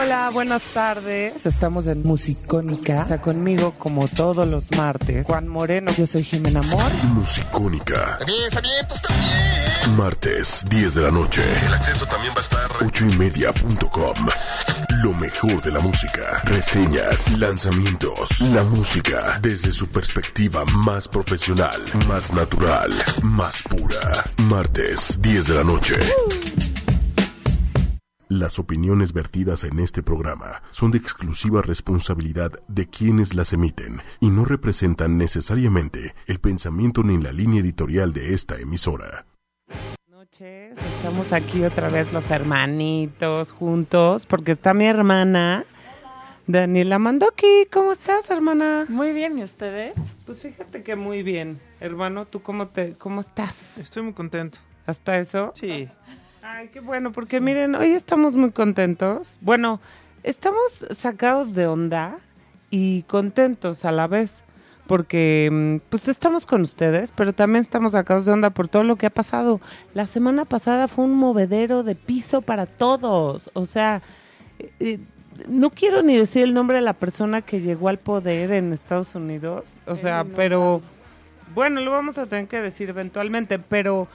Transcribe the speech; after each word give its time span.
Hola, 0.00 0.30
buenas 0.30 0.62
tardes. 0.74 1.44
Estamos 1.44 1.86
en 1.88 2.02
Musicónica. 2.04 3.02
Está 3.02 3.20
conmigo 3.20 3.74
como 3.78 4.06
todos 4.06 4.46
los 4.46 4.70
martes. 4.72 5.26
Juan 5.26 5.48
Moreno, 5.48 5.90
yo 5.96 6.06
soy 6.06 6.22
Jimena 6.22 6.60
Amor. 6.60 6.92
Musicónica. 7.04 8.16
También 8.18 8.44
está 8.44 8.60
bien, 8.60 8.86
tú 8.88 8.94
también. 9.02 9.96
Martes, 9.96 10.64
10 10.68 10.94
de 10.94 11.02
la 11.02 11.10
noche. 11.10 11.42
El 11.66 11.74
acceso 11.74 12.06
también 12.06 12.32
va 12.32 12.38
a 12.38 12.42
estar. 12.42 12.70
Ocho 12.84 13.06
y 13.06 13.16
media 13.16 13.52
punto 13.52 13.90
com. 13.90 14.28
Lo 15.02 15.12
mejor 15.14 15.60
de 15.62 15.72
la 15.72 15.80
música. 15.80 16.42
Reseñas, 16.44 17.36
lanzamientos. 17.38 18.40
La 18.52 18.62
música 18.62 19.38
desde 19.42 19.72
su 19.72 19.88
perspectiva 19.88 20.64
más 20.64 21.08
profesional, 21.08 21.80
más 22.06 22.32
natural, 22.32 22.92
más 23.22 23.62
pura. 23.64 24.24
Martes, 24.36 25.16
10 25.20 25.46
de 25.46 25.54
la 25.54 25.64
noche. 25.64 25.94
Las 28.30 28.58
opiniones 28.58 29.14
vertidas 29.14 29.64
en 29.64 29.78
este 29.78 30.02
programa 30.02 30.62
son 30.70 30.90
de 30.90 30.98
exclusiva 30.98 31.62
responsabilidad 31.62 32.52
de 32.68 32.86
quienes 32.86 33.32
las 33.32 33.54
emiten 33.54 34.02
y 34.20 34.28
no 34.28 34.44
representan 34.44 35.16
necesariamente 35.16 36.14
el 36.26 36.38
pensamiento 36.38 37.02
ni 37.02 37.16
la 37.16 37.32
línea 37.32 37.62
editorial 37.62 38.12
de 38.12 38.34
esta 38.34 38.56
emisora. 38.60 39.24
noches. 40.12 40.76
Estamos 40.76 41.32
aquí 41.32 41.64
otra 41.64 41.88
vez 41.88 42.12
los 42.12 42.30
hermanitos 42.30 43.50
juntos 43.50 44.26
porque 44.26 44.52
está 44.52 44.74
mi 44.74 44.84
hermana 44.84 45.64
Daniela 46.46 46.98
Mandoki. 46.98 47.66
¿Cómo 47.72 47.92
estás, 47.92 48.28
hermana? 48.28 48.84
Muy 48.90 49.12
bien, 49.12 49.38
¿y 49.38 49.44
ustedes? 49.44 49.94
Pues 50.26 50.42
fíjate 50.42 50.82
que 50.82 50.96
muy 50.96 51.22
bien. 51.22 51.60
Hermano, 51.80 52.26
¿tú 52.26 52.42
cómo 52.42 52.68
te 52.68 52.92
cómo 52.92 53.22
estás? 53.22 53.78
Estoy 53.78 54.02
muy 54.02 54.12
contento. 54.12 54.58
¿Hasta 54.84 55.18
eso? 55.18 55.52
Sí. 55.54 55.88
Ay, 56.50 56.68
qué 56.68 56.80
bueno, 56.80 57.12
porque 57.12 57.42
miren, 57.42 57.74
hoy 57.74 57.92
estamos 57.92 58.34
muy 58.34 58.52
contentos. 58.52 59.36
Bueno, 59.42 59.80
estamos 60.22 60.86
sacados 60.92 61.52
de 61.52 61.66
onda 61.66 62.20
y 62.70 63.02
contentos 63.02 63.84
a 63.84 63.92
la 63.92 64.06
vez, 64.06 64.42
porque 64.86 65.50
mm, 65.52 65.90
pues 65.90 66.08
estamos 66.08 66.46
con 66.46 66.62
ustedes, 66.62 67.12
pero 67.14 67.34
también 67.34 67.60
estamos 67.60 67.92
sacados 67.92 68.24
de 68.24 68.32
onda 68.32 68.48
por 68.48 68.66
todo 68.66 68.82
lo 68.82 68.96
que 68.96 69.04
ha 69.04 69.10
pasado. 69.10 69.60
La 69.92 70.06
semana 70.06 70.46
pasada 70.46 70.88
fue 70.88 71.04
un 71.04 71.14
movedero 71.16 71.82
de 71.82 71.94
piso 71.94 72.40
para 72.40 72.64
todos, 72.64 73.50
o 73.52 73.66
sea, 73.66 74.00
eh, 74.58 74.72
eh, 74.80 74.98
no 75.48 75.68
quiero 75.68 76.02
ni 76.02 76.16
decir 76.16 76.44
el 76.44 76.54
nombre 76.54 76.78
de 76.78 76.82
la 76.82 76.94
persona 76.94 77.42
que 77.42 77.60
llegó 77.60 77.90
al 77.90 77.98
poder 77.98 78.52
en 78.52 78.72
Estados 78.72 79.14
Unidos, 79.14 79.80
o 79.86 79.96
sea, 79.96 80.24
pero 80.34 80.80
bueno, 81.54 81.82
lo 81.82 81.90
vamos 81.90 82.16
a 82.16 82.24
tener 82.24 82.48
que 82.48 82.62
decir 82.62 82.88
eventualmente, 82.88 83.58
pero 83.58 84.08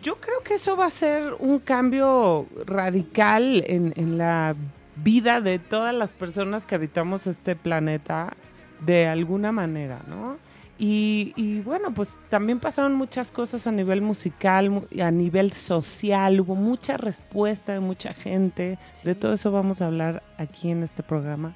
yo 0.00 0.16
creo 0.16 0.40
que 0.42 0.54
eso 0.54 0.76
va 0.76 0.86
a 0.86 0.90
ser 0.90 1.34
un 1.38 1.58
cambio 1.58 2.46
radical 2.64 3.64
en, 3.66 3.92
en 3.96 4.16
la 4.16 4.54
vida 4.96 5.40
de 5.40 5.58
todas 5.58 5.94
las 5.94 6.14
personas 6.14 6.66
que 6.66 6.74
habitamos 6.74 7.26
este 7.26 7.56
planeta 7.56 8.32
de 8.80 9.06
alguna 9.06 9.52
manera, 9.52 10.00
¿no? 10.08 10.36
Y, 10.78 11.32
y 11.36 11.60
bueno, 11.60 11.92
pues 11.94 12.18
también 12.28 12.58
pasaron 12.58 12.94
muchas 12.94 13.30
cosas 13.30 13.66
a 13.66 13.72
nivel 13.72 14.02
musical, 14.02 14.82
a 15.00 15.10
nivel 15.10 15.52
social, 15.52 16.40
hubo 16.40 16.56
mucha 16.56 16.96
respuesta 16.96 17.72
de 17.72 17.80
mucha 17.80 18.12
gente, 18.14 18.78
de 19.04 19.14
todo 19.14 19.34
eso 19.34 19.52
vamos 19.52 19.80
a 19.80 19.86
hablar 19.86 20.22
aquí 20.38 20.70
en 20.70 20.82
este 20.82 21.02
programa 21.02 21.54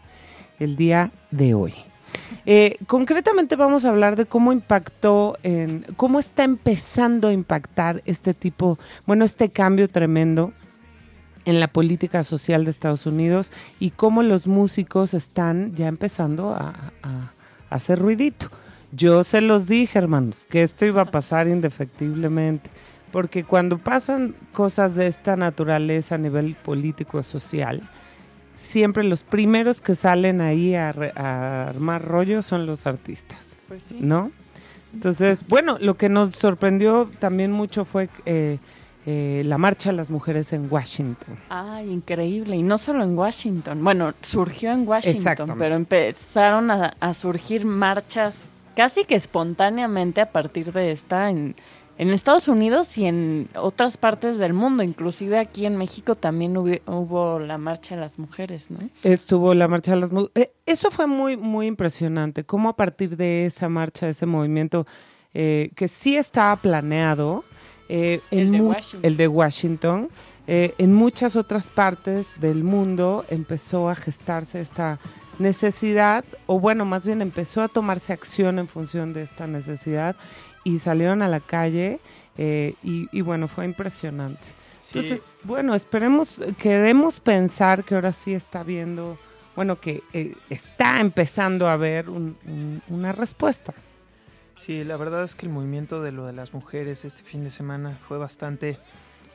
el 0.61 0.77
día 0.77 1.11
de 1.31 1.55
hoy. 1.55 1.75
Eh, 2.45 2.77
concretamente 2.87 3.57
vamos 3.57 3.85
a 3.85 3.89
hablar 3.91 4.17
de 4.17 4.27
cómo 4.27 4.53
impactó, 4.53 5.37
cómo 5.97 6.19
está 6.21 6.45
empezando 6.45 7.29
a 7.29 7.33
impactar 7.33 8.03
este 8.07 8.35
tipo, 8.35 8.79
bueno, 9.07 9.25
este 9.25 9.51
cambio 9.51 9.89
tremendo 9.89 10.53
en 11.45 11.61
la 11.61 11.69
política 11.69 12.25
social 12.25 12.65
de 12.65 12.71
Estados 12.71 13.07
Unidos 13.07 13.53
y 13.79 13.91
cómo 13.91 14.23
los 14.23 14.47
músicos 14.49 15.15
están 15.15 15.75
ya 15.75 15.87
empezando 15.89 16.51
a, 16.51 16.93
a- 17.03 17.33
a 17.71 17.75
hacer 17.75 17.99
ruidito. 17.99 18.49
Yo 18.93 19.25
se 19.25 19.41
los 19.41 19.67
dije, 19.69 19.99
hermanos, 19.99 20.47
que 20.49 20.63
esto 20.63 20.87
iba 20.87 21.03
a 21.03 21.11
pasar 21.11 21.49
indefectiblemente, 21.49 22.71
porque 23.13 23.45
cuando 23.45 23.79
pasan 23.79 24.35
cosas 24.53 24.95
de 24.95 25.07
esta 25.07 25.37
naturaleza 25.37 26.15
a 26.15 26.19
nivel 26.19 26.55
político 26.55 27.23
social, 27.23 27.89
siempre 28.57 29.05
los 29.05 29.23
primeros 29.23 29.81
que 29.81 29.95
salen 29.95 30.41
ahí 30.41 30.75
a, 30.75 30.91
re- 30.91 31.13
a 31.15 31.69
armar 31.69 32.03
rollo 32.05 32.43
son 32.43 32.67
los 32.67 32.87
artistas, 32.89 33.55
Pues 33.69 33.85
sí. 33.85 33.99
¿no? 34.01 34.33
Entonces, 34.93 35.45
bueno, 35.47 35.77
lo 35.81 35.97
que 35.97 36.09
nos 36.09 36.31
sorprendió 36.31 37.09
también 37.19 37.53
mucho 37.53 37.85
fue 37.85 38.09
eh, 38.25 38.59
eh, 39.05 39.43
la 39.45 39.59
marcha 39.59 39.91
de 39.91 39.97
las 39.97 40.11
mujeres 40.11 40.53
en 40.55 40.69
Washington. 40.73 41.37
Ay, 41.51 41.91
increíble. 41.91 42.57
Y 42.57 42.63
no 42.63 42.79
solo 42.79 43.05
en 43.05 43.17
Washington. 43.17 43.85
Bueno, 43.85 44.15
surgió 44.23 44.73
en 44.73 44.89
Washington, 44.89 45.55
pero 45.59 45.75
empezaron 45.75 46.71
a, 46.71 46.95
a 46.99 47.13
surgir 47.15 47.67
marchas 47.67 48.51
casi 48.75 49.05
que 49.05 49.15
espontáneamente 49.17 50.21
a 50.23 50.31
partir 50.31 50.73
de 50.73 50.93
esta 50.93 51.29
en, 51.31 51.55
en 51.99 52.11
Estados 52.11 52.49
Unidos 52.49 52.97
y 52.99 53.07
en 53.07 53.49
otras 53.57 53.97
partes 53.97 54.39
del 54.39 54.53
mundo. 54.53 54.83
Inclusive 54.83 55.39
aquí 55.39 55.65
en 55.67 55.77
México 55.77 56.15
también 56.15 56.55
hubi- 56.55 56.83
hubo 56.87 57.39
la 57.39 57.59
marcha 57.59 57.95
de 57.95 58.01
las 58.03 58.19
mujeres, 58.19 58.71
¿no? 58.71 58.79
Estuvo 59.03 59.55
la 59.55 59.67
marcha 59.69 59.93
de 59.95 60.01
las 60.01 60.13
mujeres. 60.13 60.51
eso 60.67 60.91
fue 60.91 61.07
muy, 61.07 61.37
muy 61.37 61.67
impresionante. 61.67 62.45
Cómo 62.45 62.69
a 62.69 62.77
partir 62.77 63.17
de 63.17 63.47
esa 63.47 63.69
marcha, 63.69 64.07
de 64.07 64.13
ese 64.13 64.27
movimiento, 64.27 64.87
eh, 65.35 65.71
que 65.75 65.89
sí 65.89 66.17
estaba 66.17 66.57
planeado, 66.57 67.45
eh, 67.89 68.21
El 68.31 68.51
de 68.53 68.61
Washington. 68.61 69.01
el 69.03 69.17
de 69.17 69.29
Washington, 69.29 70.09
eh, 70.49 70.75
en 70.79 70.93
muchas 70.95 71.35
otras 71.37 71.71
partes 71.71 72.35
del 72.41 72.63
mundo 72.65 73.25
empezó 73.31 73.89
a 73.89 73.95
gestarse 73.95 74.61
esta 74.61 74.99
necesidad, 75.39 76.25
o 76.47 76.59
bueno, 76.59 76.85
más 76.85 77.07
bien 77.07 77.21
empezó 77.21 77.63
a 77.63 77.69
tomarse 77.69 78.13
acción 78.13 78.59
en 78.59 78.69
función 78.69 79.13
de 79.13 79.23
esta 79.23 79.47
necesidad 79.47 80.17
y 80.69 80.79
salieron 80.79 81.23
a 81.23 81.29
la 81.29 81.41
calle 81.41 82.01
eh, 82.39 82.75
y, 82.83 83.09
y 83.13 83.21
bueno, 83.21 83.49
fue 83.49 83.65
impresionante. 83.65 84.41
Sí. 84.81 84.99
Entonces, 84.99 85.37
bueno, 85.45 85.75
esperemos, 85.75 86.43
queremos 86.59 87.21
pensar 87.21 87.85
que 87.85 87.95
ahora 87.95 88.13
sí 88.13 88.35
está 88.35 88.63
viendo, 88.63 89.19
bueno, 89.55 89.81
que 89.81 90.03
eh, 90.13 90.35
está 90.51 91.01
empezando 91.01 91.67
a 91.69 91.73
haber 91.75 92.09
un- 92.11 92.37
un- 92.47 92.83
una 92.89 93.13
respuesta. 93.13 93.73
Sí, 94.57 94.85
la 94.85 94.97
verdad 94.97 95.25
es 95.25 95.35
que 95.35 95.47
el 95.47 95.53
movimiento 95.53 96.01
de 96.03 96.13
lo 96.13 96.27
de 96.27 96.33
las 96.33 96.55
mujeres 96.55 97.05
este 97.05 97.23
fin 97.23 97.45
de 97.45 97.51
semana 97.51 97.99
fue 98.09 98.17
bastante 98.19 98.79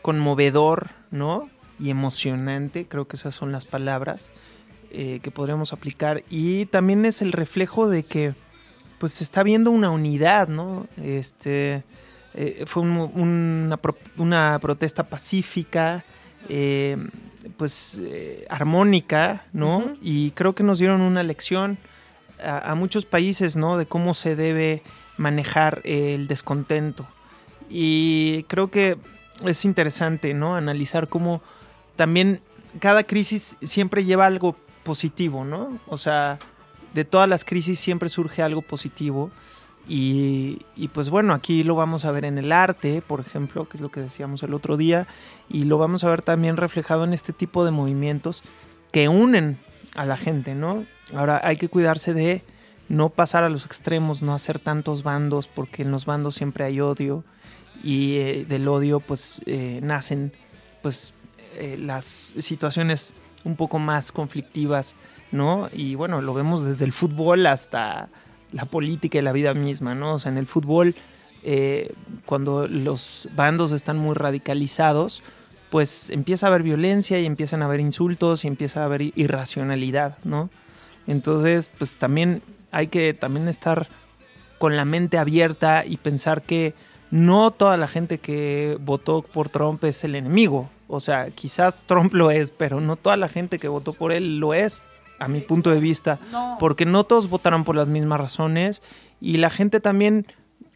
conmovedor, 0.02 0.90
¿no? 1.12 1.50
Y 1.80 1.90
emocionante, 1.90 2.86
creo 2.88 3.08
que 3.08 3.16
esas 3.18 3.36
son 3.36 3.52
las 3.52 3.66
palabras 3.66 4.32
eh, 4.92 5.20
que 5.22 5.32
podríamos 5.32 5.74
aplicar. 5.74 6.24
Y 6.30 6.66
también 6.68 7.06
es 7.06 7.22
el 7.22 7.32
reflejo 7.32 7.88
de 7.90 8.04
que, 8.04 8.34
pues, 9.02 9.14
se 9.14 9.24
está 9.24 9.42
viendo 9.42 9.72
una 9.72 9.90
unidad, 9.90 10.48
¿no? 10.48 10.86
Este, 11.04 11.84
eh, 12.36 12.66
fue 12.68 12.84
un 12.84 12.96
una, 13.16 13.78
pro- 13.78 13.98
una 14.18 14.60
protesta 14.62 15.04
pacífica, 15.04 16.06
eh, 16.48 16.98
pues, 17.58 18.00
eh, 18.04 18.46
armónica, 18.48 19.46
¿no? 19.54 19.96
Y 20.04 20.32
creo 20.32 20.54
que 20.54 20.62
nos 20.64 20.78
dieron 20.78 21.02
una 21.02 21.24
lección 21.24 21.80
a, 22.44 22.72
a 22.72 22.76
muchos 22.76 23.06
países, 23.06 23.58
¿no? 23.58 23.78
De 23.78 23.88
cómo 23.88 24.14
se 24.14 24.36
debe 24.36 24.84
manejar 25.18 25.82
el 25.84 26.28
descontento. 26.28 27.08
Y 27.70 28.44
creo 28.48 28.70
que 28.70 28.98
es 29.44 29.66
interesante, 29.66 30.36
¿no? 30.36 30.56
Analizar 30.56 31.08
cómo 31.10 31.42
también 31.96 32.42
cada 32.80 33.04
crisis 33.04 33.58
siempre 33.64 34.06
lleva 34.06 34.28
algo 34.28 34.56
positivo, 34.84 35.44
¿no? 35.44 35.80
O 35.88 35.98
sea, 35.98 36.38
de 36.94 37.06
todas 37.06 37.28
las 37.30 37.46
crisis 37.46 37.80
siempre 37.80 38.10
surge 38.10 38.42
algo 38.42 38.62
positivo. 38.62 39.32
Y, 39.88 40.60
pues 40.94 41.10
bueno, 41.10 41.34
aquí 41.34 41.64
lo 41.64 41.76
vamos 41.76 42.06
a 42.06 42.12
ver 42.12 42.24
en 42.24 42.38
el 42.38 42.52
arte, 42.52 43.02
por 43.02 43.20
ejemplo, 43.20 43.68
que 43.68 43.78
es 43.78 43.82
lo 43.82 43.90
que 43.90 44.00
decíamos 44.00 44.44
el 44.44 44.54
otro 44.54 44.78
día, 44.78 45.08
y 45.50 45.64
lo 45.64 45.78
vamos 45.78 46.04
a 46.04 46.10
ver 46.10 46.22
también 46.22 46.56
reflejado 46.56 47.04
en 47.04 47.14
este 47.14 47.34
tipo 47.34 47.66
de 47.66 47.72
movimientos 47.72 48.44
que 48.92 49.10
unen 49.10 49.60
a 49.96 50.06
la 50.06 50.18
gente, 50.18 50.56
¿no? 50.56 50.86
Ahora 51.14 51.42
hay 51.44 51.58
que 51.58 51.68
cuidarse 51.68 52.14
de 52.14 52.44
no 52.90 53.10
pasar 53.10 53.44
a 53.44 53.50
los 53.50 53.66
extremos, 53.66 54.22
no 54.22 54.34
hacer 54.34 54.60
tantos 54.60 55.04
bandos, 55.04 55.48
porque 55.48 55.82
en 55.82 55.92
los 55.92 56.06
bandos 56.06 56.36
siempre 56.36 56.64
hay 56.64 56.80
odio 56.80 57.24
y 57.84 58.18
eh, 58.18 58.46
del 58.48 58.68
odio 58.68 59.00
pues 59.00 59.42
eh, 59.46 59.80
nacen 59.82 60.34
pues 60.82 61.14
eh, 61.56 61.78
las 61.80 62.06
situaciones 62.38 63.14
un 63.44 63.56
poco 63.56 63.80
más 63.80 64.12
conflictivas, 64.12 64.96
¿no? 65.32 65.70
Y 65.74 65.96
bueno, 65.96 66.22
lo 66.22 66.34
vemos 66.34 66.64
desde 66.64 66.86
el 66.86 66.92
fútbol 66.92 67.46
hasta 67.46 68.10
la 68.52 68.66
política 68.66 69.18
y 69.18 69.22
la 69.22 69.32
vida 69.32 69.54
misma, 69.54 69.96
¿no? 69.96 70.16
O 70.16 70.20
sea, 70.20 70.32
en 70.32 70.38
el 70.38 70.46
fútbol, 70.46 70.96
eh, 71.44 71.94
cuando 72.26 72.68
los 72.68 73.30
bandos 73.36 73.72
están 73.72 73.98
muy 73.98 74.16
radicalizados, 74.16 75.24
pues 75.70 76.10
empieza 76.10 76.48
a 76.48 76.50
haber 76.50 76.64
violencia 76.64 77.20
y 77.20 77.26
empiezan 77.26 77.62
a 77.62 77.66
haber 77.66 77.80
insultos 77.80 78.44
y 78.44 78.48
empieza 78.48 78.82
a 78.82 78.86
haber 78.86 79.02
irracionalidad, 79.18 80.18
¿no? 80.24 80.50
Entonces, 81.08 81.72
pues 81.78 81.98
también 81.98 82.42
hay 82.72 82.88
que 82.88 83.14
también 83.14 83.48
estar 83.48 83.88
con 84.58 84.76
la 84.76 84.86
mente 84.86 85.18
abierta 85.18 85.86
y 85.86 85.98
pensar 85.98 86.42
que 86.44 86.74
no 87.10 87.52
toda 87.52 87.78
la 87.78 87.88
gente 87.88 88.20
que 88.20 88.78
votó 88.80 89.22
por 89.22 89.50
Trump 89.50 89.84
es 89.86 90.04
el 90.04 90.16
enemigo. 90.16 90.70
O 90.88 91.00
sea, 91.00 91.30
quizás 91.32 91.76
Trump 91.86 92.14
lo 92.14 92.32
es, 92.32 92.52
pero 92.52 92.82
no 92.82 92.96
toda 92.96 93.18
la 93.18 93.30
gente 93.30 93.60
que 93.60 93.68
votó 93.68 93.94
por 93.94 94.12
él 94.12 94.40
lo 94.40 94.54
es, 94.54 94.84
a 95.22 95.28
mi 95.28 95.40
punto 95.42 95.70
de 95.70 95.80
vista. 95.80 96.20
No. 96.32 96.58
Porque 96.60 96.86
no 96.86 97.04
todos 97.04 97.30
votaron 97.30 97.64
por 97.64 97.76
las 97.76 97.90
mismas 97.90 98.20
razones 98.20 98.82
y 99.22 99.38
la 99.38 99.50
gente 99.50 99.80
también, 99.80 100.26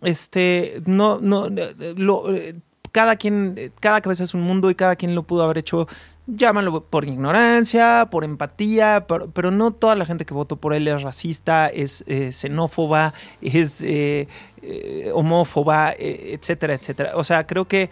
este, 0.01 0.81
no, 0.85 1.19
no, 1.19 1.47
eh, 1.47 1.93
lo, 1.97 2.33
eh, 2.33 2.55
cada 2.91 3.15
quien, 3.15 3.55
eh, 3.57 3.71
cada 3.79 4.01
cabeza 4.01 4.23
es 4.23 4.33
un 4.33 4.41
mundo 4.41 4.69
y 4.69 4.75
cada 4.75 4.95
quien 4.95 5.15
lo 5.15 5.23
pudo 5.23 5.43
haber 5.43 5.57
hecho, 5.57 5.87
llámalo 6.27 6.83
por 6.85 7.05
ignorancia, 7.07 8.07
por 8.09 8.23
empatía, 8.23 9.05
por- 9.07 9.31
pero 9.31 9.51
no 9.51 9.71
toda 9.71 9.95
la 9.95 10.05
gente 10.05 10.25
que 10.25 10.33
votó 10.33 10.55
por 10.57 10.73
él 10.73 10.87
es 10.87 11.01
racista, 11.01 11.67
es 11.67 12.03
eh, 12.07 12.31
xenófoba, 12.31 13.13
es 13.41 13.81
eh, 13.81 14.27
eh, 14.61 15.11
homófoba, 15.13 15.93
etcétera, 15.97 16.73
etcétera. 16.75 17.11
O 17.15 17.23
sea, 17.23 17.45
creo 17.45 17.65
que 17.65 17.89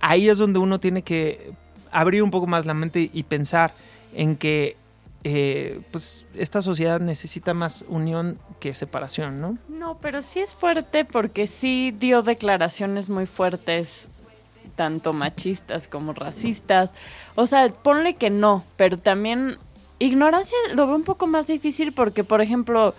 ahí 0.00 0.28
es 0.28 0.38
donde 0.38 0.58
uno 0.58 0.78
tiene 0.78 1.02
que 1.02 1.52
abrir 1.90 2.22
un 2.22 2.30
poco 2.30 2.46
más 2.46 2.66
la 2.66 2.74
mente 2.74 3.10
y 3.12 3.22
pensar 3.24 3.72
en 4.14 4.36
que 4.36 4.76
eh, 5.22 5.80
pues 5.90 6.24
esta 6.34 6.62
sociedad 6.62 6.98
necesita 6.98 7.52
más 7.52 7.84
unión 7.88 8.38
que 8.58 8.74
separación, 8.74 9.40
¿no? 9.40 9.58
No, 9.68 9.98
pero 9.98 10.22
sí 10.22 10.40
es 10.40 10.54
fuerte 10.54 11.04
porque 11.04 11.46
sí 11.46 11.94
dio 11.98 12.22
declaraciones 12.22 13.10
muy 13.10 13.26
fuertes, 13.26 14.08
tanto 14.76 15.12
machistas 15.12 15.88
como 15.88 16.14
racistas. 16.14 16.90
O 17.34 17.46
sea, 17.46 17.68
ponle 17.68 18.14
que 18.14 18.30
no, 18.30 18.64
pero 18.76 18.96
también 18.96 19.58
ignorancia 19.98 20.56
lo 20.74 20.86
veo 20.86 20.96
un 20.96 21.04
poco 21.04 21.26
más 21.26 21.46
difícil 21.46 21.92
porque, 21.92 22.24
por 22.24 22.40
ejemplo, 22.40 22.94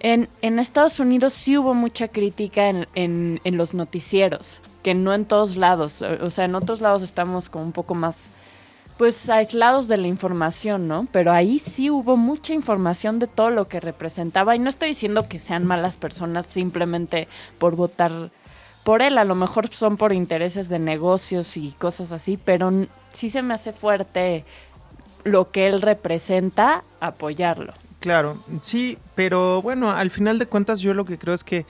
en, 0.00 0.28
en 0.42 0.58
Estados 0.58 0.98
Unidos 0.98 1.34
sí 1.34 1.56
hubo 1.56 1.74
mucha 1.74 2.08
crítica 2.08 2.68
en, 2.68 2.88
en, 2.96 3.40
en 3.44 3.56
los 3.56 3.74
noticieros, 3.74 4.60
que 4.82 4.94
no 4.94 5.14
en 5.14 5.24
todos 5.24 5.56
lados. 5.56 6.02
O 6.02 6.30
sea, 6.30 6.46
en 6.46 6.56
otros 6.56 6.80
lados 6.80 7.02
estamos 7.02 7.48
como 7.48 7.64
un 7.64 7.72
poco 7.72 7.94
más 7.94 8.32
pues 9.00 9.30
aislados 9.30 9.88
de 9.88 9.96
la 9.96 10.08
información, 10.08 10.86
¿no? 10.86 11.08
Pero 11.10 11.32
ahí 11.32 11.58
sí 11.58 11.88
hubo 11.88 12.18
mucha 12.18 12.52
información 12.52 13.18
de 13.18 13.28
todo 13.28 13.48
lo 13.48 13.66
que 13.66 13.80
representaba 13.80 14.54
y 14.54 14.58
no 14.58 14.68
estoy 14.68 14.90
diciendo 14.90 15.26
que 15.26 15.38
sean 15.38 15.64
malas 15.64 15.96
personas 15.96 16.44
simplemente 16.44 17.26
por 17.58 17.76
votar 17.76 18.30
por 18.84 19.00
él, 19.00 19.16
a 19.16 19.24
lo 19.24 19.34
mejor 19.34 19.68
son 19.68 19.96
por 19.96 20.12
intereses 20.12 20.68
de 20.68 20.78
negocios 20.78 21.56
y 21.56 21.70
cosas 21.78 22.12
así, 22.12 22.36
pero 22.36 22.70
sí 23.10 23.30
se 23.30 23.40
me 23.40 23.54
hace 23.54 23.72
fuerte 23.72 24.44
lo 25.24 25.50
que 25.50 25.66
él 25.66 25.80
representa 25.80 26.84
apoyarlo. 27.00 27.72
Claro, 28.00 28.36
sí, 28.60 28.98
pero 29.14 29.62
bueno, 29.62 29.90
al 29.92 30.10
final 30.10 30.38
de 30.38 30.44
cuentas 30.44 30.80
yo 30.80 30.92
lo 30.92 31.06
que 31.06 31.16
creo 31.16 31.34
es 31.34 31.42
que 31.42 31.64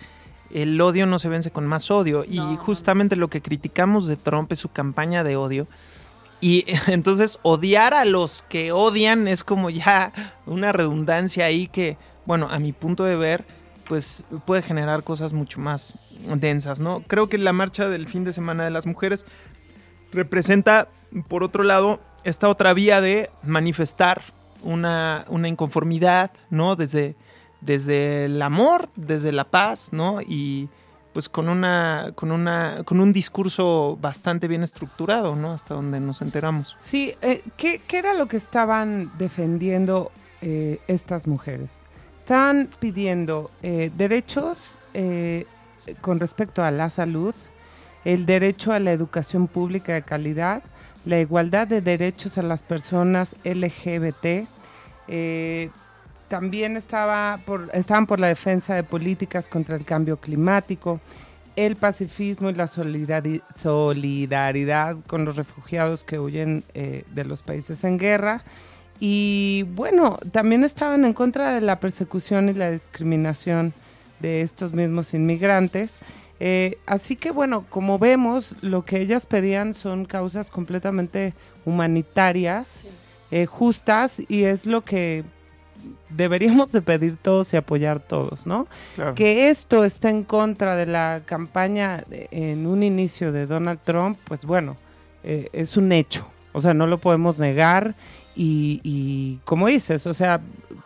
el 0.52 0.80
odio 0.80 1.06
no 1.06 1.20
se 1.20 1.28
vence 1.28 1.52
con 1.52 1.64
más 1.64 1.92
odio 1.92 2.24
y 2.24 2.40
justamente 2.56 3.14
lo 3.14 3.28
que 3.28 3.40
criticamos 3.40 4.08
de 4.08 4.16
Trump 4.16 4.50
es 4.50 4.58
su 4.58 4.70
campaña 4.70 5.22
de 5.22 5.36
odio. 5.36 5.68
Y 6.40 6.64
entonces 6.86 7.38
odiar 7.42 7.94
a 7.94 8.04
los 8.04 8.42
que 8.42 8.72
odian 8.72 9.28
es 9.28 9.44
como 9.44 9.70
ya 9.70 10.12
una 10.46 10.72
redundancia 10.72 11.44
ahí 11.44 11.68
que, 11.68 11.96
bueno, 12.26 12.48
a 12.50 12.58
mi 12.58 12.72
punto 12.72 13.04
de 13.04 13.16
ver, 13.16 13.44
pues 13.88 14.24
puede 14.46 14.62
generar 14.62 15.02
cosas 15.02 15.32
mucho 15.32 15.60
más 15.60 15.94
densas, 16.36 16.80
¿no? 16.80 17.02
Creo 17.06 17.28
que 17.28 17.38
la 17.38 17.52
marcha 17.52 17.88
del 17.88 18.08
fin 18.08 18.24
de 18.24 18.32
semana 18.32 18.64
de 18.64 18.70
las 18.70 18.86
mujeres 18.86 19.26
representa, 20.12 20.88
por 21.28 21.42
otro 21.42 21.64
lado, 21.64 22.00
esta 22.22 22.48
otra 22.48 22.72
vía 22.72 23.00
de 23.00 23.30
manifestar 23.42 24.22
una, 24.62 25.24
una 25.28 25.48
inconformidad, 25.48 26.30
¿no? 26.50 26.76
Desde, 26.76 27.16
desde 27.60 28.26
el 28.26 28.40
amor, 28.42 28.90
desde 28.94 29.32
la 29.32 29.44
paz, 29.44 29.88
¿no? 29.92 30.20
Y 30.22 30.68
pues 31.12 31.28
con 31.28 31.48
una, 31.48 32.12
con 32.14 32.30
una, 32.30 32.82
con 32.84 33.00
un 33.00 33.12
discurso 33.12 33.98
bastante 34.00 34.46
bien 34.48 34.62
estructurado, 34.62 35.34
¿no? 35.34 35.52
Hasta 35.52 35.74
donde 35.74 36.00
nos 36.00 36.22
enteramos. 36.22 36.76
Sí, 36.80 37.14
eh, 37.20 37.42
¿qué, 37.56 37.80
qué 37.86 37.98
era 37.98 38.14
lo 38.14 38.26
que 38.26 38.36
estaban 38.36 39.10
defendiendo 39.18 40.12
eh, 40.40 40.80
estas 40.86 41.26
mujeres? 41.26 41.82
Estaban 42.16 42.68
pidiendo 42.78 43.50
eh, 43.62 43.90
derechos 43.96 44.78
eh, 44.94 45.46
con 46.00 46.20
respecto 46.20 46.62
a 46.62 46.70
la 46.70 46.88
salud, 46.88 47.34
el 48.04 48.24
derecho 48.24 48.72
a 48.72 48.78
la 48.78 48.92
educación 48.92 49.48
pública 49.48 49.94
de 49.94 50.02
calidad, 50.02 50.62
la 51.04 51.18
igualdad 51.18 51.66
de 51.66 51.80
derechos 51.80 52.38
a 52.38 52.42
las 52.42 52.62
personas 52.62 53.34
LGBT. 53.42 54.46
También 56.30 56.76
estaba 56.76 57.40
por, 57.44 57.68
estaban 57.74 58.06
por 58.06 58.20
la 58.20 58.28
defensa 58.28 58.74
de 58.76 58.84
políticas 58.84 59.48
contra 59.48 59.76
el 59.76 59.84
cambio 59.84 60.16
climático, 60.16 61.00
el 61.56 61.74
pacifismo 61.74 62.48
y 62.48 62.54
la 62.54 62.66
solidari- 62.66 63.42
solidaridad 63.52 64.96
con 65.08 65.24
los 65.24 65.34
refugiados 65.34 66.04
que 66.04 66.20
huyen 66.20 66.62
eh, 66.74 67.02
de 67.12 67.24
los 67.24 67.42
países 67.42 67.82
en 67.82 67.98
guerra. 67.98 68.44
Y 69.00 69.66
bueno, 69.74 70.18
también 70.30 70.62
estaban 70.62 71.04
en 71.04 71.14
contra 71.14 71.52
de 71.52 71.60
la 71.60 71.80
persecución 71.80 72.48
y 72.48 72.54
la 72.54 72.70
discriminación 72.70 73.72
de 74.20 74.42
estos 74.42 74.72
mismos 74.72 75.12
inmigrantes. 75.14 75.98
Eh, 76.38 76.78
así 76.86 77.16
que 77.16 77.32
bueno, 77.32 77.64
como 77.68 77.98
vemos, 77.98 78.54
lo 78.60 78.84
que 78.84 79.00
ellas 79.00 79.26
pedían 79.26 79.74
son 79.74 80.04
causas 80.04 80.48
completamente 80.48 81.34
humanitarias, 81.64 82.86
eh, 83.32 83.46
justas, 83.46 84.22
y 84.28 84.44
es 84.44 84.64
lo 84.64 84.82
que 84.82 85.24
deberíamos 86.08 86.72
de 86.72 86.82
pedir 86.82 87.16
todos 87.16 87.52
y 87.52 87.56
apoyar 87.56 88.00
todos, 88.00 88.46
¿no? 88.46 88.66
Claro. 88.96 89.14
Que 89.14 89.48
esto 89.50 89.84
está 89.84 90.10
en 90.10 90.22
contra 90.22 90.76
de 90.76 90.86
la 90.86 91.22
campaña 91.24 92.04
de- 92.08 92.28
en 92.30 92.66
un 92.66 92.82
inicio 92.82 93.32
de 93.32 93.46
Donald 93.46 93.80
Trump, 93.84 94.18
pues 94.24 94.44
bueno, 94.44 94.76
eh, 95.24 95.48
es 95.52 95.76
un 95.76 95.92
hecho. 95.92 96.26
O 96.52 96.60
sea, 96.60 96.74
no 96.74 96.86
lo 96.86 96.98
podemos 96.98 97.38
negar 97.38 97.94
y, 98.34 98.80
y 98.82 99.38
como 99.44 99.68
dices, 99.68 100.06
o 100.06 100.14
sea, 100.14 100.40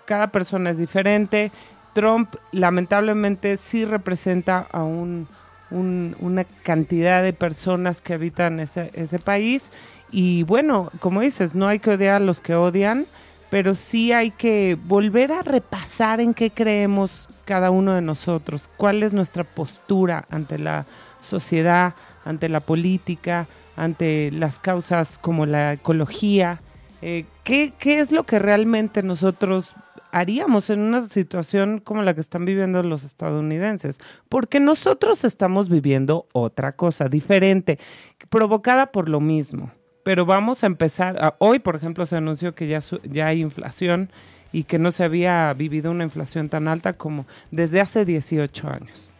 cada 0.04 0.26
persona 0.28 0.70
es 0.70 0.78
diferente. 0.78 1.50
Trump 1.94 2.34
lamentablemente 2.52 3.56
sí 3.56 3.84
representa 3.84 4.66
a 4.72 4.82
un, 4.82 5.26
un- 5.70 6.16
una 6.20 6.44
cantidad 6.64 7.22
de 7.22 7.32
personas 7.32 8.00
que 8.00 8.14
habitan 8.14 8.60
ese, 8.60 8.90
ese 8.94 9.18
país 9.18 9.70
y 10.10 10.42
bueno, 10.42 10.90
como 11.00 11.20
dices, 11.22 11.54
no 11.54 11.66
hay 11.68 11.78
que 11.78 11.90
odiar 11.90 12.16
a 12.16 12.20
los 12.20 12.40
que 12.40 12.54
odian, 12.54 13.06
pero 13.50 13.74
sí 13.74 14.12
hay 14.12 14.30
que 14.30 14.76
volver 14.86 15.32
a 15.32 15.42
repasar 15.42 16.20
en 16.20 16.34
qué 16.34 16.50
creemos 16.50 17.28
cada 17.44 17.70
uno 17.70 17.94
de 17.94 18.00
nosotros, 18.00 18.68
cuál 18.76 19.02
es 19.02 19.12
nuestra 19.12 19.44
postura 19.44 20.24
ante 20.30 20.58
la 20.58 20.86
sociedad, 21.20 21.94
ante 22.24 22.48
la 22.48 22.60
política, 22.60 23.46
ante 23.76 24.30
las 24.32 24.58
causas 24.58 25.18
como 25.18 25.46
la 25.46 25.74
ecología, 25.74 26.60
eh, 27.02 27.26
¿qué, 27.42 27.72
qué 27.78 28.00
es 28.00 28.12
lo 28.12 28.24
que 28.24 28.38
realmente 28.38 29.02
nosotros 29.02 29.74
haríamos 30.14 30.70
en 30.70 30.78
una 30.78 31.04
situación 31.04 31.80
como 31.80 32.02
la 32.02 32.14
que 32.14 32.20
están 32.20 32.44
viviendo 32.44 32.80
los 32.84 33.02
estadounidenses, 33.02 33.98
porque 34.28 34.60
nosotros 34.60 35.24
estamos 35.24 35.68
viviendo 35.68 36.28
otra 36.32 36.76
cosa 36.76 37.08
diferente, 37.08 37.80
provocada 38.28 38.92
por 38.92 39.08
lo 39.08 39.20
mismo. 39.20 39.72
Pero 40.04 40.24
vamos 40.26 40.62
a 40.62 40.66
empezar, 40.68 41.34
hoy 41.38 41.58
por 41.58 41.74
ejemplo 41.76 42.06
se 42.06 42.16
anunció 42.16 42.54
que 42.54 42.68
ya, 42.68 42.80
su- 42.80 43.00
ya 43.02 43.26
hay 43.26 43.40
inflación 43.40 44.10
y 44.52 44.62
que 44.64 44.78
no 44.78 44.92
se 44.92 45.02
había 45.02 45.52
vivido 45.54 45.90
una 45.90 46.04
inflación 46.04 46.48
tan 46.48 46.68
alta 46.68 46.92
como 46.92 47.26
desde 47.50 47.80
hace 47.80 48.04
18 48.04 48.68
años. 48.68 49.10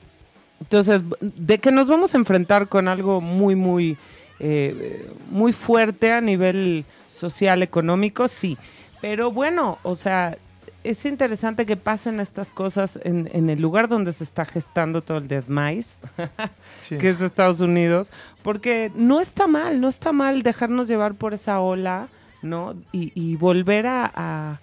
Entonces, 0.61 1.03
de 1.21 1.59
que 1.59 1.73
nos 1.73 1.89
vamos 1.89 2.15
a 2.15 2.19
enfrentar 2.19 2.69
con 2.69 2.87
algo 2.87 3.21
muy, 3.21 3.57
muy, 3.57 3.97
eh, 4.39 5.11
muy 5.31 5.53
fuerte 5.53 6.13
a 6.13 6.21
nivel 6.21 6.85
social, 7.11 7.63
económico, 7.63 8.29
sí. 8.29 8.57
Pero 9.01 9.33
bueno, 9.33 9.79
o 9.83 9.95
sea, 9.97 10.39
es 10.85 11.05
interesante 11.07 11.67
que 11.67 11.77
pasen 11.77 12.21
estas 12.21 12.53
cosas 12.53 12.99
en, 13.03 13.29
en 13.33 13.51
el 13.51 13.61
lugar 13.61 13.89
donde 13.89 14.13
se 14.13 14.23
está 14.23 14.45
gestando 14.45 15.03
todo 15.03 15.19
el 15.19 15.27
desmais, 15.29 16.01
Sí. 16.79 16.99
que 16.99 17.09
es 17.09 17.21
Estados 17.21 17.61
Unidos, 17.61 18.13
porque 18.43 18.93
no 18.95 19.21
está 19.21 19.47
mal, 19.47 19.81
no 19.81 19.89
está 19.89 20.13
mal 20.13 20.43
dejarnos 20.43 20.87
llevar 20.89 21.15
por 21.15 21.35
esa 21.35 21.59
ola, 21.61 22.09
¿no? 22.43 22.75
Y, 22.93 23.11
y 23.15 23.37
volver 23.37 23.87
a, 23.87 24.11
a- 24.15 24.61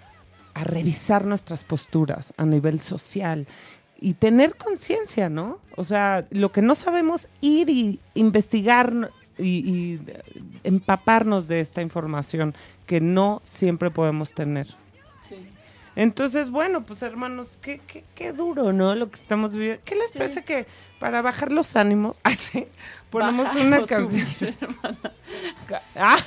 a 0.54 0.64
revisar 0.66 1.26
nuestras 1.26 1.64
posturas 1.64 2.34
a 2.38 2.46
nivel 2.46 2.80
social 2.82 3.48
y 4.00 4.16
tener 4.16 4.56
conciencia, 4.56 5.30
¿no? 5.30 5.60
O 5.78 5.84
sea, 5.86 6.26
lo 6.32 6.52
que 6.52 6.62
no 6.62 6.76
sabemos, 6.76 7.30
ir 7.40 7.70
y 7.70 8.00
investigar 8.16 9.12
y, 9.38 9.48
y 9.48 10.02
empaparnos 10.66 11.48
de 11.48 11.62
esta 11.62 11.82
información 11.82 12.54
que 12.86 13.00
no 13.02 13.42
siempre 13.46 13.92
podemos 13.92 14.34
tener. 14.34 14.68
Entonces, 15.96 16.50
bueno, 16.52 16.84
pues 16.84 17.02
hermanos, 17.02 17.60
qué, 17.62 17.82
qué, 17.86 18.04
qué 18.16 18.32
duro, 18.32 18.72
¿no? 18.72 18.96
Lo 18.96 19.10
que 19.10 19.20
estamos 19.20 19.54
viviendo. 19.54 19.82
¿Qué 19.86 19.96
les 19.96 20.12
Sí. 20.12 20.18
parece 20.20 20.44
que 20.44 20.66
para 21.00 21.22
bajar 21.22 21.52
los 21.52 21.76
ánimos, 21.76 22.20
ay, 22.24 22.36
sí, 22.40 22.68
ponemos 23.10 23.46
Bajar 23.48 23.66
una 23.66 23.86
canción? 23.86 24.28
subir, 24.28 24.56
Ah, 25.96 26.18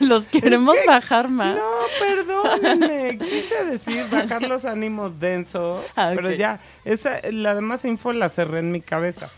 Los 0.00 0.28
queremos 0.28 0.76
bajar 0.86 1.28
más. 1.28 1.56
no, 1.56 1.64
perdónenme, 2.00 3.18
quise 3.18 3.64
decir 3.64 4.04
bajar 4.10 4.42
los 4.42 4.64
ánimos 4.64 5.18
densos, 5.20 5.84
Ah, 5.96 6.12
pero 6.14 6.30
ya, 6.32 6.60
esa, 6.84 7.20
la 7.30 7.54
demás 7.54 7.84
info 7.84 8.12
la 8.12 8.28
cerré 8.28 8.60
en 8.60 8.70
mi 8.72 8.80
cabeza. 8.80 9.30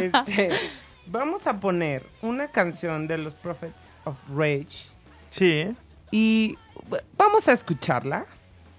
Este, 0.00 0.50
vamos 1.06 1.46
a 1.46 1.58
poner 1.60 2.04
una 2.20 2.48
canción 2.48 3.06
de 3.08 3.18
los 3.18 3.34
Prophets 3.34 3.90
of 4.04 4.16
Rage 4.28 4.88
Sí. 5.30 5.74
y 6.10 6.58
vamos 7.16 7.48
a 7.48 7.52
escucharla 7.52 8.26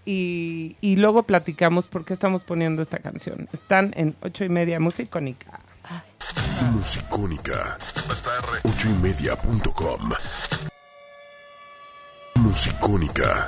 y, 0.05 0.75
y 0.81 0.95
luego 0.97 1.23
platicamos 1.23 1.87
por 1.87 2.03
qué 2.05 2.13
estamos 2.13 2.43
poniendo 2.43 2.81
esta 2.81 2.99
canción. 2.99 3.47
Están 3.53 3.93
en 3.95 4.15
ocho 4.21 4.43
y 4.45 4.49
media 4.49 4.79
musicónica. 4.79 5.59
Musicónica. 6.71 7.77
Ocho 8.63 8.89
y 8.89 8.93
media 9.01 9.35
punto 9.35 9.71
com. 9.73 10.11
Musicónica. 12.35 13.47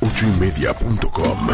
Ocho 0.00 0.26
y 0.28 0.40
media 0.40 0.74
punto 0.74 1.10
com. 1.10 1.48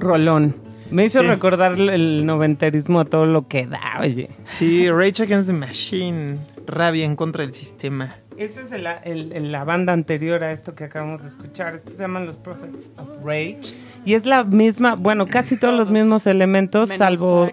Rolón. 0.00 0.56
Me 0.90 1.04
hizo 1.04 1.20
Sí. 1.20 1.26
recordar 1.26 1.72
el- 1.72 1.90
el 1.90 2.24
noventerismo 2.26 3.00
a 3.00 3.04
todo 3.04 3.26
lo 3.26 3.46
que 3.46 3.66
da, 3.66 3.98
oye. 4.00 4.30
Sí, 4.44 4.88
Rage 4.90 5.24
Against 5.24 5.48
the 5.48 5.52
Machine. 5.52 6.38
Rabia 6.66 7.04
en 7.04 7.14
contra 7.16 7.44
del 7.44 7.52
sistema. 7.52 8.16
Esa 8.38 8.62
es 8.62 8.72
el- 8.72 8.86
el- 9.04 9.32
el- 9.32 9.52
la 9.52 9.64
banda 9.64 9.92
anterior 9.92 10.42
a 10.44 10.52
esto 10.52 10.74
que 10.74 10.84
acabamos 10.84 11.22
de 11.22 11.28
escuchar. 11.28 11.74
Estos 11.74 11.94
se 11.94 12.00
llaman 12.04 12.24
los 12.26 12.36
Prophets 12.36 12.90
of 12.96 13.08
Rage. 13.24 13.74
Y 14.04 14.14
es 14.14 14.24
la 14.26 14.44
misma, 14.44 14.94
bueno, 14.94 15.26
casi 15.26 15.56
todos 15.56 15.74
los 15.74 15.90
mismos 15.90 16.26
elementos, 16.26 16.88
Menos 16.88 16.98
salvo 16.98 17.50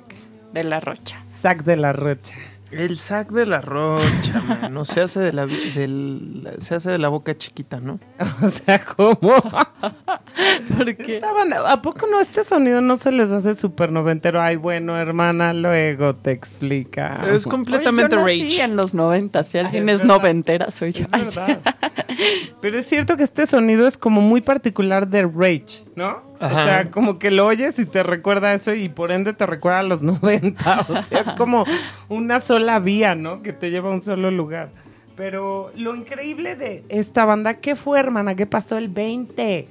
de 0.53 0.63
la 0.63 0.79
Rocha. 0.79 1.23
Zack 1.29 1.63
de 1.63 1.75
la 1.75 1.91
Rocha. 1.91 2.35
El 2.77 2.97
sac 2.97 3.31
de 3.31 3.45
la 3.45 3.61
rocha, 3.61 4.41
mano. 4.47 4.85
Se 4.85 5.01
hace 5.01 5.19
de 5.19 5.33
la, 5.33 5.45
del, 5.45 6.49
se 6.59 6.75
hace 6.75 6.91
de 6.91 6.97
la 6.97 7.09
boca 7.09 7.37
chiquita, 7.37 7.79
¿no? 7.79 7.99
O 8.41 8.49
sea, 8.49 8.83
¿cómo? 8.83 9.17
Porque 10.77 11.19
¿A 11.65 11.81
poco 11.81 12.07
no 12.07 12.19
este 12.19 12.43
sonido 12.43 12.81
no 12.81 12.97
se 12.97 13.11
les 13.11 13.29
hace 13.31 13.55
súper 13.55 13.91
noventero? 13.91 14.41
Ay, 14.41 14.55
bueno, 14.57 14.97
hermana, 14.97 15.53
luego 15.53 16.15
te 16.15 16.31
explica. 16.31 17.21
Es 17.31 17.45
completamente 17.45 18.15
Oye, 18.17 18.37
yo 18.37 18.43
nací 18.43 18.57
Rage. 18.57 18.63
en 18.63 18.75
los 18.75 18.93
90. 18.93 19.43
Si 19.43 19.57
alguien 19.57 19.89
es 19.89 20.01
es, 20.01 20.05
noventera, 20.05 20.71
soy 20.71 20.91
yo. 20.91 21.05
Es 21.13 21.35
verdad. 21.35 21.59
Pero 22.61 22.79
es 22.79 22.85
cierto 22.85 23.17
que 23.17 23.23
este 23.23 23.45
sonido 23.45 23.87
es 23.87 23.97
como 23.97 24.21
muy 24.21 24.41
particular 24.41 25.07
de 25.07 25.23
Rage, 25.23 25.83
¿no? 25.95 26.34
O 26.39 26.49
sea, 26.49 26.91
como 26.91 27.17
que 27.19 27.31
lo 27.31 27.45
oyes 27.47 27.79
y 27.79 27.85
te 27.85 28.03
recuerda 28.03 28.53
eso 28.53 28.73
y 28.73 28.89
por 28.89 29.11
ende 29.11 29.33
te 29.33 29.45
recuerda 29.45 29.79
a 29.79 29.83
los 29.83 30.01
90. 30.03 30.85
O 30.89 31.01
sea, 31.01 31.19
es 31.21 31.31
como 31.33 31.65
una 32.09 32.39
sola 32.39 32.79
vía, 32.79 33.15
¿no? 33.15 33.41
Que 33.41 33.53
te 33.53 33.71
lleva 33.71 33.89
a 33.89 33.93
un 33.93 34.01
solo 34.01 34.31
lugar. 34.31 34.69
Pero 35.15 35.71
lo 35.75 35.95
increíble 35.95 36.55
de 36.55 36.83
esta 36.89 37.23
banda, 37.23 37.55
¿qué 37.55 37.75
fue, 37.75 37.99
hermana? 37.99 38.35
¿Qué 38.35 38.45
pasó 38.45 38.77
el 38.77 38.89
20? 38.89 39.67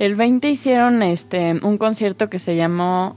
El 0.00 0.14
20 0.16 0.50
hicieron 0.50 1.02
este 1.02 1.58
un 1.62 1.78
concierto 1.78 2.28
que 2.28 2.38
se 2.38 2.56
llamó, 2.56 3.16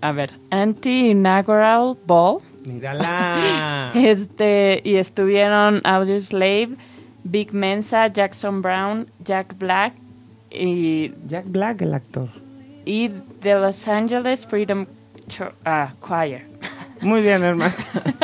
a 0.00 0.12
ver, 0.12 0.30
Anti-Inaugural 0.50 1.96
Ball. 2.06 2.38
Mírala. 2.66 3.90
Este, 3.94 4.80
y 4.84 4.96
estuvieron 4.96 5.80
Audioslave, 5.84 6.70
Big 7.24 7.54
Mensa, 7.54 8.06
Jackson 8.08 8.60
Brown, 8.60 9.06
Jack 9.24 9.56
Black 9.58 9.94
y, 10.50 11.12
Jack 11.26 11.44
Black, 11.48 11.82
el 11.82 11.94
actor. 11.94 12.28
y 12.84 13.10
The 13.40 13.54
Los 13.54 13.86
Angeles 13.88 14.46
Freedom 14.46 14.86
Cho- 15.28 15.52
ah, 15.64 15.92
Choir. 16.06 16.46
Muy 17.00 17.20
bien, 17.22 17.42
hermana. 17.42 17.74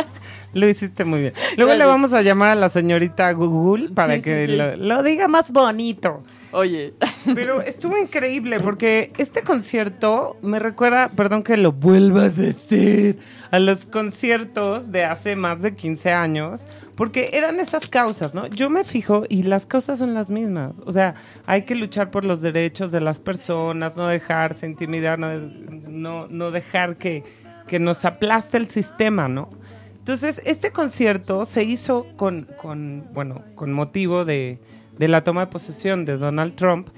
Lo 0.55 0.69
hiciste 0.69 1.05
muy 1.05 1.21
bien. 1.21 1.33
Luego 1.57 1.75
le 1.75 1.85
vamos 1.85 2.13
a 2.13 2.23
llamar 2.23 2.51
a 2.53 2.55
la 2.55 2.69
señorita 2.69 3.33
Google 3.33 3.89
para 3.89 4.15
Sí, 4.15 4.21
sí, 4.21 4.25
que 4.25 4.47
sí. 4.47 4.57
Lo, 4.57 4.77
lo 4.77 5.03
diga 5.03 5.27
más 5.27 5.51
bonito. 5.51 6.23
Oye, 6.55 6.95
Pero 7.35 7.63
estuvo 7.63 7.99
increíble 7.99 8.61
porque 8.61 9.13
este 9.19 9.43
concierto 9.43 10.37
me 10.41 10.59
recuerda, 10.59 11.09
perdón 11.09 11.43
que 11.43 11.57
lo 11.57 11.73
vuelva 11.73 12.25
a 12.25 12.31
decir, 12.31 13.19
a 13.51 13.59
los 13.59 13.87
conciertos 13.87 14.93
de 14.93 15.05
hace 15.05 15.35
más 15.35 15.63
de 15.63 15.75
15 15.75 16.13
años, 16.13 16.69
porque 16.95 17.31
eran 17.33 17.59
esas 17.59 17.89
causas, 17.89 18.35
¿no? 18.35 18.47
Yo 18.47 18.71
me 18.71 18.85
fijo 18.85 19.25
y 19.29 19.43
las 19.43 19.67
causas 19.67 19.99
son 19.99 20.15
las 20.15 20.31
mismas. 20.31 20.81
O 20.87 20.93
sea, 20.93 21.15
hay 21.45 21.63
que 21.63 21.75
luchar 21.75 22.11
por 22.11 22.25
los 22.25 22.41
derechos 22.41 22.93
de 22.93 23.01
las 23.01 23.19
personas, 23.19 23.97
no 23.97 24.07
dejarse 24.07 24.67
intimidar, 24.67 25.19
no, 25.19 25.33
no, 25.37 26.29
no 26.29 26.51
dejar 26.53 26.97
que, 26.97 27.25
que 27.67 27.79
nos 27.81 28.05
aplaste 28.05 28.59
el 28.59 28.67
sistema, 28.67 29.27
¿no? 29.29 29.49
Entonces, 29.99 30.41
este 30.45 30.71
concierto 30.71 31.47
se 31.47 31.65
hizo 31.65 32.07
con, 32.17 32.47
con 32.61 33.07
bueno, 33.15 33.43
con 33.55 33.73
motivo 33.73 34.25
de, 34.25 34.61
de 34.99 35.09
la 35.09 35.25
toma 35.25 35.43
de 35.43 35.47
posesión 35.49 36.05
de 36.05 36.17
Donald 36.17 36.55
Trump. 36.55 36.89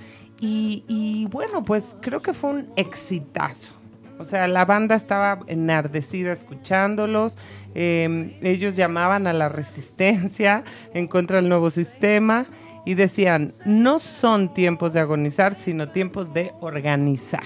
Y, 0.41 1.27
bueno, 1.31 1.63
pues 1.63 1.97
creo 2.03 2.21
que 2.21 2.35
fue 2.35 2.51
un 2.51 2.69
exitazo. 2.77 3.73
O 4.19 4.25
sea, 4.25 4.47
la 4.49 4.65
banda 4.65 4.95
estaba 4.95 5.41
enardecida 5.47 6.33
escuchándolos. 6.33 7.37
eh, 7.75 8.39
ellos 8.43 8.77
llamaban 8.77 9.27
a 9.27 9.33
la 9.35 9.49
resistencia 9.51 10.65
en 10.95 11.07
contra 11.09 11.37
del 11.37 11.49
nuevo 11.51 11.69
sistema 11.71 12.47
y 12.87 12.95
decían, 12.95 13.51
no 13.67 13.99
son 13.99 14.55
tiempos 14.55 14.93
de 14.95 15.01
agonizar, 15.01 15.55
sino 15.55 15.89
tiempos 15.91 16.33
de 16.33 16.53
organizar. 16.61 17.45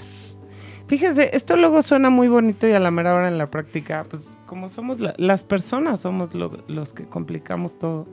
Fíjense, 0.87 1.31
esto 1.33 1.57
luego 1.57 1.83
suena 1.83 2.11
muy 2.11 2.29
bonito 2.29 2.67
y 2.69 2.73
a 2.73 2.81
la 2.81 2.91
mera 2.91 3.15
hora 3.15 3.29
en 3.29 3.39
la 3.39 3.51
práctica, 3.51 4.05
pues 4.11 4.37
como 4.47 4.69
somos 4.69 4.99
la- 5.01 5.15
las 5.17 5.45
personas, 5.45 6.01
somos 6.01 6.35
lo- 6.35 6.63
los 6.69 6.93
que 6.93 7.05
complicamos 7.07 7.79
todo. 7.79 8.07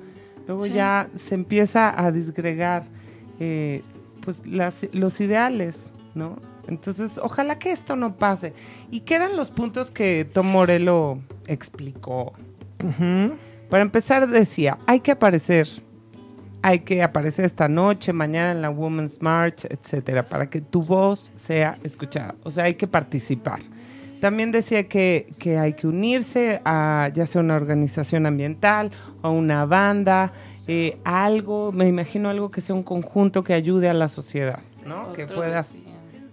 Luego 0.47 0.65
Sí. 0.65 0.71
ya 0.73 1.09
se 1.15 1.35
empieza 1.35 1.99
a 2.03 2.11
disgregar 2.11 2.83
eh, 3.39 3.83
pues 4.23 4.45
las- 4.47 4.87
los 4.93 5.21
ideales, 5.21 5.91
¿no? 6.15 6.37
Entonces, 6.67 7.17
ojalá 7.21 7.59
que 7.59 7.71
esto 7.71 7.95
no 7.95 8.15
pase. 8.15 8.53
¿Y 8.91 9.01
qué 9.01 9.15
eran 9.15 9.37
los 9.37 9.49
puntos 9.49 9.91
que 9.91 10.25
Tom 10.25 10.47
Morello 10.51 11.19
explicó? 11.45 12.33
Para 13.69 13.83
empezar, 13.83 14.27
decía, 14.27 14.77
hay 14.85 14.99
que 15.01 15.11
aparecer. 15.11 15.67
Hay 16.63 16.79
que 16.79 17.03
aparecer 17.03 17.45
esta 17.45 17.67
noche, 17.67 18.11
mañana 18.13 18.51
en 18.51 18.61
la 18.61 18.69
Women's 18.69 19.21
March, 19.21 19.65
etcétera, 19.69 20.25
para 20.25 20.49
que 20.49 20.59
tu 20.59 20.81
voz 20.81 21.31
sea 21.35 21.77
escuchada. 21.83 22.35
O 22.43 22.49
sea, 22.51 22.63
hay 22.65 22.73
que 22.73 22.87
participar. 22.87 23.59
También 24.19 24.51
decía 24.51 24.87
que, 24.87 25.27
que 25.39 25.57
hay 25.57 25.73
que 25.73 25.87
unirse 25.87 26.61
a 26.65 27.09
ya 27.13 27.25
sea 27.25 27.41
una 27.41 27.55
organización 27.55 28.25
ambiental 28.25 28.91
o 29.21 29.29
una 29.29 29.65
banda, 29.65 30.33
eh, 30.67 30.97
algo, 31.05 31.71
me 31.71 31.87
imagino 31.87 32.29
algo 32.29 32.51
que 32.51 32.59
sea 32.59 32.75
un 32.75 32.83
conjunto 32.83 33.43
que 33.43 33.53
ayude 33.53 33.89
a 33.89 33.93
la 33.93 34.09
sociedad, 34.09 34.59
¿no? 34.85 35.13
que 35.13 35.25
puedas. 35.25 35.77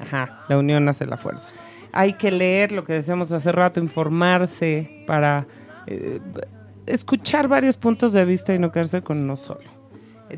Ajá, 0.01 0.45
la 0.49 0.59
unión 0.59 0.89
hace 0.89 1.07
la 1.07 1.17
fuerza. 1.17 1.51
Hay 1.93 2.15
que 2.15 2.33
leer 2.33 2.73
lo 2.73 2.85
que 2.85 2.95
decíamos 2.95 3.31
hace 3.31 3.53
rato, 3.53 3.79
informarse 3.79 5.05
para 5.07 5.45
eh, 5.87 6.21
escuchar 6.87 7.47
varios 7.47 7.77
puntos 7.77 8.13
de 8.13 8.25
vista 8.25 8.53
y 8.53 8.59
no 8.59 8.73
quedarse 8.73 9.03
con 9.03 9.19
uno 9.19 9.37
solo. 9.37 9.71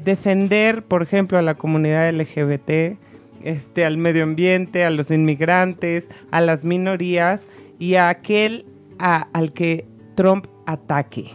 Defender, 0.05 0.85
por 0.85 1.03
ejemplo, 1.03 1.39
a 1.39 1.43
la 1.43 1.55
comunidad 1.55 2.13
LGBT, 2.13 2.99
este, 3.47 3.85
al 3.85 3.97
medio 3.97 4.23
ambiente, 4.25 4.85
a 4.85 4.91
los 4.91 5.11
inmigrantes, 5.11 6.09
a 6.31 6.41
las 6.41 6.65
minorías 6.65 7.49
y 7.79 7.95
a 7.95 8.09
aquel 8.09 8.65
a- 8.99 9.29
al 9.33 9.53
que 9.53 9.87
Trump 10.15 10.47
ataque. 10.67 11.31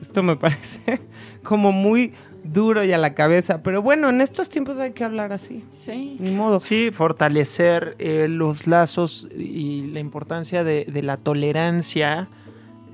Esto 0.00 0.22
me 0.22 0.36
parece 0.44 1.00
como 1.42 1.72
muy 1.72 2.12
duro 2.42 2.84
y 2.84 2.92
a 2.92 2.98
la 2.98 3.14
cabeza, 3.14 3.62
pero 3.62 3.80
bueno, 3.80 4.10
en 4.10 4.20
estos 4.20 4.48
tiempos 4.50 4.78
hay 4.78 4.92
que 4.92 5.02
hablar 5.04 5.32
así. 5.32 5.64
Sí. 5.70 6.16
Ni 6.20 6.30
modo. 6.32 6.58
Sí, 6.58 6.90
fortalecer 6.92 7.94
eh, 7.98 8.26
los 8.28 8.66
lazos 8.66 9.28
y 9.34 9.84
la 9.92 10.00
importancia 10.00 10.62
de, 10.64 10.84
de 10.84 11.02
la 11.02 11.16
tolerancia 11.16 12.28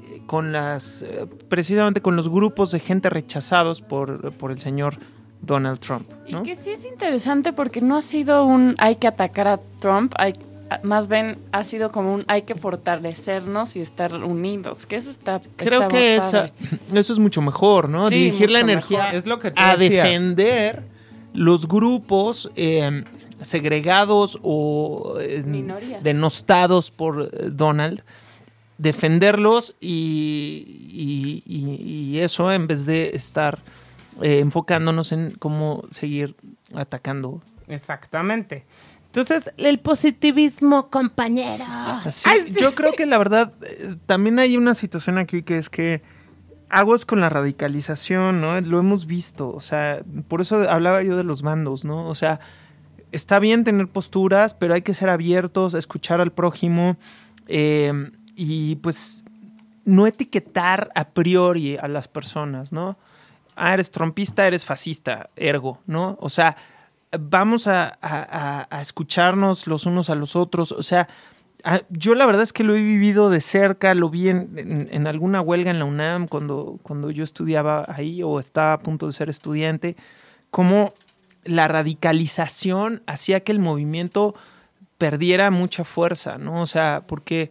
eh, 0.08 0.20
con 0.26 0.52
las, 0.52 1.02
eh, 1.02 1.26
precisamente 1.48 2.00
con 2.00 2.14
los 2.14 2.28
grupos 2.28 2.70
de 2.70 2.78
gente 2.78 3.10
rechazados 3.10 3.82
por, 3.82 4.32
por 4.34 4.52
el 4.52 4.58
señor 4.60 4.98
Donald 5.42 5.78
Trump. 5.80 6.08
¿no? 6.28 6.40
Y 6.40 6.42
que 6.44 6.56
sí 6.56 6.70
es 6.70 6.84
interesante 6.84 7.52
porque 7.52 7.80
no 7.80 7.96
ha 7.96 8.02
sido 8.02 8.44
un 8.44 8.74
hay 8.78 8.96
que 8.96 9.06
atacar 9.08 9.48
a 9.48 9.58
Trump, 9.80 10.12
hay, 10.16 10.34
más 10.84 11.08
bien 11.08 11.38
ha 11.52 11.62
sido 11.64 11.90
como 11.90 12.14
un 12.14 12.24
hay 12.28 12.42
que 12.42 12.54
fortalecernos 12.54 13.74
y 13.76 13.80
estar 13.80 14.14
unidos, 14.14 14.86
que 14.86 14.96
eso 14.96 15.10
está 15.10 15.40
Creo 15.56 15.82
está 15.82 15.88
que 15.88 16.16
esa- 16.16 16.50
eso 16.94 17.12
es 17.12 17.18
mucho 17.18 17.42
mejor, 17.42 17.88
¿no? 17.88 18.08
Sí, 18.08 18.14
Dirigir 18.16 18.50
la 18.50 18.60
energía 18.60 18.98
mejor. 18.98 19.14
Es 19.14 19.26
lo 19.26 19.38
que 19.40 19.50
tú 19.50 19.60
a 19.60 19.76
decías. 19.76 20.04
defender 20.04 20.82
los 21.32 21.66
grupos 21.66 22.50
eh, 22.56 23.04
segregados 23.40 24.38
o 24.42 25.16
eh, 25.20 25.42
denostados 26.02 26.90
por 26.90 27.30
eh, 27.32 27.48
Donald, 27.50 28.02
defenderlos 28.78 29.74
y, 29.80 30.64
y- 30.92 31.42
y- 31.46 32.14
y 32.16 32.18
eso 32.20 32.52
en 32.52 32.66
vez 32.66 32.86
de 32.86 33.10
estar 33.14 33.58
eh, 34.20 34.40
enfocándonos 34.40 35.12
en 35.12 35.30
cómo 35.32 35.84
seguir 35.90 36.36
atacando. 36.74 37.42
Exactamente. 37.68 38.66
Entonces, 39.06 39.50
el 39.56 39.80
positivismo, 39.80 40.88
compañero. 40.88 41.64
Así, 41.66 42.28
Ay, 42.30 42.44
sí. 42.46 42.60
Yo 42.60 42.74
creo 42.74 42.92
que 42.92 43.06
la 43.06 43.18
verdad 43.18 43.52
eh, 43.62 43.96
también 44.06 44.38
hay 44.38 44.56
una 44.56 44.74
situación 44.74 45.18
aquí 45.18 45.42
que 45.42 45.58
es 45.58 45.68
que 45.68 46.02
aguas 46.68 47.04
con 47.04 47.20
la 47.20 47.28
radicalización, 47.28 48.40
¿no? 48.40 48.60
Lo 48.60 48.78
hemos 48.78 49.06
visto, 49.06 49.50
o 49.50 49.60
sea, 49.60 50.02
por 50.28 50.40
eso 50.40 50.70
hablaba 50.70 51.02
yo 51.02 51.16
de 51.16 51.24
los 51.24 51.42
bandos, 51.42 51.84
¿no? 51.84 52.06
O 52.06 52.14
sea, 52.14 52.38
está 53.10 53.40
bien 53.40 53.64
tener 53.64 53.88
posturas, 53.88 54.54
pero 54.54 54.74
hay 54.74 54.82
que 54.82 54.94
ser 54.94 55.08
abiertos, 55.08 55.74
escuchar 55.74 56.20
al 56.20 56.30
prójimo 56.30 56.96
eh, 57.48 58.12
y 58.36 58.76
pues 58.76 59.24
no 59.84 60.06
etiquetar 60.06 60.90
a 60.94 61.08
priori 61.08 61.76
a 61.76 61.88
las 61.88 62.06
personas, 62.06 62.72
¿no? 62.72 62.96
Ah, 63.56 63.74
eres 63.74 63.90
trompista, 63.90 64.46
eres 64.46 64.64
fascista, 64.64 65.30
ergo, 65.36 65.80
¿no? 65.86 66.16
O 66.20 66.28
sea, 66.28 66.56
vamos 67.18 67.66
a, 67.66 67.98
a- 68.00 68.80
escucharnos 68.80 69.66
los 69.66 69.86
unos 69.86 70.10
a 70.10 70.14
los 70.14 70.36
otros, 70.36 70.72
o 70.72 70.82
sea, 70.82 71.08
ah, 71.64 71.80
yo 71.90 72.14
la 72.14 72.24
verdad 72.26 72.42
es 72.42 72.52
que 72.52 72.64
lo 72.64 72.74
he 72.74 72.80
vivido 72.82 73.30
de 73.30 73.40
cerca, 73.40 73.94
lo 73.94 74.08
vi 74.10 74.28
en, 74.28 74.56
en- 74.56 74.88
en 74.92 75.06
alguna 75.06 75.40
huelga 75.40 75.70
en 75.70 75.78
la 75.80 75.84
UNAM 75.84 76.28
cuando, 76.28 76.78
cuando 76.82 77.10
yo 77.10 77.24
estudiaba 77.24 77.84
ahí 77.88 78.22
o 78.22 78.38
estaba 78.38 78.74
a 78.74 78.78
punto 78.78 79.06
de 79.06 79.12
ser 79.12 79.28
estudiante, 79.28 79.96
como 80.50 80.94
la 81.44 81.68
radicalización 81.68 83.02
hacía 83.06 83.40
que 83.40 83.52
el 83.52 83.58
movimiento 83.60 84.34
perdiera 84.98 85.50
mucha 85.50 85.84
fuerza, 85.84 86.36
¿no? 86.38 86.60
O 86.62 86.66
sea, 86.66 87.04
porque 87.06 87.50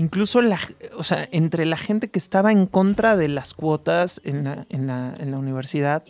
incluso 0.00 0.40
la, 0.40 0.58
o 0.96 1.04
sea, 1.04 1.28
entre 1.30 1.66
la 1.66 1.76
gente 1.76 2.08
que 2.08 2.18
estaba 2.18 2.52
en 2.52 2.66
contra 2.66 3.16
de 3.16 3.28
las 3.28 3.52
cuotas 3.52 4.20
en 4.24 4.44
la, 4.44 5.38
universidad, 5.38 6.02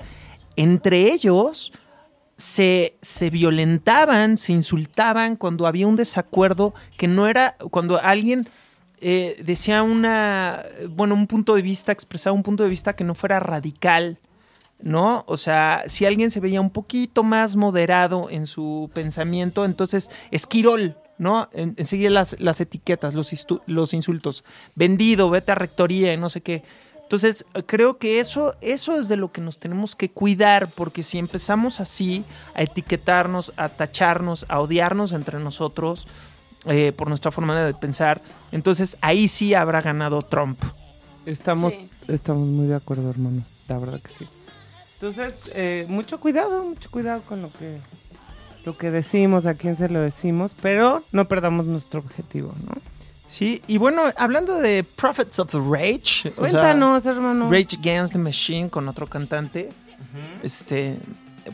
entre 0.54 1.12
ellos 1.12 1.73
se, 2.37 2.97
se 3.02 3.30
violentaban, 3.30 4.38
se 4.38 4.52
insultaban 4.52 5.35
cuando 5.35 5.66
había 5.66 5.88
un 5.88 5.97
desacuerdo 5.97 6.73
que 6.97 7.09
no 7.09 7.26
era, 7.26 7.56
cuando 7.70 8.00
alguien 8.00 8.49
eh, 9.00 9.42
decía 9.44 9.82
una, 9.82 10.62
bueno, 10.88 11.16
un 11.16 11.26
punto 11.26 11.56
de 11.56 11.62
vista, 11.62 11.90
expresaba 11.90 12.32
un 12.32 12.44
punto 12.44 12.62
de 12.62 12.70
vista 12.70 12.94
que 12.94 13.02
no 13.02 13.16
fuera 13.16 13.40
radical, 13.40 14.18
¿no? 14.80 15.25
O 15.26 15.37
sea, 15.37 15.82
si 15.88 16.06
alguien 16.06 16.30
se 16.30 16.38
veía 16.38 16.61
un 16.61 16.70
poquito 16.70 17.25
más 17.25 17.56
moderado 17.56 18.28
en 18.30 18.47
su 18.47 18.88
pensamiento, 18.94 19.64
entonces 19.64 20.11
esquirol, 20.30 20.97
¿no? 21.21 21.49
En- 21.53 21.75
enseguida 21.77 22.09
las, 22.11 22.41
las 22.41 22.61
etiquetas, 22.61 23.15
los, 23.15 23.31
los 23.67 23.93
insultos, 23.95 24.43
vendido, 24.75 25.29
vete 25.29 25.53
a 25.53 25.55
rectoría 25.55 26.12
y 26.12 26.17
no 26.17 26.31
sé 26.31 26.41
qué. 26.41 26.65
Entonces, 27.03 27.45
creo 27.67 27.99
que 27.99 28.21
eso, 28.21 28.55
eso 28.61 28.99
es 28.99 29.09
de 29.09 29.17
lo 29.17 29.31
que 29.33 29.41
nos 29.41 29.59
tenemos 29.59 29.95
que 29.97 30.11
cuidar, 30.11 30.69
porque 30.75 31.03
si 31.03 31.19
empezamos 31.19 31.81
así 31.81 32.25
a 32.55 32.62
etiquetarnos, 32.62 33.53
a 33.57 33.69
tacharnos, 33.69 34.47
a 34.49 34.61
odiarnos 34.61 35.12
entre 35.12 35.39
nosotros 35.41 36.07
eh, 36.67 36.93
por 36.97 37.09
nuestra 37.09 37.31
forma 37.33 37.61
de 37.61 37.75
pensar, 37.75 38.23
entonces 38.53 38.97
ahí 39.00 39.29
sí 39.29 39.55
habrá 39.55 39.83
ganado 39.83 40.23
Trump. 40.23 40.59
Estamos, 41.27 41.75
Sí. 41.75 41.91
estamos 42.09 42.47
muy 42.49 42.67
de 42.67 42.77
acuerdo, 42.77 43.11
hermano. 43.11 43.43
La 43.69 43.77
verdad 43.79 44.00
que 44.00 44.11
sí. 44.11 44.27
Entonces, 44.95 45.50
eh, 45.55 45.85
mucho 45.89 46.19
cuidado, 46.21 46.62
mucho 46.65 46.91
cuidado 46.91 47.23
con 47.23 47.43
lo 47.43 47.53
que, 47.53 47.79
lo 48.64 48.76
que 48.76 48.90
decimos, 48.90 49.47
a 49.47 49.55
quién 49.55 49.76
se 49.76 49.88
lo 49.88 50.00
decimos, 50.00 50.55
pero 50.61 51.02
no 51.12 51.26
perdamos 51.26 51.67
nuestro 51.67 52.00
objetivo, 52.00 52.55
¿no? 52.67 52.73
Sí, 53.26 53.62
y 53.69 53.79
bueno, 53.79 54.02
hablando 54.17 54.59
de 54.59 54.85
Prophets 54.85 55.38
of 55.38 55.50
the 55.50 55.59
Rage, 55.59 56.00
o 56.00 56.02
sea, 56.02 56.33
Cuéntanos, 56.35 57.07
hermano. 57.07 57.49
Rage 57.50 57.76
Against 57.79 58.12
the 58.12 58.19
Machine 58.19 58.69
con 58.69 58.88
otro 58.88 59.07
cantante, 59.07 59.71
este, 60.43 60.99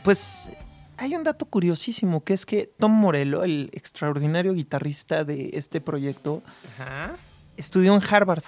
pues 0.03 0.49
hay 0.97 1.15
un 1.15 1.23
dato 1.23 1.45
curiosísimo 1.45 2.23
que 2.23 2.33
es 2.33 2.45
que 2.45 2.65
Tom 2.65 2.91
Morello, 2.91 3.43
el 3.43 3.69
extraordinario 3.73 4.53
guitarrista 4.53 5.23
de 5.23 5.51
este 5.53 5.79
proyecto, 5.79 6.41
Ajá. 6.79 7.15
estudió 7.57 7.93
en 7.93 8.01
Harvard. 8.09 8.43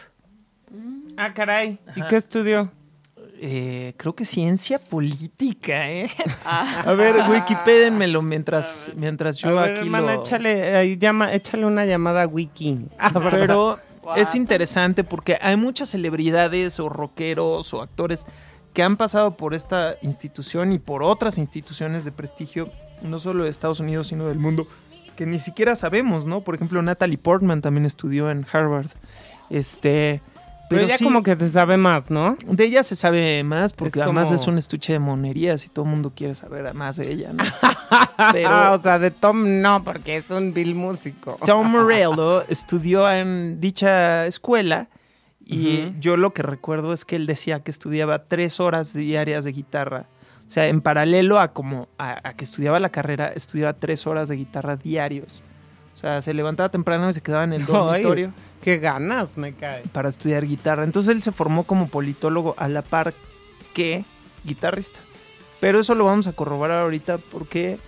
Ah, 1.15 1.33
caray. 1.33 1.79
¿Y 1.95 2.01
qué 2.07 2.15
estudió? 2.15 2.71
Eh, 3.41 3.93
creo 3.97 4.13
que 4.13 4.25
ciencia 4.25 4.79
política, 4.79 5.89
¿eh? 5.89 6.09
Ah. 6.45 6.83
A 6.85 6.93
ver, 6.93 7.15
Wikipédenmelo 7.29 8.21
mientras, 8.21 8.91
mientras 8.95 9.37
yo 9.37 9.49
a 9.49 9.61
ver, 9.61 9.71
aquí 9.71 9.81
hermana, 9.81 10.15
lo... 10.15 10.21
échale, 10.21 10.97
llama, 10.97 11.33
échale 11.33 11.65
una 11.65 11.85
llamada 11.85 12.23
a 12.23 12.27
Wiki. 12.27 12.87
Ah. 12.97 13.11
Pero 13.29 13.79
es 14.15 14.35
interesante 14.35 15.03
porque 15.03 15.37
hay 15.41 15.57
muchas 15.57 15.89
celebridades 15.89 16.79
o 16.79 16.89
rockeros 16.89 17.73
o 17.73 17.81
actores 17.81 18.25
que 18.73 18.83
han 18.83 18.97
pasado 18.97 19.31
por 19.31 19.53
esta 19.53 19.95
institución 20.01 20.71
y 20.71 20.79
por 20.79 21.03
otras 21.03 21.37
instituciones 21.37 22.05
de 22.05 22.11
prestigio, 22.11 22.71
no 23.01 23.19
solo 23.19 23.43
de 23.43 23.49
Estados 23.49 23.79
Unidos, 23.79 24.07
sino 24.07 24.27
del 24.27 24.39
mundo, 24.39 24.67
que 25.15 25.25
ni 25.25 25.39
siquiera 25.39 25.75
sabemos, 25.75 26.25
¿no? 26.25 26.41
Por 26.41 26.55
ejemplo, 26.55 26.81
Natalie 26.81 27.17
Portman 27.17 27.61
también 27.61 27.85
estudió 27.85 28.29
en 28.31 28.45
Harvard. 28.51 28.87
Este. 29.49 30.21
Pero 30.69 30.87
ya 30.87 30.97
sí, 30.97 31.03
como 31.03 31.23
que 31.23 31.35
se 31.35 31.49
sabe 31.49 31.77
más, 31.77 32.09
¿no? 32.11 32.37
de 32.45 32.63
ella 32.65 32.83
se 32.83 32.95
sabe 32.95 33.43
más 33.43 33.73
porque 33.73 33.99
Es 33.99 34.03
además 34.05 34.25
como- 34.29 34.35
es 34.35 34.47
un 34.47 34.57
estuche 34.57 34.93
de 34.93 34.99
monerías 34.99 35.65
y 35.65 35.69
todo 35.69 35.85
el 35.85 35.91
mundo 35.91 36.13
quiere 36.15 36.35
saber 36.35 36.73
más 36.73 36.97
de 36.97 37.11
ella, 37.11 37.33
¿no? 37.33 37.43
Ah, 37.91 38.29
Pero 38.33 38.73
o 38.73 38.77
sea, 38.77 38.99
de 38.99 39.09
Tom 39.09 39.61
no, 39.61 39.83
porque 39.83 40.17
es 40.17 40.29
un 40.29 40.53
vil 40.53 40.75
músico. 40.75 41.39
Tom 41.43 41.67
Morello 41.71 42.43
estudió 42.47 43.09
en 43.11 43.59
dicha 43.59 44.27
escuela 44.27 44.89
y 45.43 45.93
yo 45.99 46.15
lo 46.17 46.31
que 46.33 46.43
recuerdo 46.43 46.93
es 46.93 47.03
que 47.05 47.15
él 47.15 47.25
decía 47.25 47.61
que 47.61 47.71
estudiaba 47.71 48.25
tres 48.25 48.59
horas 48.59 48.93
diarias 48.93 49.45
de 49.45 49.51
guitarra. 49.53 50.05
O 50.47 50.51
sea, 50.51 50.67
en 50.67 50.81
paralelo 50.81 51.39
a 51.39 51.53
como 51.53 51.87
a, 51.97 52.27
a 52.27 52.33
que 52.33 52.43
estudiaba 52.43 52.79
la 52.79 52.89
carrera, 52.89 53.27
estudiaba 53.35 53.73
tres 53.73 54.05
horas 54.05 54.29
de 54.29 54.35
guitarra 54.35 54.75
diarios. 54.75 55.41
O 55.99 56.01
sea, 56.01 56.21
se 56.21 56.33
levantaba 56.33 56.69
temprano 56.69 57.09
y 57.09 57.13
se 57.13 57.19
quedaba 57.19 57.43
en 57.43 57.51
el 57.51 57.61
Ay. 57.67 57.67
dormitorio 57.67 58.31
Qué 58.63 58.77
ganas 58.77 59.37
me 59.37 59.53
cae. 59.53 59.83
para 59.91 60.07
estudiar 60.07 60.45
guitarra. 60.45 60.85
Entonces 60.85 61.13
él 61.13 61.21
se 61.21 61.33
formó 61.33 61.65
como 61.65 61.89
politólogo 61.89 62.55
a 62.57 62.69
la 62.69 62.81
par 62.83 63.13
que 63.73 64.05
guitarrista. 64.45 64.99
Pero 65.59 65.81
eso 65.81 65.95
lo 65.95 66.05
vamos 66.05 66.25
a 66.27 66.31
corroborar 66.31 66.83
ahorita 66.83 67.17
porque 67.17 67.79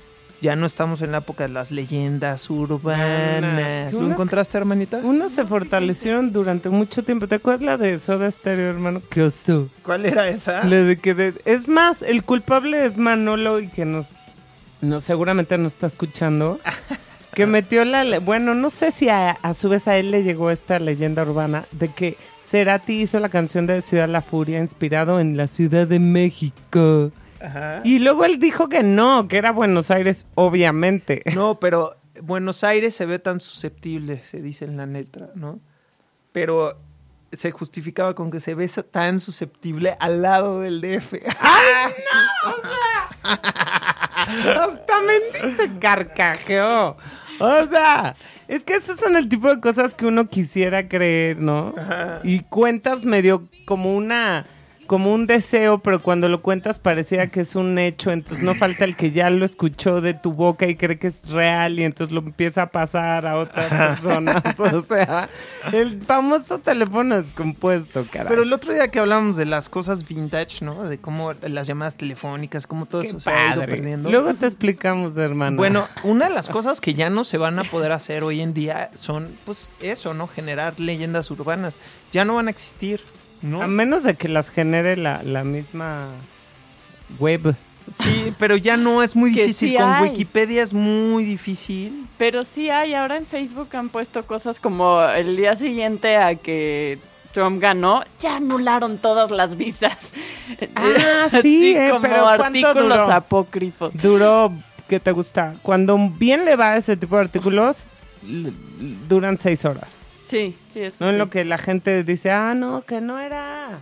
ya 0.42 0.58
no 0.58 0.66
estamos 0.66 1.02
en 1.02 1.14
la 1.14 1.20
época 1.20 1.44
de 1.48 1.54
las 1.54 1.72
leyendas 1.72 2.50
urbanas. 2.50 3.94
¿Lo 3.94 4.00
unas- 4.00 4.12
encontraste, 4.12 4.58
hermanita? 4.58 4.98
Unos 4.98 5.32
se 5.32 5.46
fortalecieron 5.46 6.34
durante 6.34 6.68
mucho 6.70 7.04
tiempo. 7.04 7.28
¿Te 7.30 7.36
acuerdas 7.36 7.62
la 7.62 7.78
de 7.78 7.98
Soda 8.00 8.30
Stereo, 8.30 8.72
hermano? 8.72 9.02
¿Qué 9.10 9.24
oso? 9.24 9.70
¿Cuál 9.84 10.06
era 10.06 10.28
esa? 10.28 10.66
La 10.66 10.78
de 10.78 11.00
que 11.00 11.14
de- 11.14 11.42
Es 11.46 11.70
más, 11.70 12.02
el 12.02 12.24
culpable 12.24 12.86
es 12.86 12.98
Manolo 12.98 13.60
y 13.62 13.70
que 13.70 13.86
nos, 13.86 14.08
nos 14.82 15.04
seguramente 15.06 15.58
nos 15.58 15.74
está 15.74 15.88
escuchando. 15.88 16.60
Que 17.34 17.46
metió 17.46 17.86
la... 17.86 18.20
Bueno, 18.20 18.56
no 18.56 18.70
sé 18.70 18.92
si 18.92 19.10
a, 19.10 19.32
a 19.32 19.54
su 19.54 19.70
vez 19.70 19.88
a 19.88 19.98
él 19.98 20.12
le 20.12 20.24
llegó 20.24 20.52
esta 20.52 20.80
leyenda 20.80 21.24
urbana 21.24 21.66
de 21.72 21.90
que 21.90 22.18
Cerati 22.42 23.02
hizo 23.02 23.20
la 23.20 23.30
canción 23.30 23.66
de 23.66 23.82
Ciudad 23.82 24.10
La 24.10 24.22
Furia 24.22 24.60
inspirado 24.60 25.20
en 25.20 25.38
la 25.38 25.48
Ciudad 25.48 25.88
de 25.88 26.00
México. 26.00 27.12
Ajá. 27.40 27.82
Y 27.84 28.00
luego 28.00 28.26
él 28.26 28.40
dijo 28.40 28.68
que 28.68 28.84
no, 28.84 29.28
que 29.28 29.38
era 29.38 29.52
Buenos 29.52 29.92
Aires, 29.92 30.28
obviamente. 30.36 31.24
No, 31.34 31.60
pero 31.60 31.96
Buenos 32.22 32.64
Aires 32.64 32.94
se 32.94 33.06
ve 33.06 33.20
tan 33.20 33.40
susceptible, 33.40 34.20
se 34.20 34.42
dice 34.42 34.66
en 34.66 34.78
la 34.78 34.86
letra, 34.86 35.30
¿no? 35.36 35.60
Pero 36.32 36.78
se 37.32 37.52
justificaba 37.52 38.14
con 38.14 38.30
que 38.30 38.40
se 38.40 38.56
ve 38.56 38.70
tan 38.90 39.20
susceptible 39.20 39.96
al 40.00 40.22
lado 40.22 40.60
del 40.60 40.82
DF. 40.82 41.14
Hasta 44.22 44.94
Mendy 45.02 45.56
se 45.56 45.80
carcajeó. 45.80 46.98
O 47.40 47.68
sea, 47.68 48.16
es 48.48 48.64
que 48.64 48.76
esos 48.76 49.00
son 49.00 49.16
el 49.16 49.28
tipo 49.28 49.50
de 49.50 49.60
cosas 49.60 49.94
que 49.96 50.06
uno 50.06 50.28
quisiera 50.28 50.88
creer, 50.88 51.40
¿no? 51.40 51.74
Y 52.24 52.42
cuentas 52.42 53.04
medio 53.04 53.48
como 53.66 53.96
una 53.96 54.46
como 54.92 55.14
un 55.14 55.26
deseo, 55.26 55.78
pero 55.78 56.02
cuando 56.02 56.28
lo 56.28 56.42
cuentas 56.42 56.78
parecía 56.78 57.28
que 57.28 57.40
es 57.40 57.56
un 57.56 57.80
hecho, 57.80 58.12
entonces 58.12 58.44
no 58.44 58.56
falta 58.56 58.84
el 58.84 58.98
que 58.98 59.12
ya 59.12 59.30
lo 59.30 59.46
escuchó 59.46 60.02
de 60.02 60.14
tu 60.14 60.34
boca 60.34 60.68
y 60.68 60.76
cree 60.76 61.00
que 61.00 61.08
es 61.08 61.30
real 61.30 61.80
y 61.80 61.86
entonces 61.86 62.14
lo 62.14 62.20
empieza 62.20 62.64
a 62.64 62.66
pasar 62.66 63.26
a 63.26 63.38
otras 63.38 63.70
personas. 63.70 64.44
O 64.60 64.82
sea, 64.82 65.30
el 65.72 66.02
famoso 66.02 66.60
teléfono 66.60 67.16
descompuesto, 67.16 68.06
caray. 68.12 68.28
Pero 68.28 68.44
el 68.44 68.52
otro 68.52 68.74
día 68.74 68.90
que 68.90 69.00
hablamos 69.00 69.38
de 69.38 69.46
las 69.46 69.70
cosas 69.70 70.06
vintage, 70.06 70.66
¿no? 70.66 70.84
De 70.84 70.98
cómo 70.98 71.32
las 71.42 71.68
llamadas 71.68 71.96
telefónicas, 71.96 72.68
cómo 72.68 72.86
todo 72.86 73.02
Qué 73.02 73.08
eso 73.08 73.20
se 73.22 73.30
ha 73.30 73.46
ido 73.46 73.62
padre. 73.62 73.76
perdiendo. 73.76 74.12
Luego 74.12 74.34
te 74.34 74.46
explicamos, 74.46 75.16
hermano. 75.16 75.56
Bueno, 75.56 75.88
una 76.04 76.28
de 76.28 76.36
las 76.36 76.50
cosas 76.50 76.82
que 76.82 76.96
ya 76.96 77.10
no 77.10 77.24
se 77.24 77.38
van 77.38 77.60
a 77.60 77.64
poder 77.64 77.94
hacer 77.94 78.26
hoy 78.26 78.42
en 78.42 78.54
día 78.54 78.92
son, 78.94 79.30
pues, 79.46 79.72
eso, 79.80 80.14
¿no? 80.14 80.28
Generar 80.28 80.82
leyendas 80.82 81.32
urbanas. 81.32 81.80
Ya 82.12 82.26
no 82.26 82.36
van 82.36 82.50
a 82.50 82.52
existir, 82.52 83.00
¿no? 83.42 83.62
A 83.62 83.68
menos 83.68 84.04
de 84.04 84.16
que 84.16 84.28
las 84.28 84.50
genere 84.50 84.98
la, 84.98 85.22
la 85.24 85.44
misma 85.44 86.08
web. 87.20 87.56
Sí, 87.94 88.34
pero 88.38 88.56
ya 88.56 88.78
no 88.78 89.02
es 89.04 89.16
muy 89.16 89.32
Que 89.36 89.42
difícil. 89.48 89.70
sí 89.72 89.76
Con 89.78 89.90
hay. 89.92 90.04
Wikipedia 90.10 90.64
es 90.64 90.74
muy 90.74 91.26
difícil. 91.26 92.06
Pero 92.18 92.44
sí 92.44 92.70
hay, 92.70 92.94
ahora 92.94 93.18
en 93.18 93.26
Facebook 93.26 93.70
han 93.76 93.90
puesto 93.90 94.24
cosas 94.26 94.60
como 94.60 95.02
el 95.02 95.36
día 95.36 95.56
siguiente 95.56 96.16
a 96.16 96.36
que 96.36 97.00
Trump 97.34 97.62
ganó, 97.62 98.04
ya 98.20 98.36
anularon 98.38 98.98
todas 98.98 99.32
las 99.32 99.58
visas. 99.58 100.14
Ah, 100.76 101.30
sí, 101.42 101.74
eh, 101.78 101.90
como 101.92 102.02
pero 102.02 102.24
¿cuánto 102.24 102.44
artículos 102.44 102.98
duró? 103.00 103.12
apócrifos. 103.14 103.94
Duró, 103.94 104.52
¿qué 104.90 105.00
te 105.00 105.12
gusta? 105.14 105.54
Cuando 105.62 105.98
bien 106.18 106.44
le 106.44 106.58
va 106.58 106.72
a 106.72 106.78
ese 106.78 106.98
tipo 106.98 107.16
de 107.16 107.22
artículos, 107.22 107.88
duran 109.08 109.38
seis 109.38 109.64
horas. 109.64 109.98
Sí, 110.32 110.58
sí, 110.64 110.82
eso 110.82 111.04
No 111.04 111.10
en 111.10 111.16
sí. 111.16 111.20
lo 111.20 111.30
que 111.30 111.44
la 111.44 111.58
gente 111.58 112.06
dice, 112.06 112.32
ah, 112.32 112.54
no, 112.54 112.84
que 112.84 113.02
no 113.02 113.20
era. 113.20 113.82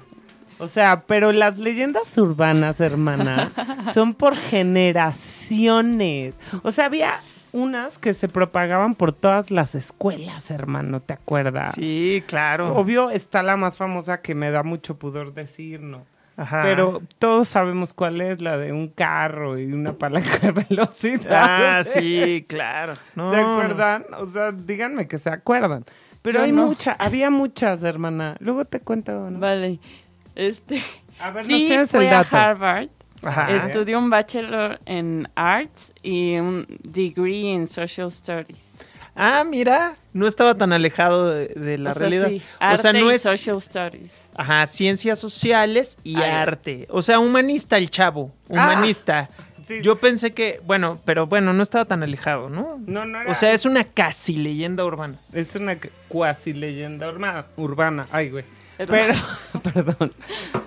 O 0.58 0.68
sea, 0.68 1.04
pero 1.06 1.32
las 1.32 1.60
leyendas 1.60 2.18
urbanas, 2.18 2.82
hermana, 2.82 3.52
son 3.94 4.16
por 4.16 4.36
generaciones. 4.36 6.34
O 6.64 6.72
sea, 6.72 6.86
había 6.86 7.22
unas 7.52 8.00
que 8.00 8.16
se 8.16 8.28
propagaban 8.28 8.96
por 8.96 9.14
todas 9.14 9.52
las 9.52 9.76
escuelas, 9.76 10.50
hermano, 10.50 11.02
¿te 11.02 11.14
acuerdas? 11.14 11.76
Sí, 11.76 12.24
claro. 12.26 12.76
Obvio 12.76 13.12
está 13.12 13.44
la 13.44 13.56
más 13.56 13.78
famosa 13.78 14.22
que 14.22 14.34
me 14.34 14.50
da 14.50 14.64
mucho 14.64 14.98
pudor 14.98 15.36
decir, 15.36 15.82
¿no? 15.82 16.04
Ajá. 16.36 16.64
Pero 16.64 17.04
todos 17.20 17.48
sabemos 17.48 17.94
cuál 17.94 18.22
es, 18.22 18.42
la 18.42 18.58
de 18.58 18.72
un 18.72 18.88
carro 18.88 19.60
y 19.60 19.72
una 19.72 19.94
palanca 19.94 20.40
de 20.40 20.66
velocidad. 20.68 21.28
Ah, 21.30 21.84
sí, 21.86 22.44
claro. 22.48 22.94
No. 23.14 23.30
¿Se 23.30 23.36
acuerdan? 23.36 24.06
O 24.18 24.26
sea, 24.26 24.52
díganme 24.52 25.08
que 25.08 25.20
se 25.20 25.30
acuerdan. 25.30 25.86
Pero 26.22 26.40
Yo 26.40 26.46
hay 26.46 26.52
no. 26.52 26.68
muchas, 26.68 26.96
había 27.00 27.30
muchas, 27.30 27.84
hermana. 27.84 28.36
Luego 28.40 28.66
te 28.66 28.80
cuento. 28.80 29.30
¿no? 29.30 29.40
Vale. 29.40 29.80
Este. 30.36 30.82
A 31.20 31.32
ver, 31.32 31.46
Sí, 31.46 31.66
tienes 31.68 31.90
fue 31.92 32.08
el 32.08 32.14
a 32.14 32.24
dato. 32.24 32.36
Harvard. 32.38 32.90
Ajá. 33.22 33.52
Estudió 33.54 34.00
un 34.00 34.10
bachelor 34.10 34.80
en 34.86 35.28
Arts 35.36 35.94
y 36.02 36.38
un 36.38 36.66
degree 36.84 37.54
en 37.54 37.68
Social 37.68 38.10
Studies. 38.12 38.86
Ah, 39.16 39.44
mira, 39.46 39.98
no 40.14 40.28
estaba 40.28 40.56
tan 40.56 40.72
alejado 40.72 41.30
de, 41.34 41.48
de 41.50 41.78
la 41.78 41.90
O 41.90 41.94
sea, 41.94 42.00
realidad. 42.00 42.28
sí, 42.30 42.36
o 42.38 42.78
sea, 42.78 42.90
arte 42.92 42.94
no 43.02 43.12
y 43.12 43.16
es 43.16 43.22
Social 43.24 43.62
Studies. 43.62 44.30
ajá, 44.36 44.66
ciencias 44.68 45.20
sociales 45.20 45.98
y 46.06 46.16
Ah, 46.22 46.42
arte. 46.44 46.88
O 46.90 47.02
sea, 47.02 47.20
humanista 47.20 47.78
el 47.78 47.90
chavo, 47.90 48.32
humanista. 48.48 49.30
Sí. 49.70 49.82
Yo 49.84 49.98
pensé 49.98 50.34
que, 50.34 50.60
bueno, 50.66 51.00
pero 51.06 51.28
bueno, 51.28 51.54
no 51.54 51.62
estaba 51.62 51.86
tan 51.86 52.02
alejado, 52.02 52.50
¿no? 52.50 52.80
No, 52.88 53.06
no 53.06 53.22
era. 53.22 53.32
O 53.32 53.36
sea, 53.36 53.52
es 53.54 53.66
una 53.66 53.84
casi 53.84 54.36
leyenda 54.36 54.84
urbana. 54.84 55.14
Es 55.32 55.56
una 55.56 55.78
cuasi 56.08 56.54
leyenda 56.54 57.08
urbana. 57.08 57.46
urbana. 57.56 58.08
Ay, 58.12 58.32
güey. 58.32 58.46
Pero, 58.78 59.14
perdón. 59.64 60.12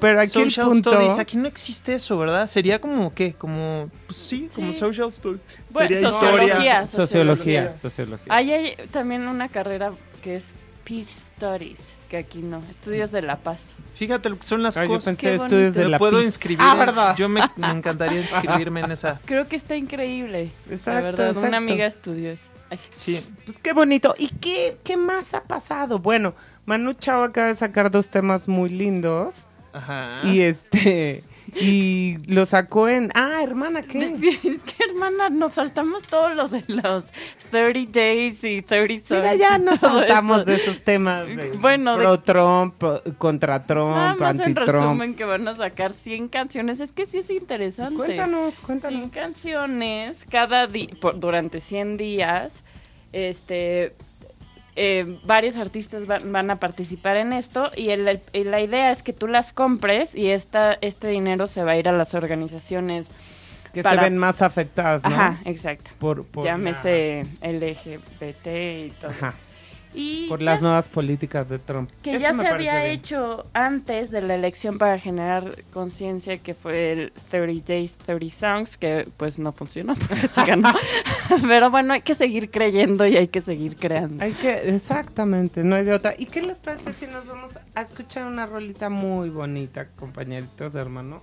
Pero 0.00 0.20
aquí 0.20 0.28
social 0.30 0.66
el 0.68 0.72
punto. 0.74 0.92
studies, 0.92 1.18
aquí 1.18 1.36
no 1.36 1.48
existe 1.48 1.94
eso, 1.94 2.16
¿verdad? 2.16 2.46
Sería 2.46 2.78
como 2.80 3.12
qué, 3.12 3.32
como 3.34 3.90
pues 4.06 4.18
sí, 4.18 4.48
como 4.54 4.72
Sí. 4.72 4.78
social 4.78 5.10
studies. 5.10 5.40
Bueno, 5.70 5.88
Sería 5.88 6.08
sociología. 6.10 6.46
historia. 6.52 6.86
Sociología. 6.86 7.74
Sociología. 7.74 8.34
Ahí 8.34 8.52
hay 8.52 8.76
también 8.92 9.26
una 9.26 9.48
carrera 9.48 9.92
que 10.22 10.36
es 10.36 10.54
Peace 10.84 11.32
Studies, 11.36 11.94
que 12.08 12.16
aquí 12.16 12.40
no. 12.40 12.60
Estudios 12.70 13.12
de 13.12 13.22
la 13.22 13.36
paz. 13.36 13.76
Fíjate 13.94 14.28
lo 14.28 14.36
que 14.36 14.42
son 14.42 14.62
las 14.62 14.76
Ay, 14.76 14.88
yo 14.88 14.94
cosas. 14.94 15.04
pensé 15.16 15.20
Qué 15.28 15.34
estudios 15.36 15.74
de 15.74 15.88
la 15.88 15.98
puedo 15.98 16.18
PIS. 16.18 16.26
inscribir. 16.26 16.58
Ah, 16.68 16.74
¿verdad? 16.74 17.16
Yo 17.16 17.28
me, 17.28 17.40
me 17.56 17.68
encantaría 17.70 18.20
inscribirme 18.20 18.80
en 18.80 18.90
esa. 18.90 19.20
Creo 19.26 19.48
que 19.48 19.56
está 19.56 19.76
increíble. 19.76 20.50
Exacto, 20.70 20.90
la 20.92 21.00
verdad, 21.02 21.26
exacto. 21.28 21.48
una 21.48 21.56
amiga 21.58 21.86
estudió 21.86 22.32
eso. 22.32 22.50
Ay, 22.70 22.78
Sí. 22.94 23.24
Pues 23.44 23.58
qué 23.58 23.72
bonito. 23.72 24.14
¿Y 24.18 24.28
qué, 24.28 24.78
qué 24.82 24.96
más 24.96 25.34
ha 25.34 25.42
pasado? 25.44 25.98
Bueno, 25.98 26.34
Manu 26.66 26.94
Chao 26.94 27.22
acaba 27.24 27.48
de 27.48 27.54
sacar 27.54 27.90
dos 27.90 28.10
temas 28.10 28.48
muy 28.48 28.68
lindos. 28.70 29.44
Ajá. 29.72 30.20
Y 30.24 30.40
este. 30.40 31.22
Y 31.54 32.16
lo 32.32 32.46
sacó 32.46 32.88
en. 32.88 33.10
Ah, 33.14 33.40
hermana, 33.42 33.82
¿qué? 33.82 33.98
Es 34.42 34.62
que, 34.64 34.84
hermana, 34.88 35.28
nos 35.28 35.52
saltamos 35.52 36.02
todo 36.04 36.30
lo 36.30 36.48
de 36.48 36.64
los 36.68 37.12
30 37.50 37.90
days 38.00 38.42
y 38.44 38.62
30 38.62 39.06
songs. 39.06 39.20
Mira, 39.22 39.34
ya 39.34 39.58
nos 39.58 39.80
saltamos 39.80 40.38
eso. 40.38 40.44
de 40.46 40.54
esos 40.54 40.80
temas. 40.82 41.26
De 41.26 41.50
Bueno, 41.60 41.92
de- 41.96 42.02
pro 42.02 42.20
Trump, 42.20 42.74
pro- 42.78 43.02
contra 43.18 43.58
Nada 43.58 43.66
Trump, 43.66 44.20
más 44.20 44.36
en 44.36 44.42
anti-Trump. 44.42 44.68
resumen 44.68 45.14
que 45.14 45.24
van 45.24 45.46
a 45.46 45.54
sacar 45.54 45.92
100 45.92 46.28
canciones. 46.28 46.80
Es 46.80 46.92
que 46.92 47.04
sí 47.06 47.18
es 47.18 47.30
interesante. 47.30 47.96
Cuéntanos, 47.96 48.54
100 48.54 48.66
cuéntanos. 48.66 49.10
canciones 49.10 50.26
cada 50.30 50.66
día, 50.66 50.88
durante 51.16 51.60
100 51.60 51.96
días. 51.98 52.64
Este, 53.12 53.94
eh, 54.76 55.18
varios 55.24 55.56
artistas 55.58 56.06
van, 56.06 56.32
van 56.32 56.50
a 56.50 56.56
participar 56.56 57.16
en 57.18 57.32
esto 57.32 57.70
y 57.76 57.90
el- 57.90 58.08
el- 58.08 58.22
y 58.32 58.44
la 58.44 58.60
idea 58.60 58.90
es 58.90 59.02
que 59.02 59.12
tú 59.12 59.26
las 59.28 59.52
compres 59.52 60.14
y 60.14 60.30
esta, 60.30 60.78
este 60.80 61.08
dinero 61.08 61.46
se 61.46 61.62
va 61.62 61.72
a 61.72 61.76
ir 61.76 61.88
a 61.88 61.92
las 61.92 62.14
organizaciones. 62.14 63.10
Que 63.74 63.82
para- 63.82 64.02
se 64.02 64.10
ven 64.10 64.18
más 64.18 64.42
afectadas, 64.42 65.02
¿no? 65.04 65.08
Ajá, 65.10 65.40
exacto. 65.46 65.90
Por, 65.98 66.24
por 66.26 66.44
Llámese 66.44 67.24
LGBT 67.40 68.46
y 68.86 68.90
todo. 69.00 69.10
Ajá. 69.10 69.34
Y 69.94 70.28
Por 70.28 70.38
ya 70.40 70.46
las 70.46 70.62
nuevas 70.62 70.88
políticas 70.88 71.48
de 71.48 71.58
Trump. 71.58 71.90
que 72.02 72.12
Eso 72.14 72.20
ya 72.22 72.32
se 72.32 72.46
había 72.46 72.78
bien. 72.80 72.92
hecho 72.92 73.44
antes 73.52 74.10
de 74.10 74.22
la 74.22 74.34
elección 74.34 74.78
para 74.78 74.98
generar 74.98 75.56
conciencia, 75.72 76.38
que 76.38 76.54
fue 76.54 76.92
el 76.92 77.12
30 77.30 77.64
Days, 77.66 77.94
30 77.94 78.28
Songs, 78.34 78.78
que 78.78 79.06
pues 79.16 79.38
no 79.38 79.52
funcionó 79.52 79.94
porque 80.08 80.28
se 80.28 80.44
ganó. 80.44 80.72
Pero 81.46 81.70
bueno, 81.70 81.92
hay 81.94 82.00
que 82.02 82.14
seguir 82.14 82.50
creyendo 82.50 83.06
y 83.06 83.16
hay 83.16 83.28
que 83.28 83.40
seguir 83.40 83.76
creando. 83.76 84.22
Hay 84.24 84.32
que, 84.32 84.74
exactamente, 84.74 85.62
no 85.62 85.76
hay 85.76 85.84
de 85.84 85.92
otra. 85.94 86.14
¿Y 86.16 86.26
qué 86.26 86.42
les 86.42 86.58
parece 86.58 86.92
si 86.92 87.06
nos 87.06 87.26
vamos 87.26 87.58
a 87.74 87.80
escuchar 87.82 88.26
una 88.26 88.46
rolita 88.46 88.88
muy 88.88 89.28
bonita, 89.30 89.88
compañeritos, 89.96 90.74
hermano? 90.74 91.20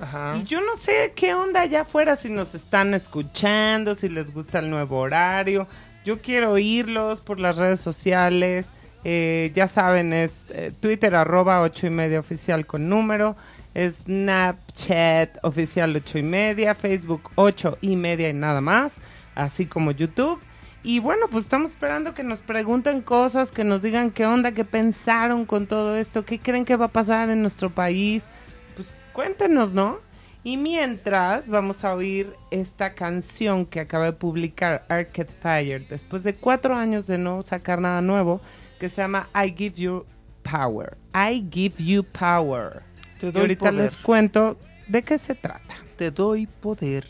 Ajá. 0.00 0.36
Y 0.36 0.44
yo 0.44 0.60
no 0.60 0.76
sé 0.76 1.12
qué 1.14 1.34
onda 1.34 1.62
allá 1.62 1.82
afuera, 1.82 2.16
si 2.16 2.30
nos 2.30 2.54
están 2.54 2.94
escuchando, 2.94 3.94
si 3.94 4.08
les 4.08 4.32
gusta 4.32 4.58
el 4.58 4.70
nuevo 4.70 4.98
horario. 4.98 5.66
Yo 6.10 6.20
quiero 6.20 6.50
oírlos 6.50 7.20
por 7.20 7.38
las 7.38 7.56
redes 7.56 7.78
sociales. 7.78 8.66
Eh, 9.04 9.52
ya 9.54 9.68
saben, 9.68 10.12
es 10.12 10.50
eh, 10.50 10.72
Twitter 10.80 11.14
arroba 11.14 11.60
ocho 11.60 11.86
y 11.86 11.90
media 11.90 12.18
oficial 12.18 12.66
con 12.66 12.88
número. 12.88 13.36
Snapchat 13.78 15.38
oficial 15.44 15.94
ocho 15.94 16.18
y 16.18 16.24
media. 16.24 16.74
Facebook 16.74 17.30
ocho 17.36 17.78
y 17.80 17.94
media 17.94 18.28
y 18.28 18.32
nada 18.32 18.60
más. 18.60 19.00
Así 19.36 19.66
como 19.66 19.92
YouTube. 19.92 20.40
Y 20.82 20.98
bueno, 20.98 21.26
pues 21.30 21.44
estamos 21.44 21.70
esperando 21.70 22.12
que 22.12 22.24
nos 22.24 22.40
pregunten 22.40 23.02
cosas, 23.02 23.52
que 23.52 23.62
nos 23.62 23.82
digan 23.82 24.10
qué 24.10 24.26
onda, 24.26 24.50
qué 24.50 24.64
pensaron 24.64 25.46
con 25.46 25.68
todo 25.68 25.94
esto, 25.94 26.24
qué 26.24 26.40
creen 26.40 26.64
que 26.64 26.74
va 26.74 26.86
a 26.86 26.88
pasar 26.88 27.30
en 27.30 27.40
nuestro 27.40 27.70
país. 27.70 28.30
Pues 28.74 28.92
cuéntenos, 29.12 29.74
¿no? 29.74 29.98
Y 30.42 30.56
mientras 30.56 31.48
vamos 31.48 31.84
a 31.84 31.94
oír 31.94 32.34
esta 32.50 32.94
canción 32.94 33.66
que 33.66 33.80
acaba 33.80 34.06
de 34.06 34.12
publicar 34.14 34.86
Arcade 34.88 35.28
Fire 35.42 35.86
después 35.88 36.24
de 36.24 36.34
cuatro 36.34 36.74
años 36.74 37.06
de 37.06 37.18
no 37.18 37.42
sacar 37.42 37.80
nada 37.80 38.00
nuevo, 38.00 38.40
que 38.78 38.88
se 38.88 39.02
llama 39.02 39.28
I 39.34 39.54
Give 39.54 39.74
You 39.76 40.06
Power. 40.42 40.96
I 41.14 41.46
Give 41.50 41.74
You 41.78 42.04
Power. 42.04 42.82
Te 43.20 43.28
Y 43.28 43.32
doy 43.32 43.42
ahorita 43.42 43.70
poder. 43.70 43.84
les 43.84 43.96
cuento 43.98 44.56
de 44.88 45.02
qué 45.02 45.18
se 45.18 45.34
trata. 45.34 45.74
Te 45.96 46.10
doy 46.10 46.46
poder. 46.46 47.06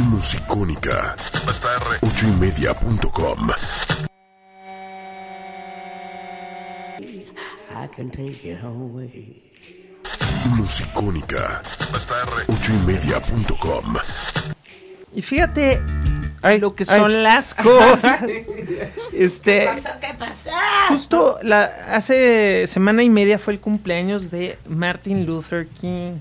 Musicónica. 0.00 1.14
Va 1.46 1.50
a 1.50 1.52
estar 1.52 1.80
Ocho 2.02 2.26
y. 2.26 2.66
I 7.78 7.86
can 7.88 8.10
take 8.10 8.44
it 8.44 8.64
away. 8.64 9.45
Musicónica. 10.46 11.62
va 11.92 11.94
a 11.94 11.98
estar 11.98 12.26
Ocho 12.48 12.72
y 12.72 12.86
media.com. 12.86 13.94
Y 15.14 15.22
fíjate 15.22 15.80
Ay, 16.42 16.60
lo 16.60 16.74
que 16.74 16.84
ay. 16.88 16.98
son 16.98 17.22
las 17.22 17.54
cosas. 17.54 18.20
este, 19.12 19.68
justo 20.88 21.38
la 21.42 21.64
hace 21.90 22.66
semana 22.66 23.02
y 23.02 23.10
media 23.10 23.38
fue 23.38 23.54
el 23.54 23.60
cumpleaños 23.60 24.30
de 24.30 24.58
Martin 24.68 25.26
Luther 25.26 25.66
King. 25.66 26.14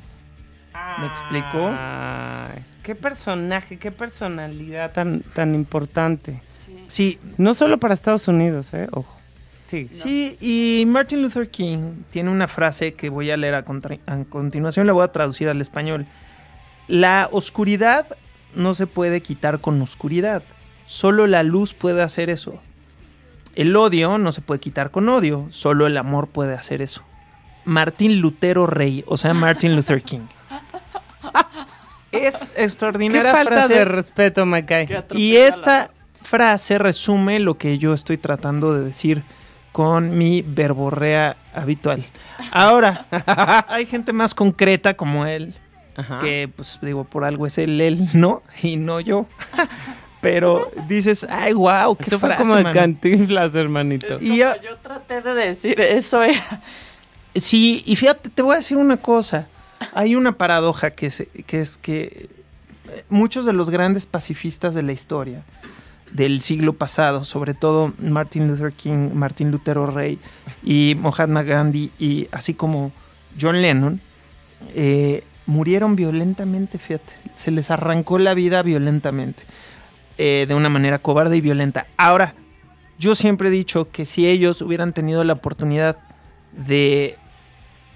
¿Me 0.99 1.07
explicó? 1.07 1.69
Ay, 1.77 2.63
qué 2.83 2.95
personaje, 2.95 3.77
qué 3.77 3.91
personalidad 3.91 4.91
tan, 4.93 5.21
tan 5.33 5.53
importante. 5.55 6.41
Sí, 6.87 7.19
No 7.37 7.53
solo 7.53 7.79
para 7.79 7.93
Estados 7.93 8.27
Unidos, 8.27 8.73
¿eh? 8.73 8.87
Ojo. 8.91 9.17
Sí. 9.65 9.89
sí, 9.91 10.37
y 10.39 10.85
Martin 10.85 11.23
Luther 11.23 11.49
King 11.49 12.03
tiene 12.11 12.29
una 12.29 12.47
frase 12.47 12.93
que 12.93 13.09
voy 13.09 13.31
a 13.31 13.37
leer 13.37 13.55
a, 13.55 13.63
continuación, 13.63 14.85
la 14.85 14.93
voy 14.93 15.03
a 15.03 15.11
traducir 15.11 15.49
al 15.49 15.59
español. 15.59 16.05
La 16.87 17.29
oscuridad 17.31 18.05
no 18.53 18.75
se 18.75 18.85
puede 18.85 19.21
quitar 19.21 19.59
con 19.59 19.81
oscuridad, 19.81 20.43
solo 20.85 21.25
la 21.25 21.41
luz 21.41 21.73
puede 21.73 22.03
hacer 22.03 22.29
eso. 22.29 22.61
El 23.55 23.75
odio 23.75 24.19
no 24.19 24.31
se 24.31 24.41
puede 24.41 24.59
quitar 24.59 24.91
con 24.91 25.09
odio, 25.09 25.47
solo 25.49 25.87
el 25.87 25.97
amor 25.97 26.27
puede 26.27 26.53
hacer 26.53 26.83
eso. 26.83 27.01
Martín 27.63 28.21
Lutero 28.21 28.67
Rey, 28.67 29.03
o 29.07 29.17
sea, 29.17 29.33
Martin 29.33 29.75
Luther 29.75 30.03
King. 30.03 30.27
Es 32.11 32.47
Qué 32.55 32.63
extraordinaria 32.63 33.31
falta 33.31 33.51
frase. 33.51 33.73
de 33.73 33.85
respeto, 33.85 34.41
atropella 34.43 35.03
Y 35.11 35.35
esta 35.35 35.89
frase 36.21 36.77
resume 36.77 37.39
lo 37.39 37.57
que 37.57 37.77
yo 37.77 37.93
estoy 37.93 38.17
tratando 38.17 38.73
de 38.73 38.83
decir 38.85 39.23
con 39.75 40.17
mi 40.17 40.41
verborrea 40.41 41.35
habitual. 41.53 42.01
Ahora, 42.51 43.07
hay 43.67 43.85
gente 43.85 44.13
más 44.13 44.33
concreta 44.33 44.93
como 44.93 45.25
él, 45.25 45.53
Ajá. 45.97 46.19
que 46.19 46.49
pues 46.55 46.79
digo, 46.81 47.03
por 47.03 47.25
algo 47.25 47.45
es 47.45 47.57
él, 47.57 47.81
él, 47.81 48.07
¿no? 48.13 48.41
Y 48.63 48.77
no 48.77 49.01
yo. 49.01 49.25
Pero 50.21 50.71
dices, 50.87 51.27
ay, 51.29 51.51
wow, 51.51 51.93
qué 51.97 52.05
Eso 52.07 52.19
fue 52.19 52.29
frase, 52.29 52.43
como 52.43 52.55
de 52.55 52.63
mano". 52.63 52.73
cantinflas, 52.73 53.53
hermanito. 53.53 54.17
Y 54.21 54.37
Yo 54.37 54.47
traté 54.81 55.21
de 55.21 55.33
decir, 55.33 55.77
eso 55.81 56.23
era. 56.23 56.61
Sí, 57.35 57.83
y 57.85 57.97
fíjate, 57.97 58.29
te 58.29 58.41
voy 58.43 58.53
a 58.53 58.57
decir 58.59 58.77
una 58.77 58.95
cosa. 58.95 59.45
Hay 59.93 60.15
una 60.15 60.31
paradoja 60.37 60.91
que 60.91 61.07
es 61.07 61.27
que, 61.45 61.59
es 61.59 61.75
que 61.75 62.29
eh, 62.87 63.03
muchos 63.09 63.45
de 63.45 63.51
los 63.51 63.69
grandes 63.69 64.05
pacifistas 64.05 64.73
de 64.73 64.83
la 64.83 64.93
historia 64.93 65.43
del 66.15 66.41
siglo 66.41 66.73
pasado, 66.73 67.25
sobre 67.25 67.53
todo 67.53 67.93
Martin 67.99 68.47
Luther 68.47 68.71
King, 68.71 69.09
Martin 69.13 69.51
Lutero 69.51 69.85
Rey 69.87 70.17
y 70.63 70.95
Mahatma 70.97 71.43
Gandhi, 71.43 71.91
y 71.99 72.27
así 72.31 72.53
como 72.53 72.93
John 73.39 73.61
Lennon, 73.61 73.99
eh, 74.75 75.23
murieron 75.45 75.95
violentamente, 75.95 76.77
fíjate. 76.77 77.13
Se 77.33 77.51
les 77.51 77.69
arrancó 77.69 78.17
la 78.17 78.33
vida 78.33 78.61
violentamente. 78.63 79.43
eh, 80.17 80.45
de 80.47 80.55
una 80.55 80.69
manera 80.69 80.97
cobarde 80.97 81.35
y 81.35 81.41
violenta. 81.41 81.87
Ahora, 81.97 82.35
yo 82.97 83.15
siempre 83.15 83.49
he 83.49 83.51
dicho 83.51 83.91
que 83.91 84.05
si 84.05 84.25
ellos 84.27 84.61
hubieran 84.61 84.93
tenido 84.93 85.25
la 85.25 85.33
oportunidad 85.33 85.97
de, 86.53 87.17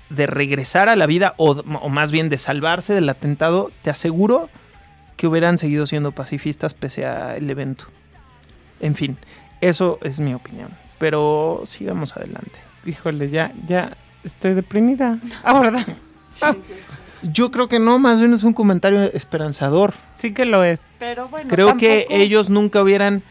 regresar 0.09 0.89
a 0.89 0.97
la 0.97 1.05
vida 1.05 1.33
o, 1.37 1.51
o 1.51 1.87
más 1.87 2.11
bien 2.11 2.27
de 2.27 2.37
salvarse 2.37 2.93
del 2.93 3.07
atentado, 3.07 3.71
te 3.83 3.89
aseguro 3.89 4.49
que 5.15 5.27
hubieran 5.27 5.57
seguido 5.57 5.87
siendo 5.87 6.11
pacifistas 6.11 6.73
pese 6.73 7.05
al 7.05 7.49
evento. 7.49 7.85
En 8.79 8.95
fin, 8.95 9.17
eso 9.61 9.99
es 10.01 10.19
mi 10.19 10.33
opinión. 10.33 10.69
Pero 10.99 11.63
sigamos 11.65 12.15
adelante. 12.17 12.59
Híjole, 12.85 13.29
ya, 13.29 13.51
ya 13.67 13.95
estoy 14.23 14.53
deprimida. 14.53 15.19
Ah, 15.43 15.59
¿verdad? 15.59 15.85
Yo 17.21 17.51
creo 17.51 17.67
que 17.67 17.79
no, 17.79 17.99
más 17.99 18.19
bien 18.19 18.33
es 18.33 18.43
un 18.43 18.53
comentario 18.53 19.01
esperanzador. 19.01 19.93
Sí 20.13 20.33
que 20.33 20.45
lo 20.45 20.63
es. 20.63 20.93
Pero 20.99 21.27
bueno, 21.27 21.49
Creo 21.49 21.75
que 21.75 22.05
ellos 22.09 22.49
nunca 22.49 22.81
hubieran 22.81 23.21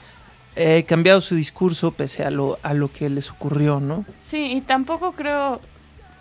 eh, 0.57 0.85
cambiado 0.87 1.21
su 1.23 1.35
discurso 1.37 1.93
pese 1.93 2.23
a 2.25 2.31
lo, 2.31 2.59
a 2.63 2.75
lo 2.75 2.93
que 2.93 3.09
les 3.09 3.31
ocurrió, 3.31 3.81
¿no? 3.81 4.05
Sí, 4.21 4.53
y 4.53 4.61
tampoco 4.61 5.13
creo 5.13 5.61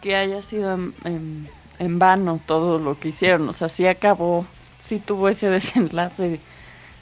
que 0.02 0.16
haya 0.16 0.42
sido 0.42 0.74
en, 0.76 0.94
en- 1.04 1.50
en 1.80 2.00
vano 2.00 2.40
todo 2.46 2.80
lo 2.80 2.98
que 2.98 3.10
hicieron. 3.10 3.48
O 3.50 3.54
sea, 3.54 3.68
sí 3.68 3.86
acabó, 3.86 4.46
sí 4.80 5.00
tuvo 5.00 5.28
ese 5.28 5.50
desenlace 5.52 6.40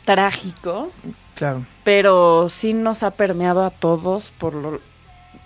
trágico, 0.03 0.91
Claro. 1.35 1.65
pero 1.83 2.47
sí 2.49 2.73
nos 2.73 3.03
ha 3.03 3.11
permeado 3.11 3.63
a 3.65 3.69
todos 3.69 4.31
por 4.31 4.53
lo, 4.55 4.79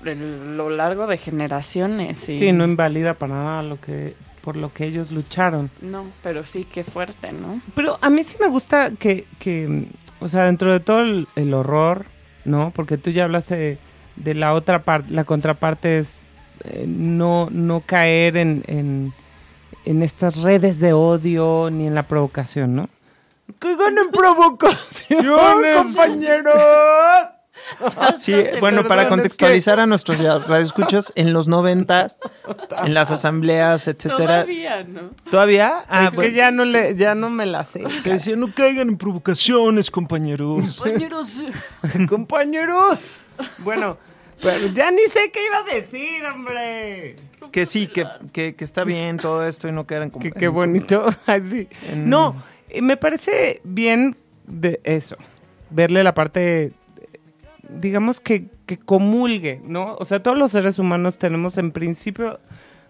el- 0.06 0.56
lo 0.58 0.70
largo 0.70 1.08
de 1.08 1.18
generaciones. 1.18 2.30
Y, 2.30 2.38
Sí, 2.40 2.52
no 2.52 2.64
invalida 2.66 3.14
para 3.16 3.34
nada 3.36 3.64
lo 3.64 3.80
que 3.82 4.14
por 4.42 4.56
lo 4.56 4.72
que 4.74 4.86
ellos 4.86 5.12
lucharon. 5.12 5.70
No, 5.82 6.06
pero 6.24 6.46
sí, 6.46 6.64
qué 6.64 6.84
fuerte, 6.86 7.34
¿no? 7.34 7.60
Pero 7.76 8.00
a 8.02 8.10
mí 8.10 8.24
sí 8.24 8.38
me 8.40 8.48
gusta 8.48 8.92
que, 8.92 9.26
que 9.38 9.88
o 10.22 10.28
sea, 10.30 10.46
dentro 10.46 10.72
de 10.72 10.80
todo 10.80 11.02
el, 11.02 11.28
el 11.36 11.54
horror, 11.54 12.06
¿no? 12.46 12.72
Porque 12.74 12.98
tú 12.98 13.10
ya 13.12 13.26
hablas 13.26 13.50
de, 13.50 13.78
de 14.16 14.34
la 14.36 14.54
otra 14.54 14.84
parte, 14.84 15.12
la 15.14 15.26
contraparte 15.26 16.00
es 16.00 16.22
eh, 16.64 16.86
no, 16.88 17.50
no 17.52 17.82
caer 17.86 18.38
en, 18.38 18.64
en, 18.68 19.14
en 19.86 20.04
estas 20.04 20.42
redes 20.42 20.80
de 20.80 20.94
odio 20.94 21.70
ni 21.72 21.88
en 21.88 21.94
la 21.96 22.04
provocación, 22.04 22.74
¿no? 22.74 22.86
¡Que 23.60 23.76
ganen 23.76 24.10
provocación, 24.12 25.26
compañeros! 25.84 26.56
Sí, 28.16 28.34
bueno, 28.62 28.86
para 28.86 29.10
contextualizar 29.10 29.80
a 29.82 29.86
nuestros 29.86 30.18
radioescuchas, 30.20 31.12
en 31.16 31.34
los 31.34 31.48
noventas, 31.50 32.18
en 32.86 32.94
las 32.94 33.12
asambleas, 33.12 33.88
etcétera. 33.88 34.18
Todavía, 34.44 34.84
¿no? 34.84 35.10
¿Todavía? 35.30 35.74
Ah, 35.90 36.06
Es 36.06 36.10
que 36.12 36.16
bueno. 36.16 36.32
ya 36.34 36.52
no, 36.52 36.64
le, 36.66 36.96
ya 36.96 37.16
no 37.16 37.30
me 37.30 37.46
la 37.46 37.64
sé. 37.66 37.84
Se 38.00 38.12
decía, 38.12 38.36
no 38.38 38.52
caigan 38.54 38.90
en 38.90 38.98
provocaciones, 38.98 39.92
compañeros. 39.92 40.82
compañeros. 42.10 43.00
Bueno, 43.60 43.98
pero 44.42 44.68
ya 44.68 44.90
ni 44.92 45.04
sé 45.08 45.30
qué 45.32 45.46
iba 45.46 45.58
a 45.58 45.64
decir, 45.64 46.26
hombre. 46.26 47.18
que 47.52 47.66
sí, 47.66 47.88
que, 47.88 48.06
que, 48.32 48.56
que 48.56 48.64
está 48.64 48.84
bien 48.86 49.18
todo 49.18 49.46
esto 49.46 49.68
y 49.68 49.72
no 49.74 49.86
caer 49.86 50.04
en... 50.04 50.12
Qué, 50.12 50.32
qué 50.32 50.48
bonito. 50.48 51.06
Así. 51.26 51.68
No, 51.96 52.36
eh, 52.38 52.59
me 52.82 52.98
parece 52.98 53.62
bien 53.64 54.16
de 54.48 54.80
eso. 54.84 55.18
Verle 55.70 56.04
la 56.04 56.14
parte, 56.14 56.74
digamos 57.70 58.20
que, 58.20 58.48
que 58.66 58.78
comulgue, 58.78 59.62
¿no? 59.64 59.96
O 59.96 60.06
sea, 60.06 60.22
todos 60.22 60.38
los 60.38 60.52
seres 60.52 60.80
humanos 60.80 61.18
tenemos 61.18 61.58
en 61.58 61.72
principio 61.72 62.40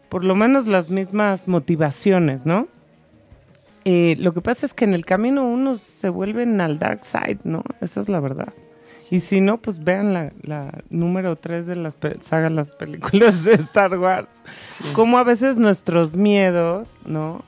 por 0.10 0.24
lo 0.24 0.36
menos 0.36 0.66
las 0.68 0.90
mismas 0.90 1.48
motivaciones, 1.48 2.46
¿no? 2.46 2.68
Eh, 3.86 4.16
lo 4.20 4.34
que 4.34 4.42
pasa 4.42 4.66
es 4.66 4.74
que 4.74 4.86
en 4.86 4.94
el 4.94 5.06
camino 5.06 5.48
unos 5.48 5.82
se 5.82 6.10
vuelven 6.10 6.60
al 6.62 6.80
dark 6.80 7.06
side, 7.06 7.40
¿no? 7.44 7.64
Esa 7.80 8.02
es 8.02 8.10
la 8.10 8.20
verdad. 8.20 8.54
Y 9.12 9.22
si 9.22 9.42
no, 9.42 9.58
pues 9.58 9.84
vean 9.84 10.14
la, 10.14 10.32
la 10.42 10.84
número 10.90 11.36
3 11.36 11.66
de 11.66 11.76
las 11.76 11.98
sagas, 12.22 12.52
las 12.52 12.72
películas 12.72 13.44
de 13.44 13.54
Star 13.54 13.98
Wars. 13.98 14.30
Cómo 14.94 15.18
a 15.18 15.24
veces 15.24 15.58
nuestros 15.58 16.16
miedos, 16.16 16.98
¿no? 17.06 17.44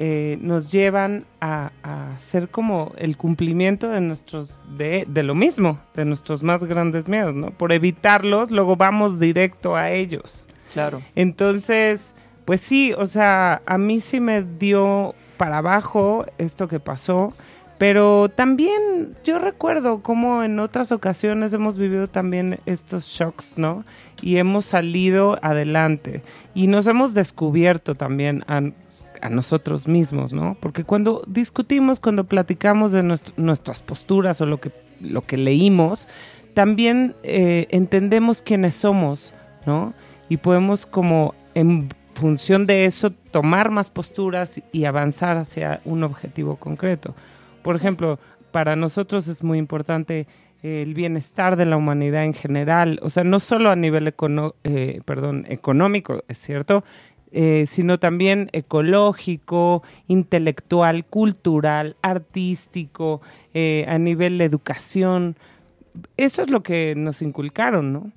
Eh, 0.00 0.38
nos 0.40 0.70
llevan 0.70 1.24
a, 1.40 1.72
a 1.82 2.14
hacer 2.14 2.50
como 2.50 2.92
el 2.98 3.16
cumplimiento 3.16 3.88
de 3.88 4.00
nuestros, 4.00 4.60
de, 4.76 5.04
de 5.08 5.22
lo 5.24 5.34
mismo, 5.34 5.80
de 5.94 6.04
nuestros 6.04 6.44
más 6.44 6.62
grandes 6.62 7.08
miedos, 7.08 7.34
¿no? 7.34 7.50
Por 7.50 7.72
evitarlos, 7.72 8.52
luego 8.52 8.76
vamos 8.76 9.18
directo 9.18 9.74
a 9.74 9.90
ellos. 9.90 10.46
Claro. 10.72 11.02
Entonces, 11.16 12.14
pues 12.44 12.60
sí, 12.60 12.92
o 12.96 13.06
sea, 13.06 13.60
a 13.66 13.76
mí 13.76 14.00
sí 14.00 14.20
me 14.20 14.42
dio 14.42 15.16
para 15.36 15.58
abajo 15.58 16.24
esto 16.38 16.68
que 16.68 16.78
pasó, 16.80 17.34
pero 17.78 18.28
también 18.28 19.16
yo 19.24 19.38
recuerdo 19.38 20.02
cómo 20.02 20.42
en 20.42 20.58
otras 20.58 20.90
ocasiones 20.90 21.52
hemos 21.52 21.78
vivido 21.78 22.08
también 22.08 22.58
estos 22.66 23.06
shocks, 23.06 23.58
¿no? 23.58 23.84
Y 24.20 24.38
hemos 24.38 24.64
salido 24.64 25.38
adelante 25.42 26.22
y 26.54 26.66
nos 26.66 26.86
hemos 26.86 27.14
descubierto 27.14 27.94
también 27.94 28.44
a, 28.48 28.62
a 29.22 29.28
nosotros 29.28 29.88
mismos, 29.88 30.32
¿no? 30.32 30.56
Porque 30.60 30.84
cuando 30.84 31.22
discutimos, 31.26 32.00
cuando 32.00 32.24
platicamos 32.24 32.92
de 32.92 33.02
nuestro- 33.02 33.34
nuestras 33.36 33.82
posturas 33.82 34.40
o 34.40 34.46
lo 34.46 34.60
que, 34.60 34.70
lo 35.00 35.22
que 35.22 35.36
leímos, 35.36 36.08
también 36.54 37.14
eh, 37.22 37.66
entendemos 37.70 38.42
quiénes 38.42 38.74
somos, 38.74 39.32
¿no? 39.66 39.94
Y 40.28 40.38
podemos 40.38 40.86
como 40.86 41.34
en 41.54 41.88
función 42.14 42.66
de 42.66 42.84
eso 42.84 43.10
tomar 43.10 43.70
más 43.70 43.90
posturas 43.90 44.60
y 44.72 44.84
avanzar 44.84 45.36
hacia 45.36 45.80
un 45.84 46.02
objetivo 46.02 46.56
concreto. 46.56 47.14
Por 47.62 47.76
ejemplo, 47.76 48.18
para 48.50 48.74
nosotros 48.76 49.28
es 49.28 49.44
muy 49.44 49.58
importante 49.58 50.26
el 50.62 50.94
bienestar 50.94 51.54
de 51.54 51.64
la 51.64 51.76
humanidad 51.76 52.24
en 52.24 52.34
general, 52.34 52.98
o 53.02 53.10
sea, 53.10 53.22
no 53.22 53.38
solo 53.38 53.70
a 53.70 53.76
nivel 53.76 54.08
econo- 54.12 54.54
eh, 54.64 55.00
perdón, 55.04 55.46
económico, 55.48 56.24
es 56.26 56.38
cierto, 56.38 56.82
eh, 57.30 57.66
sino 57.66 57.98
también 57.98 58.48
ecológico, 58.52 59.82
intelectual, 60.06 61.04
cultural, 61.04 61.96
artístico, 62.00 63.20
eh, 63.52 63.84
a 63.88 63.98
nivel 63.98 64.38
de 64.38 64.44
educación. 64.44 65.36
Eso 66.16 66.42
es 66.42 66.50
lo 66.50 66.62
que 66.62 66.94
nos 66.96 67.20
inculcaron, 67.22 67.92
¿no? 67.92 68.12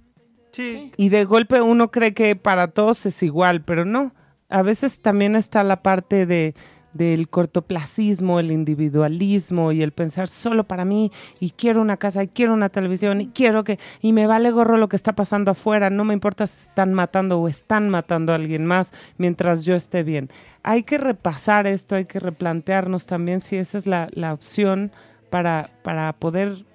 Sí. 0.52 0.91
Y 0.97 1.10
de 1.10 1.26
golpe 1.26 1.62
uno 1.62 1.91
cree 1.91 2.13
que 2.13 2.36
para 2.36 2.69
todos 2.69 3.06
es 3.06 3.21
igual, 3.24 3.63
pero 3.63 3.86
no. 3.86 4.13
A 4.50 4.62
veces 4.62 5.00
también 5.00 5.36
está 5.36 5.63
la 5.63 5.82
parte 5.82 6.26
de 6.26 6.54
del 6.93 7.30
cortoplacismo, 7.30 8.39
el 8.39 8.51
individualismo 8.51 9.71
y 9.71 9.82
el 9.82 9.91
pensar 9.91 10.27
solo 10.27 10.65
para 10.65 10.86
mí 10.86 11.12
y 11.39 11.51
quiero 11.51 11.82
una 11.82 11.97
casa 11.97 12.23
y 12.23 12.27
quiero 12.27 12.54
una 12.54 12.69
televisión 12.69 13.21
y 13.21 13.27
quiero 13.27 13.63
que 13.63 13.80
y 14.01 14.13
me 14.13 14.27
vale 14.27 14.51
gorro 14.51 14.77
lo 14.77 14.89
que 14.89 14.95
está 14.95 15.13
pasando 15.13 15.51
afuera, 15.51 15.89
no 15.89 16.04
me 16.04 16.13
importa 16.13 16.47
si 16.47 16.63
están 16.63 16.93
matando 16.93 17.39
o 17.39 17.47
están 17.47 17.89
matando 17.89 18.34
a 18.34 18.36
alguien 18.36 18.65
más 18.65 18.91
mientras 19.17 19.65
yo 19.65 19.75
esté 19.75 20.04
bien. 20.04 20.30
Hay 20.63 20.84
que 20.84 20.97
repasar 20.97 21.67
esto, 21.67 21.95
hay 21.95 22.06
que 22.06 22.19
replantearnos 22.19 23.08
también 23.08 23.41
si 23.41 23.56
esa 23.56 23.77
es 23.77 23.88
la, 23.88 24.10
la 24.12 24.34
opción 24.34 24.91
para, 25.30 25.71
para 25.84 26.13
poder 26.13 26.65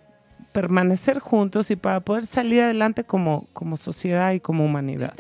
permanecer 0.53 1.19
juntos 1.19 1.71
y 1.71 1.77
para 1.77 2.01
poder 2.01 2.25
salir 2.25 2.63
adelante 2.63 3.05
como, 3.05 3.47
como 3.53 3.77
sociedad 3.77 4.33
y 4.33 4.41
como 4.41 4.65
humanidad. 4.65 5.15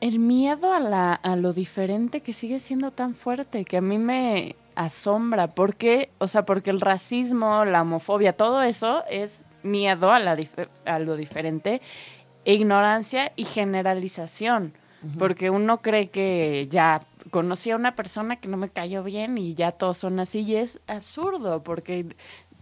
El 0.00 0.18
miedo 0.18 0.72
a, 0.72 0.80
la, 0.80 1.14
a 1.14 1.36
lo 1.36 1.52
diferente 1.52 2.20
que 2.20 2.32
sigue 2.32 2.60
siendo 2.60 2.90
tan 2.90 3.14
fuerte, 3.14 3.64
que 3.64 3.78
a 3.78 3.80
mí 3.80 3.98
me 3.98 4.56
asombra. 4.74 5.48
porque 5.48 6.10
O 6.18 6.28
sea, 6.28 6.44
porque 6.44 6.70
el 6.70 6.80
racismo, 6.80 7.64
la 7.64 7.82
homofobia, 7.82 8.32
todo 8.32 8.62
eso 8.62 9.04
es 9.10 9.44
miedo 9.62 10.10
a, 10.12 10.18
la 10.18 10.36
a 10.84 10.98
lo 10.98 11.16
diferente, 11.16 11.82
ignorancia 12.44 13.32
y 13.36 13.44
generalización. 13.44 14.72
Porque 15.16 15.48
uno 15.48 15.80
cree 15.80 16.08
que 16.08 16.66
ya 16.68 17.00
conocí 17.30 17.70
a 17.70 17.76
una 17.76 17.94
persona 17.94 18.34
que 18.34 18.48
no 18.48 18.56
me 18.56 18.68
cayó 18.68 19.04
bien 19.04 19.38
y 19.38 19.54
ya 19.54 19.70
todos 19.70 19.98
son 19.98 20.18
así 20.18 20.40
y 20.40 20.56
es 20.56 20.80
absurdo 20.88 21.62
porque 21.62 22.06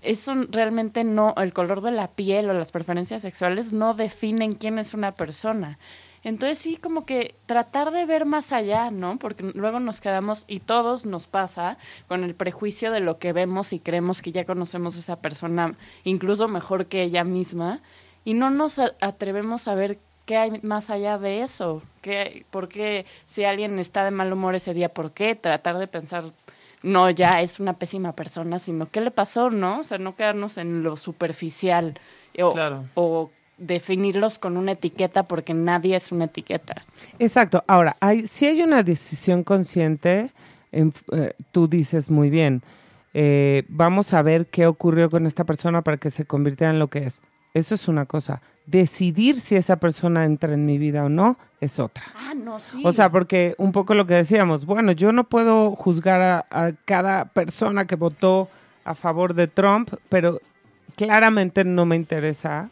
eso 0.02 0.34
realmente 0.50 1.02
no, 1.04 1.34
el 1.38 1.54
color 1.54 1.80
de 1.80 1.92
la 1.92 2.08
piel 2.08 2.50
o 2.50 2.52
las 2.52 2.72
preferencias 2.72 3.22
sexuales 3.22 3.72
no 3.72 3.94
definen 3.94 4.52
quién 4.52 4.78
es 4.78 4.92
una 4.92 5.12
persona. 5.12 5.78
Entonces 6.26 6.58
sí, 6.58 6.76
como 6.76 7.06
que 7.06 7.36
tratar 7.46 7.92
de 7.92 8.04
ver 8.04 8.26
más 8.26 8.50
allá, 8.50 8.90
¿no? 8.90 9.16
Porque 9.16 9.44
luego 9.54 9.78
nos 9.78 10.00
quedamos, 10.00 10.44
y 10.48 10.58
todos 10.58 11.06
nos 11.06 11.28
pasa, 11.28 11.78
con 12.08 12.24
el 12.24 12.34
prejuicio 12.34 12.90
de 12.90 12.98
lo 12.98 13.20
que 13.20 13.32
vemos 13.32 13.72
y 13.72 13.78
creemos 13.78 14.22
que 14.22 14.32
ya 14.32 14.44
conocemos 14.44 14.96
a 14.96 14.98
esa 14.98 15.20
persona 15.20 15.76
incluso 16.02 16.48
mejor 16.48 16.86
que 16.86 17.04
ella 17.04 17.22
misma, 17.22 17.80
y 18.24 18.34
no 18.34 18.50
nos 18.50 18.80
atrevemos 18.80 19.68
a 19.68 19.76
ver 19.76 20.00
qué 20.24 20.36
hay 20.36 20.60
más 20.62 20.90
allá 20.90 21.16
de 21.16 21.42
eso. 21.42 21.80
¿Qué, 22.02 22.44
¿Por 22.50 22.68
qué 22.68 23.06
si 23.26 23.44
alguien 23.44 23.78
está 23.78 24.04
de 24.04 24.10
mal 24.10 24.32
humor 24.32 24.56
ese 24.56 24.74
día, 24.74 24.88
por 24.88 25.12
qué? 25.12 25.36
Tratar 25.36 25.78
de 25.78 25.86
pensar, 25.86 26.24
no, 26.82 27.08
ya 27.08 27.40
es 27.40 27.60
una 27.60 27.74
pésima 27.74 28.16
persona, 28.16 28.58
sino 28.58 28.90
qué 28.90 29.00
le 29.00 29.12
pasó, 29.12 29.50
¿no? 29.50 29.78
O 29.78 29.84
sea, 29.84 29.98
no 29.98 30.16
quedarnos 30.16 30.58
en 30.58 30.82
lo 30.82 30.96
superficial 30.96 31.94
o, 32.42 32.52
Claro. 32.52 32.84
o 32.94 33.30
definirlos 33.58 34.38
con 34.38 34.56
una 34.56 34.72
etiqueta 34.72 35.22
porque 35.24 35.54
nadie 35.54 35.96
es 35.96 36.12
una 36.12 36.24
etiqueta. 36.24 36.82
Exacto. 37.18 37.64
Ahora, 37.66 37.96
hay, 38.00 38.26
si 38.26 38.46
hay 38.46 38.62
una 38.62 38.82
decisión 38.82 39.44
consciente, 39.44 40.30
en- 40.72 40.92
eh, 41.12 41.32
tú 41.52 41.68
dices 41.68 42.10
muy 42.10 42.28
bien, 42.30 42.62
eh, 43.14 43.64
vamos 43.68 44.12
a 44.12 44.20
ver 44.22 44.46
qué 44.46 44.66
ocurrió 44.66 45.08
con 45.10 45.26
esta 45.26 45.44
persona 45.44 45.82
para 45.82 45.96
que 45.96 46.10
se 46.10 46.26
convirtiera 46.26 46.70
en 46.72 46.78
lo 46.78 46.88
que 46.88 47.04
es. 47.06 47.22
Eso 47.54 47.74
es 47.74 47.88
una 47.88 48.04
cosa. 48.04 48.42
Decidir 48.66 49.36
si 49.40 49.56
esa 49.56 49.76
persona 49.76 50.26
entra 50.26 50.52
en 50.52 50.66
mi 50.66 50.76
vida 50.76 51.02
o 51.04 51.08
no 51.08 51.38
es 51.58 51.78
otra. 51.78 52.04
Ah, 52.14 52.34
no, 52.34 52.58
sí. 52.58 52.82
O 52.84 52.92
sea, 52.92 53.10
porque 53.10 53.54
un 53.56 53.72
poco 53.72 53.94
lo 53.94 54.06
que 54.06 54.12
decíamos, 54.12 54.66
bueno, 54.66 54.92
yo 54.92 55.10
no 55.12 55.24
puedo 55.24 55.74
juzgar 55.74 56.20
a, 56.20 56.46
a 56.50 56.72
cada 56.84 57.24
persona 57.24 57.86
que 57.86 57.96
votó 57.96 58.50
a 58.84 58.94
favor 58.94 59.32
de 59.32 59.46
Trump, 59.48 59.94
pero 60.10 60.42
claramente 60.96 61.64
no 61.64 61.86
me 61.86 61.96
interesa 61.96 62.68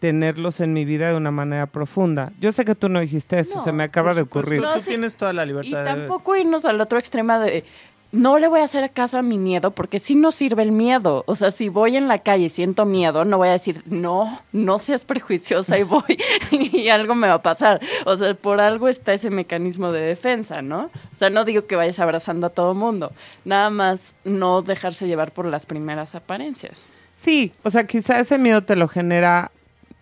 tenerlos 0.00 0.60
en 0.60 0.72
mi 0.72 0.84
vida 0.84 1.08
de 1.10 1.16
una 1.16 1.30
manera 1.30 1.66
profunda. 1.66 2.32
Yo 2.40 2.52
sé 2.52 2.64
que 2.64 2.74
tú 2.74 2.88
no 2.88 3.00
dijiste 3.00 3.38
eso, 3.38 3.56
No, 3.58 3.64
se 3.64 3.72
me 3.72 3.84
acaba 3.84 4.14
de 4.14 4.22
ocurrir. 4.22 4.60
No, 4.62 4.74
Tú 4.74 4.80
sí. 4.80 4.90
tienes 4.90 5.16
toda 5.16 5.32
la 5.32 5.44
y 5.44 5.48
libertad. 5.48 5.80
de- 5.80 5.84
tampoco 5.84 6.36
irnos 6.36 6.64
al 6.64 6.80
otro 6.80 6.98
extremo 6.98 7.38
de 7.40 7.64
no 8.10 8.38
le 8.38 8.48
voy 8.48 8.60
a 8.60 8.64
hacer 8.64 8.90
caso 8.92 9.18
a 9.18 9.22
mi 9.22 9.36
miedo 9.36 9.72
porque 9.72 9.98
sí 9.98 10.14
no 10.14 10.32
sirve 10.32 10.62
el 10.62 10.72
miedo. 10.72 11.24
O 11.26 11.34
sea, 11.34 11.50
si 11.50 11.68
voy 11.68 11.96
en 11.96 12.08
la 12.08 12.16
calle 12.16 12.44
y 12.44 12.48
siento 12.48 12.86
miedo, 12.86 13.26
no 13.26 13.36
voy 13.36 13.48
a 13.48 13.52
decir, 13.52 13.82
no, 13.84 14.40
no 14.50 14.78
seas 14.78 15.04
prejuiciosa 15.04 15.76
y 15.78 15.82
voy 15.82 16.16
y 16.50 16.88
algo 16.88 17.14
me 17.14 17.28
va 17.28 17.34
a 17.34 17.42
pasar. 17.42 17.80
O 18.06 18.16
sea, 18.16 18.32
por 18.32 18.60
algo 18.62 18.88
está 18.88 19.12
ese 19.12 19.28
mecanismo 19.28 19.92
de 19.92 20.00
defensa, 20.00 20.62
¿no? 20.62 20.84
O 21.12 21.16
sea, 21.16 21.28
no 21.28 21.44
digo 21.44 21.66
que 21.66 21.76
vayas 21.76 21.98
abrazando 21.98 22.46
a 22.46 22.50
todo 22.50 22.72
mundo, 22.72 23.12
nada 23.44 23.68
más 23.68 24.14
no 24.24 24.62
dejarse 24.62 25.06
llevar 25.06 25.32
por 25.32 25.44
las 25.44 25.66
primeras 25.66 26.14
apariencias. 26.14 26.86
Sí, 27.14 27.52
o 27.64 27.68
sea, 27.68 27.84
quizá 27.86 28.20
ese 28.20 28.38
miedo 28.38 28.62
te 28.62 28.74
lo 28.76 28.88
genera 28.88 29.50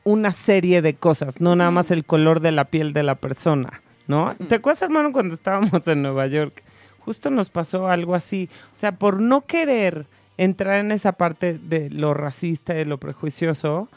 una 0.06 0.30
serie 0.30 0.82
de 0.82 0.94
cosas, 0.94 1.40
no 1.40 1.56
nada 1.56 1.72
más 1.72 1.90
el 1.90 2.04
color 2.04 2.38
de 2.38 2.52
la 2.52 2.66
piel 2.66 2.92
de 2.92 3.02
la 3.02 3.16
persona, 3.16 3.82
¿no? 4.06 4.36
¿Te 4.48 4.54
acuerdas, 4.54 4.82
hermano, 4.82 5.10
cuando 5.10 5.34
estábamos 5.34 5.84
en 5.88 6.02
Nueva 6.02 6.28
York? 6.28 6.62
Justo 7.00 7.28
nos 7.28 7.50
pasó 7.50 7.88
algo 7.88 8.14
así. 8.14 8.48
O 8.72 8.76
sea, 8.76 8.92
por 8.92 9.20
no 9.20 9.40
querer 9.42 10.06
entrar 10.38 10.78
en 10.78 10.92
esa 10.92 11.12
parte 11.12 11.58
de 11.58 11.90
lo 11.90 12.14
racista 12.14 12.72
y 12.74 12.78
de 12.78 12.86
lo 12.86 12.98
prejuicioso, 12.98 13.88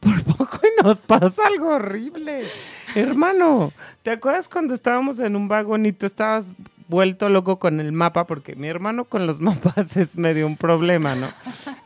por 0.00 0.24
poco 0.36 0.58
y 0.64 0.84
nos 0.84 0.98
pasa 0.98 1.46
algo 1.46 1.76
horrible. 1.76 2.42
Hermano, 2.96 3.72
¿te 4.02 4.10
acuerdas 4.10 4.48
cuando 4.48 4.74
estábamos 4.74 5.20
en 5.20 5.36
un 5.36 5.46
vagón 5.46 5.86
y 5.86 5.92
tú 5.92 6.06
estabas 6.06 6.52
vuelto 6.88 7.28
loco 7.28 7.60
con 7.60 7.78
el 7.78 7.92
mapa? 7.92 8.26
Porque 8.26 8.56
mi 8.56 8.66
hermano 8.66 9.04
con 9.04 9.28
los 9.28 9.40
mapas 9.40 9.96
es 9.96 10.18
medio 10.18 10.44
un 10.48 10.56
problema, 10.56 11.14
¿no? 11.14 11.28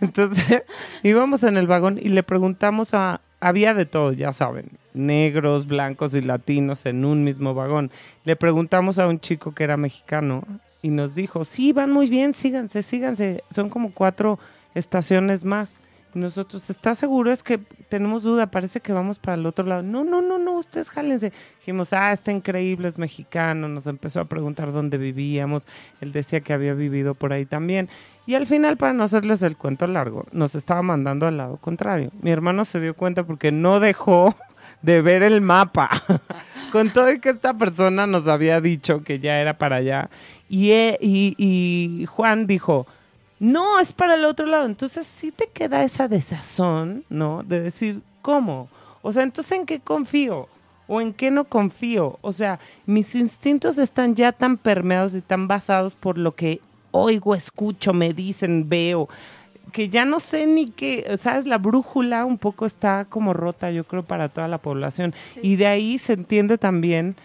Entonces 0.00 0.62
íbamos 1.02 1.42
en 1.42 1.58
el 1.58 1.66
vagón 1.66 1.98
y 2.00 2.08
le 2.08 2.22
preguntamos 2.22 2.94
a... 2.94 3.20
Había 3.38 3.74
de 3.74 3.84
todo, 3.84 4.12
ya 4.12 4.32
saben, 4.32 4.70
negros, 4.94 5.66
blancos 5.66 6.14
y 6.14 6.22
latinos 6.22 6.86
en 6.86 7.04
un 7.04 7.22
mismo 7.22 7.54
vagón. 7.54 7.90
Le 8.24 8.34
preguntamos 8.34 8.98
a 8.98 9.06
un 9.06 9.20
chico 9.20 9.54
que 9.54 9.64
era 9.64 9.76
mexicano 9.76 10.42
y 10.80 10.88
nos 10.88 11.14
dijo, 11.14 11.44
sí, 11.44 11.72
van 11.72 11.92
muy 11.92 12.08
bien, 12.08 12.32
síganse, 12.32 12.82
síganse. 12.82 13.44
Son 13.50 13.68
como 13.68 13.92
cuatro 13.92 14.38
estaciones 14.74 15.44
más. 15.44 15.76
Nosotros, 16.14 16.70
¿estás 16.70 16.96
seguro? 16.96 17.30
Es 17.30 17.42
que 17.42 17.58
tenemos 17.58 18.22
duda, 18.22 18.46
parece 18.46 18.80
que 18.80 18.94
vamos 18.94 19.18
para 19.18 19.34
el 19.34 19.44
otro 19.44 19.66
lado. 19.66 19.82
No, 19.82 20.02
no, 20.02 20.22
no, 20.22 20.38
no, 20.38 20.54
ustedes 20.54 20.88
jálense. 20.88 21.30
Dijimos, 21.58 21.92
ah, 21.92 22.10
está 22.10 22.32
increíble, 22.32 22.88
es 22.88 22.98
mexicano. 22.98 23.68
Nos 23.68 23.86
empezó 23.86 24.20
a 24.20 24.24
preguntar 24.24 24.72
dónde 24.72 24.96
vivíamos. 24.96 25.66
Él 26.00 26.12
decía 26.12 26.40
que 26.40 26.54
había 26.54 26.72
vivido 26.72 27.14
por 27.14 27.34
ahí 27.34 27.44
también. 27.44 27.90
Y 28.26 28.34
al 28.34 28.46
final, 28.46 28.76
para 28.76 28.92
no 28.92 29.04
hacerles 29.04 29.42
el 29.42 29.56
cuento 29.56 29.86
largo, 29.86 30.26
nos 30.32 30.54
estaba 30.54 30.82
mandando 30.82 31.26
al 31.26 31.36
lado 31.36 31.56
contrario. 31.58 32.10
Mi 32.22 32.30
hermano 32.30 32.64
se 32.64 32.80
dio 32.80 32.94
cuenta 32.94 33.22
porque 33.22 33.52
no 33.52 33.78
dejó 33.78 34.34
de 34.82 35.00
ver 35.00 35.22
el 35.22 35.40
mapa. 35.40 35.90
Con 36.72 36.90
todo 36.90 37.10
y 37.12 37.20
que 37.20 37.30
esta 37.30 37.54
persona 37.54 38.06
nos 38.06 38.26
había 38.26 38.60
dicho 38.60 39.02
que 39.04 39.20
ya 39.20 39.38
era 39.38 39.56
para 39.56 39.76
allá. 39.76 40.10
Y, 40.48 40.72
eh, 40.72 40.98
y, 41.00 41.34
y 41.38 42.06
Juan 42.06 42.46
dijo, 42.46 42.86
no, 43.38 43.78
es 43.78 43.92
para 43.92 44.14
el 44.14 44.24
otro 44.24 44.46
lado. 44.46 44.66
Entonces 44.66 45.06
sí 45.06 45.30
te 45.30 45.46
queda 45.48 45.84
esa 45.84 46.08
desazón, 46.08 47.04
¿no? 47.08 47.42
De 47.44 47.60
decir, 47.60 48.02
¿cómo? 48.22 48.68
O 49.02 49.12
sea, 49.12 49.22
entonces 49.22 49.52
¿en 49.52 49.66
qué 49.66 49.78
confío? 49.80 50.48
¿O 50.88 51.00
en 51.00 51.12
qué 51.12 51.30
no 51.30 51.44
confío? 51.44 52.18
O 52.22 52.32
sea, 52.32 52.58
mis 52.86 53.14
instintos 53.14 53.78
están 53.78 54.14
ya 54.14 54.32
tan 54.32 54.56
permeados 54.56 55.14
y 55.14 55.20
tan 55.20 55.48
basados 55.48 55.94
por 55.94 56.18
lo 56.18 56.34
que 56.34 56.60
oigo, 56.96 57.34
escucho, 57.34 57.92
me 57.92 58.12
dicen, 58.12 58.68
veo, 58.68 59.08
que 59.72 59.88
ya 59.88 60.04
no 60.04 60.20
sé 60.20 60.46
ni 60.46 60.70
qué, 60.70 61.16
¿sabes? 61.20 61.46
La 61.46 61.58
brújula 61.58 62.24
un 62.24 62.38
poco 62.38 62.66
está 62.66 63.04
como 63.08 63.32
rota, 63.32 63.70
yo 63.70 63.84
creo, 63.84 64.02
para 64.02 64.28
toda 64.28 64.48
la 64.48 64.58
población. 64.58 65.14
Y 65.42 65.56
de 65.56 65.66
ahí 65.66 65.98
se 65.98 66.14
entiende 66.14 66.56
también 66.58 67.16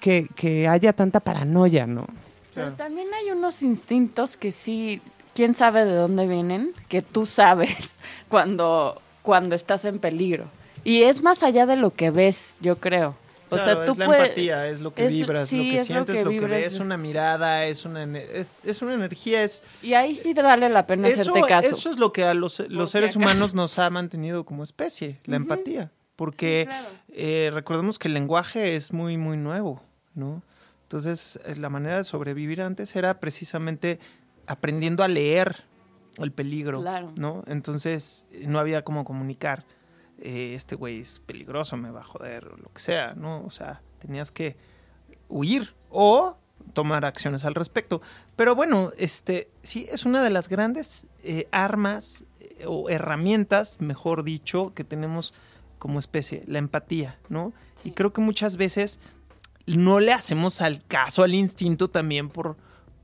que, 0.00 0.28
que 0.34 0.68
haya 0.68 0.92
tanta 0.92 1.20
paranoia, 1.20 1.86
¿no? 1.86 2.06
Pero 2.54 2.72
también 2.72 3.08
hay 3.14 3.30
unos 3.30 3.62
instintos 3.62 4.36
que 4.36 4.50
sí, 4.50 5.00
quién 5.34 5.54
sabe 5.54 5.84
de 5.84 5.94
dónde 5.94 6.26
vienen, 6.26 6.72
que 6.88 7.02
tú 7.02 7.26
sabes 7.26 7.96
cuando, 8.28 9.00
cuando 9.22 9.54
estás 9.54 9.84
en 9.84 9.98
peligro. 9.98 10.46
Y 10.84 11.02
es 11.02 11.22
más 11.22 11.42
allá 11.42 11.66
de 11.66 11.76
lo 11.76 11.90
que 11.90 12.10
ves, 12.10 12.56
yo 12.60 12.78
creo. 12.78 13.14
O 13.50 13.56
Claro, 13.56 13.64
sea, 13.64 13.84
tú 13.86 13.92
es 13.92 13.98
la 13.98 14.06
puedes... 14.06 14.22
empatía, 14.24 14.68
es 14.68 14.80
lo 14.80 14.92
que 14.94 15.06
es- 15.06 15.12
vibras, 15.14 15.48
sí, 15.48 15.56
lo 15.56 15.62
que 15.62 15.74
es 15.74 15.80
lo 15.80 15.84
sientes, 15.86 16.16
que 16.18 16.24
lo 16.24 16.30
que, 16.30 16.40
ves, 16.46 16.80
una 16.80 16.96
mirada, 16.96 17.64
es 17.64 17.84
una, 17.84 18.04
es, 18.18 18.64
es 18.64 18.82
una 18.82 18.94
energía, 18.94 19.42
es... 19.42 19.62
Y 19.82 19.94
ahí 19.94 20.14
sí 20.16 20.34
te 20.34 20.42
vale 20.42 20.68
la 20.68 20.86
pena 20.86 21.08
Eso, 21.08 21.22
hacerte 21.32 21.48
caso. 21.48 21.68
eso 21.68 21.90
es 21.90 21.98
lo 21.98 22.12
que 22.12 22.24
a 22.24 22.34
los, 22.34 22.60
los 22.68 22.90
seres 22.90 23.16
humanos 23.16 23.54
nos 23.54 23.78
ha 23.78 23.88
mantenido 23.90 24.44
como 24.44 24.62
especie, 24.62 25.20
la 25.24 25.36
empatía. 25.36 25.90
Porque 26.16 26.62
Sí, 26.64 26.66
claro. 26.68 26.88
eh, 27.12 27.50
recordemos 27.54 27.98
que 27.98 28.08
el 28.08 28.14
lenguaje 28.14 28.74
es 28.76 28.92
muy, 28.92 29.16
muy 29.16 29.36
nuevo, 29.36 29.82
¿no? 30.14 30.42
Entonces, 30.82 31.38
eh, 31.46 31.54
la 31.56 31.68
manera 31.70 31.98
de 31.98 32.04
sobrevivir 32.04 32.60
antes 32.62 32.96
era 32.96 33.20
precisamente 33.20 33.98
aprendiendo 34.46 35.04
a 35.04 35.08
leer 35.08 35.64
el 36.16 36.32
peligro, 36.32 36.80
Claro. 36.80 37.12
¿no? 37.16 37.44
Entonces, 37.46 38.26
no 38.46 38.58
había 38.58 38.82
cómo 38.82 39.04
comunicar, 39.04 39.64
eh, 40.20 40.54
este 40.54 40.74
güey 40.74 41.00
es 41.00 41.20
peligroso, 41.20 41.76
me 41.76 41.90
va 41.90 42.00
a 42.00 42.04
joder, 42.04 42.46
o 42.48 42.56
lo 42.56 42.72
que 42.72 42.80
sea, 42.80 43.14
¿no? 43.14 43.44
O 43.44 43.50
sea, 43.50 43.82
tenías 43.98 44.30
que 44.30 44.56
huir 45.28 45.74
o 45.90 46.36
tomar 46.72 47.04
acciones 47.04 47.44
al 47.44 47.54
respecto. 47.54 48.02
Pero 48.36 48.54
bueno, 48.54 48.90
este 48.98 49.50
sí 49.62 49.86
es 49.90 50.04
una 50.04 50.22
de 50.22 50.30
las 50.30 50.48
grandes 50.48 51.06
eh, 51.22 51.48
armas 51.50 52.24
eh, 52.40 52.64
o 52.66 52.90
herramientas, 52.90 53.80
mejor 53.80 54.24
dicho, 54.24 54.72
que 54.74 54.84
tenemos 54.84 55.34
como 55.78 55.98
especie, 55.98 56.42
la 56.46 56.58
empatía, 56.58 57.18
¿no? 57.28 57.52
Y 57.84 57.92
creo 57.92 58.12
que 58.12 58.20
muchas 58.20 58.56
veces 58.56 58.98
no 59.66 60.00
le 60.00 60.12
hacemos 60.12 60.60
al 60.60 60.84
caso 60.84 61.22
al 61.22 61.34
instinto 61.34 61.88
también 61.88 62.30
por 62.30 62.56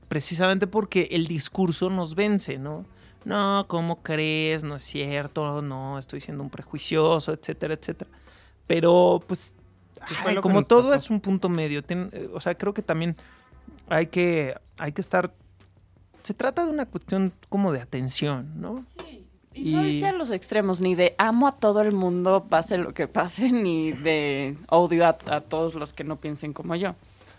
precisamente 0.07 0.67
porque 0.67 1.07
el 1.11 1.27
discurso 1.27 1.89
nos 1.89 2.15
vence, 2.15 2.57
¿no? 2.57 2.85
No, 3.25 3.65
¿cómo 3.67 4.01
crees? 4.03 4.63
No 4.63 4.75
es 4.75 4.83
cierto, 4.83 5.61
no, 5.61 5.97
estoy 5.99 6.21
siendo 6.21 6.43
un 6.43 6.49
prejuicioso, 6.49 7.33
etcétera, 7.33 7.73
etcétera. 7.73 8.09
Pero 8.67 9.21
pues 9.27 9.55
ay, 10.25 10.35
como 10.37 10.63
todo 10.63 10.91
pasó. 10.91 10.93
es 10.93 11.09
un 11.09 11.19
punto 11.19 11.49
medio, 11.49 11.83
ten- 11.83 12.09
eh, 12.13 12.29
o 12.33 12.39
sea, 12.39 12.55
creo 12.55 12.73
que 12.73 12.81
también 12.81 13.15
hay 13.89 14.07
que 14.07 14.55
hay 14.77 14.91
que 14.91 15.01
estar 15.01 15.33
se 16.23 16.33
trata 16.33 16.65
de 16.65 16.71
una 16.71 16.85
cuestión 16.87 17.33
como 17.49 17.71
de 17.71 17.81
atención, 17.81 18.59
¿no? 18.59 18.83
Y 19.53 19.73
no 19.73 19.85
irse 19.85 20.07
a 20.07 20.11
los 20.11 20.31
extremos, 20.31 20.81
ni 20.81 20.95
de 20.95 21.15
amo 21.17 21.47
a 21.47 21.51
todo 21.53 21.81
el 21.81 21.91
mundo, 21.93 22.45
pase 22.49 22.77
lo 22.77 22.93
que 22.93 23.07
pase, 23.07 23.51
ni 23.51 23.91
de 23.91 24.57
odio 24.69 25.05
a, 25.05 25.17
a 25.27 25.41
todos 25.41 25.75
los 25.75 25.93
que 25.93 26.03
no 26.03 26.17
piensen 26.19 26.51
como 26.53 26.75
yo. 26.75 26.95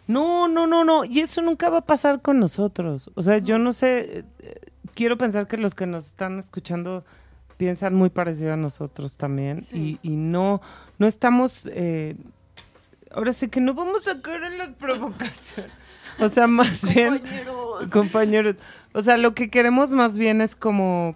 No, 0.06 0.46
no, 0.46 0.68
no, 0.68 0.84
no. 0.84 1.04
Y 1.04 1.18
eso 1.20 1.42
nunca 1.42 1.68
va 1.68 1.78
a 1.78 1.84
pasar 1.84 2.22
con 2.22 2.38
nosotros. 2.38 3.10
O 3.16 3.22
sea, 3.22 3.38
yo 3.38 3.58
no 3.58 3.72
sé. 3.72 4.24
Quiero 4.96 5.16
pensar 5.18 5.46
que 5.46 5.58
los 5.58 5.74
que 5.74 5.86
nos 5.86 6.06
están 6.06 6.38
escuchando 6.40 7.04
piensan 7.58 7.94
muy 7.94 8.10
parecido 8.10 8.54
a 8.54 8.56
nosotros 8.56 9.16
también. 9.18 9.60
Sí. 9.60 10.00
Y, 10.02 10.12
y 10.12 10.16
no, 10.16 10.60
no 10.98 11.06
estamos. 11.06 11.68
eh, 11.70 12.16
ahora 13.12 13.32
sí 13.32 13.48
que 13.48 13.60
no 13.60 13.74
vamos 13.74 14.08
a 14.08 14.20
caer 14.20 14.44
en 14.44 14.58
las 14.58 14.70
provocaciones. 14.70 15.70
O 16.18 16.30
sea, 16.30 16.46
más 16.46 16.82
bien. 16.94 17.20
Compañeros. 17.92 18.56
O 18.94 19.02
sea, 19.02 19.18
lo 19.18 19.34
que 19.34 19.50
queremos 19.50 19.90
más 19.90 20.16
bien 20.16 20.40
es 20.40 20.56
como 20.56 21.14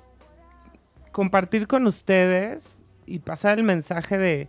compartir 1.11 1.66
con 1.66 1.87
ustedes 1.87 2.85
y 3.07 3.21
pasar 3.21 3.59
el 3.59 3.64
mensaje 3.64 4.19
de, 4.19 4.49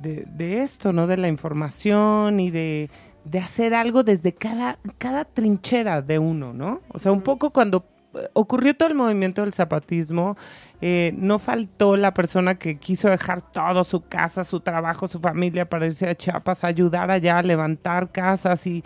de, 0.00 0.24
de 0.26 0.62
esto, 0.62 0.92
¿no? 0.92 1.06
De 1.06 1.16
la 1.16 1.28
información 1.28 2.40
y 2.40 2.50
de, 2.50 2.90
de 3.24 3.38
hacer 3.38 3.72
algo 3.72 4.02
desde 4.02 4.34
cada, 4.34 4.80
cada 4.98 5.24
trinchera 5.24 6.02
de 6.02 6.18
uno, 6.18 6.52
¿no? 6.52 6.80
O 6.88 6.98
sea, 6.98 7.12
un 7.12 7.22
poco 7.22 7.50
cuando 7.50 7.84
ocurrió 8.32 8.74
todo 8.74 8.88
el 8.88 8.94
movimiento 8.94 9.42
del 9.42 9.52
zapatismo, 9.52 10.36
eh, 10.80 11.12
no 11.16 11.38
faltó 11.38 11.96
la 11.96 12.14
persona 12.14 12.56
que 12.56 12.78
quiso 12.78 13.10
dejar 13.10 13.42
todo, 13.42 13.84
su 13.84 14.02
casa, 14.06 14.44
su 14.44 14.60
trabajo, 14.60 15.08
su 15.08 15.20
familia 15.20 15.68
para 15.68 15.86
irse 15.86 16.08
a 16.08 16.14
Chiapas 16.14 16.64
a 16.64 16.68
ayudar 16.68 17.10
allá 17.10 17.38
a 17.38 17.42
levantar 17.42 18.10
casas 18.10 18.66
y 18.66 18.84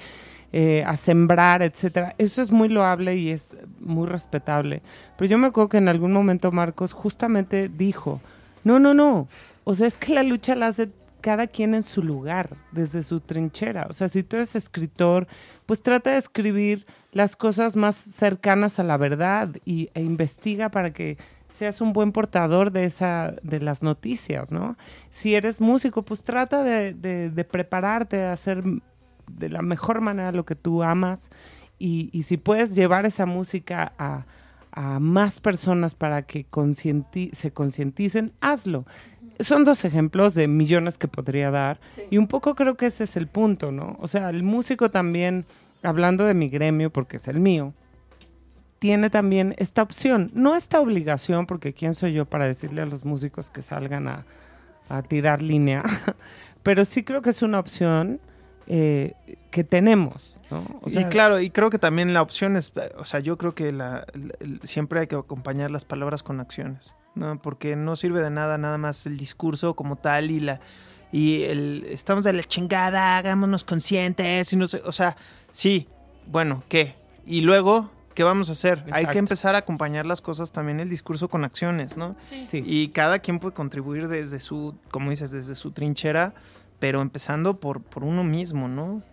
eh, 0.53 0.85
a 0.87 0.97
sembrar, 0.97 1.62
etcétera. 1.62 2.14
Eso 2.18 2.43
es 2.43 2.51
muy 2.51 2.68
loable 2.68 3.16
y 3.16 3.31
es 3.31 3.57
muy 3.81 4.07
respetable. 4.07 4.83
Pero 5.16 5.31
yo 5.31 5.39
me 5.39 5.47
acuerdo 5.47 5.70
que 5.70 5.79
en 5.79 5.89
algún 5.89 6.12
momento 6.12 6.53
Marcos 6.53 6.93
justamente 6.93 7.68
dijo, 7.68 8.20
no, 8.64 8.79
no, 8.79 8.95
no, 8.95 9.29
o 9.64 9.75
sea, 9.75 9.87
es 9.87 9.97
que 9.97 10.12
la 10.12 10.23
lucha 10.23 10.55
la 10.55 10.68
hace 10.68 10.89
cada 11.23 11.47
quien 11.47 11.75
en 11.75 11.83
su 11.83 12.03
lugar, 12.03 12.57
desde 12.73 13.03
su 13.03 13.20
trinchera. 13.20 13.87
O 13.89 13.95
sea, 13.95 14.09
si 14.09 14.23
tú 14.23 14.37
eres 14.37 14.55
escritor, 14.55 15.27
pues 15.64 15.83
trata 15.83 16.11
de 16.11 16.18
escribir 16.18 16.85
las 17.12 17.37
cosas 17.37 17.77
más 17.77 17.97
cercanas 17.97 18.79
a 18.79 18.83
la 18.83 18.99
verdad 18.99 19.49
y, 19.64 19.89
e 19.95 20.03
investiga 20.03 20.70
para 20.70 20.93
que 20.93 21.16
seas 21.53 21.81
un 21.81 21.93
buen 21.93 22.12
portador 22.12 22.73
de 22.73 22.85
esa 22.85 23.35
de 23.43 23.61
las 23.61 23.83
noticias, 23.83 24.53
¿no? 24.53 24.77
Si 25.11 25.35
eres 25.35 25.61
músico, 25.61 26.03
pues 26.03 26.25
trata 26.25 26.62
de, 26.62 27.47
prepararte, 27.51 28.16
de 28.16 28.27
hacer 28.27 28.64
de 29.31 29.49
la 29.49 29.62
mejor 29.62 30.01
manera 30.01 30.33
lo 30.33 30.45
que 30.45 30.57
tú 30.57 30.83
amas 30.83 31.31
y, 31.79 32.23
si 32.23 32.37
puedes 32.37 32.75
llevar 32.75 33.07
esa 33.07 33.27
música 33.27 33.93
a, 33.99 34.25
más 35.01 35.39
personas 35.39 35.95
para 35.95 36.23
que 36.23 36.47
se 37.33 37.53
concienticen, 37.53 38.33
hazlo. 38.41 38.87
Son 39.43 39.64
dos 39.64 39.84
ejemplos 39.84 40.34
de 40.34 40.49
millones 40.49 40.99
que 40.99 41.09
podría 41.09 41.51
dar. 41.51 41.80
Y 42.11 42.18
un 42.18 42.26
poco 42.26 42.55
creo 42.55 42.76
que 42.76 42.86
ese 42.86 43.05
es 43.05 43.16
el 43.16 43.26
punto, 43.26 43.72
¿no? 43.72 43.97
O 44.01 44.09
sea, 44.09 44.30
el 44.30 44.43
músico 44.43 44.90
también, 44.90 45.47
hablando 45.82 46.24
de 46.24 46.34
mi 46.34 46.49
gremio, 46.49 46.90
porque 46.90 47.16
es 47.16 47.28
el 47.28 47.40
mío, 47.40 47.74
tiene 48.78 49.11
también 49.11 49.55
esta 49.59 49.82
opción, 49.82 50.30
no 50.34 50.57
esta 50.57 50.80
obligación, 50.80 51.47
porque 51.47 51.72
quién 51.72 51.95
soy 51.95 52.14
yo 52.14 52.24
para 52.24 52.47
decirle 52.47 52.82
a 52.82 52.86
los 52.86 53.05
músicos 53.05 53.51
que 53.51 53.62
salgan 53.62 54.09
a, 54.09 54.26
a 54.88 55.03
tirar 55.03 55.40
línea, 55.40 55.84
pero 56.62 56.84
sí 56.84 57.05
creo 57.05 57.22
que 57.22 57.30
es 57.30 57.43
una 57.43 57.61
opción 57.61 58.20
eh, 58.75 59.12
que 59.51 59.64
tenemos, 59.64 60.41
¿no? 60.51 60.64
O 60.81 60.89
sea, 60.89 61.03
y 61.03 61.05
claro, 61.05 61.39
y 61.39 61.51
creo 61.51 61.68
que 61.68 61.79
también 61.79 62.14
la 62.14 62.23
opción 62.23 62.57
es, 62.57 62.73
o 62.97 63.05
sea, 63.05 63.20
yo 63.20 63.37
creo 63.37 63.55
que 63.55 63.70
la, 63.70 64.07
siempre 64.62 65.01
hay 65.01 65.09
que 65.09 65.14
acompañar 65.14 65.70
las 65.70 65.85
palabras 65.85 66.23
con 66.23 66.41
acciones, 66.41 66.95
¿no? 67.14 67.39
Porque 67.43 67.77
no 67.77 67.97
sirve 67.97 68.23
de 68.23 68.31
nada 68.31 68.57
nada 68.57 68.79
más 68.79 69.05
el 69.05 69.18
discurso 69.18 69.75
como 69.75 69.97
tal 69.97 70.31
y 70.31 70.41
la 70.41 70.61
y 71.12 71.43
el 71.43 71.85
estamos 71.91 72.25
de 72.25 72.33
la 72.33 72.43
chingada, 72.45 73.18
hagámonos 73.18 73.64
conscientes 73.64 74.51
y 74.55 74.57
no 74.57 74.66
sé, 74.66 74.81
o 74.87 74.93
sea, 74.93 75.18
sí, 75.51 75.87
bueno, 76.27 76.62
¿qué? 76.70 76.95
Y 77.27 77.43
luego, 77.43 77.91
¿qué 78.14 78.23
vamos 78.23 78.49
a 78.49 78.53
hacer? 78.53 78.87
Hay 78.91 79.05
que 79.05 79.18
empezar 79.18 79.55
a 79.55 79.59
acompañar 79.59 80.07
las 80.07 80.23
cosas 80.23 80.51
también 80.51 80.81
el 80.81 80.89
discurso 80.89 81.29
con 81.29 81.45
acciones, 81.45 81.99
¿no? 81.99 82.16
sí. 82.23 82.64
Y 82.64 82.89
cada 82.89 83.18
quien 83.18 83.39
puede 83.39 83.53
contribuir 83.53 84.09
desde 84.09 84.41
su, 84.41 84.75
como 84.91 85.11
dices, 85.11 85.31
desde 85.31 85.55
su 85.55 85.73
trinchera, 85.73 86.33
pero 86.83 87.01
empezando 87.01 87.61
por, 87.61 87.80
por 87.80 88.03
uno 88.03 88.24
mismo, 88.24 88.66
¿no? 88.66 89.05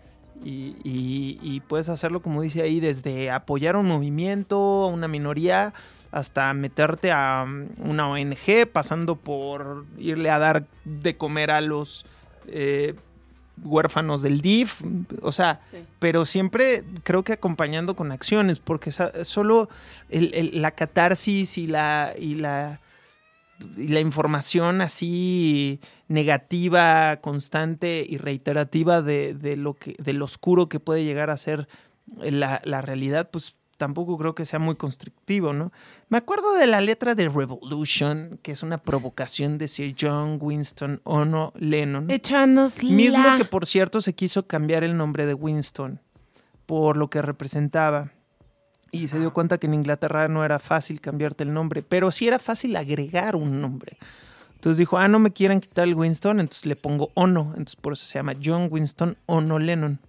Y, 0.44 0.76
y- 0.84 1.38
y 1.44 1.60
puedes 1.60 1.88
hacerlo, 1.88 2.20
como 2.24 2.42
dice 2.42 2.64
ahí, 2.64 2.80
desde 2.80 3.30
apoyar 3.30 3.76
a 3.76 3.78
un 3.78 3.86
movimiento, 3.86 4.56
a 4.58 4.88
una 4.88 5.08
minoría, 5.08 5.72
hasta 6.12 6.52
meterte 6.56 7.12
a 7.12 7.46
mm, 7.48 7.88
una 7.88 8.10
ONG, 8.10 8.66
pasando 8.74 9.18
por 9.18 9.86
irle 10.00 10.32
a 10.32 10.40
dar 10.40 10.66
de 10.84 11.16
comer 11.16 11.52
a 11.52 11.62
los 11.62 12.08
eh, 12.48 12.96
huérfanos 13.64 14.24
del 14.24 14.42
DIF, 14.42 14.82
o 15.22 15.32
sea, 15.32 15.60
Sí. 15.70 15.78
pero 16.00 16.26
siempre 16.26 16.84
creo 17.04 17.24
que 17.24 17.34
acompañando 17.34 17.96
con 17.96 18.12
acciones, 18.12 18.60
porque 18.60 18.92
solo 18.92 19.70
el- 20.10 20.34
el- 20.34 20.60
la 20.64 20.72
catarsis 20.72 21.60
y 21.60 21.68
la, 21.68 22.14
y 22.18 22.34
la 22.34 22.80
y 23.76 23.90
la 23.90 24.00
información 24.00 24.80
así 24.80 25.82
negativa, 26.10 27.18
constante 27.22 28.06
y 28.08 28.18
reiterativa 28.18 29.02
de, 29.02 29.34
de 29.34 29.56
lo 29.56 29.74
que, 29.76 29.96
del 30.00 30.22
oscuro 30.22 30.68
que 30.68 30.80
puede 30.80 31.06
llegar 31.06 31.30
a 31.30 31.38
ser 31.38 31.68
la, 32.18 32.62
la 32.66 32.82
realidad, 32.82 33.30
pues 33.32 33.56
tampoco 33.78 34.18
creo 34.18 34.36
que 34.36 34.44
sea 34.46 34.60
muy 34.60 34.76
constructivo, 34.76 35.54
¿no? 35.54 35.72
Me 36.10 36.18
acuerdo 36.18 36.54
de 36.56 36.68
la 36.68 36.82
letra 36.82 37.16
de 37.16 37.30
Revolution, 37.30 38.38
que 38.44 38.52
es 38.52 38.62
una 38.62 38.78
provocación 38.80 39.58
de 39.58 39.70
Sir 39.70 39.96
John 39.98 40.38
Winston 40.42 41.00
Ono 41.06 41.54
Lennon. 41.56 42.12
Échanos 42.12 42.84
Mismo 42.84 43.24
la- 43.24 43.38
que, 43.38 43.46
por 43.46 43.66
cierto, 43.66 44.02
se 44.02 44.14
quiso 44.14 44.46
cambiar 44.48 44.84
el 44.84 44.98
nombre 44.98 45.26
de 45.26 45.34
Winston 45.34 46.02
por 46.66 46.98
lo 46.98 47.08
que 47.10 47.22
representaba. 47.22 48.12
Y 48.92 49.08
se 49.08 49.20
dio 49.20 49.32
cuenta 49.34 49.60
que 49.60 49.68
en 49.68 49.76
Inglaterra 49.76 50.28
no 50.28 50.44
era 50.44 50.60
fácil 50.60 51.00
cambiarte 51.00 51.44
el 51.44 51.54
nombre, 51.54 51.82
pero 51.84 52.12
sí 52.12 52.28
era 52.28 52.40
fácil 52.40 52.76
agregar 52.76 53.36
un 53.36 53.62
nombre. 53.62 53.98
Entonces 54.60 54.78
dijo, 54.78 54.98
ah, 54.98 55.08
no 55.08 55.20
me 55.20 55.32
quieren 55.32 55.62
quitar 55.62 55.88
el 55.88 55.96
Winston, 55.96 56.42
entonces 56.42 56.66
le 56.66 56.76
pongo 56.76 57.12
Ono. 57.14 57.52
Entonces 57.52 57.78
por 57.78 57.94
eso 57.94 58.06
se 58.06 58.20
llama 58.20 58.34
John 58.44 58.68
Winston 58.70 59.16
Ono 59.26 59.58
Lennon. 59.58 60.00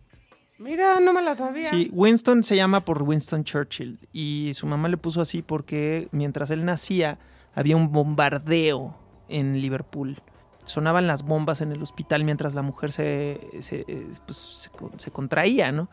Mira, 0.59 0.99
no 0.99 1.13
me 1.13 1.23
la 1.23 1.37
sabía. 1.37 1.71
Sí, 1.71 1.89
Winston 1.93 2.43
se 2.43 2.57
llama 2.57 2.81
por 2.81 3.03
Winston 3.05 3.45
Churchill 3.45 3.99
y 4.13 4.51
su 4.55 4.67
mamá 4.67 4.89
le 4.89 4.97
puso 4.97 5.21
así 5.21 5.41
porque 5.41 6.09
mientras 6.11 6.51
él 6.51 6.65
nacía 6.65 7.19
había 7.55 7.77
un 7.77 7.93
bombardeo 7.93 8.97
en 9.29 9.61
Liverpool. 9.63 10.21
Sonaban 10.65 11.07
las 11.07 11.23
bombas 11.23 11.61
en 11.61 11.71
el 11.73 11.81
hospital 11.81 12.25
mientras 12.25 12.53
la 12.53 12.63
mujer 12.63 12.93
se, 12.93 13.41
se, 13.61 13.85
eh, 13.89 14.07
pues, 14.27 14.37
se 14.37 14.71
con- 14.71 14.99
se 14.99 15.11
contraía, 15.13 15.71
¿no? 15.73 15.89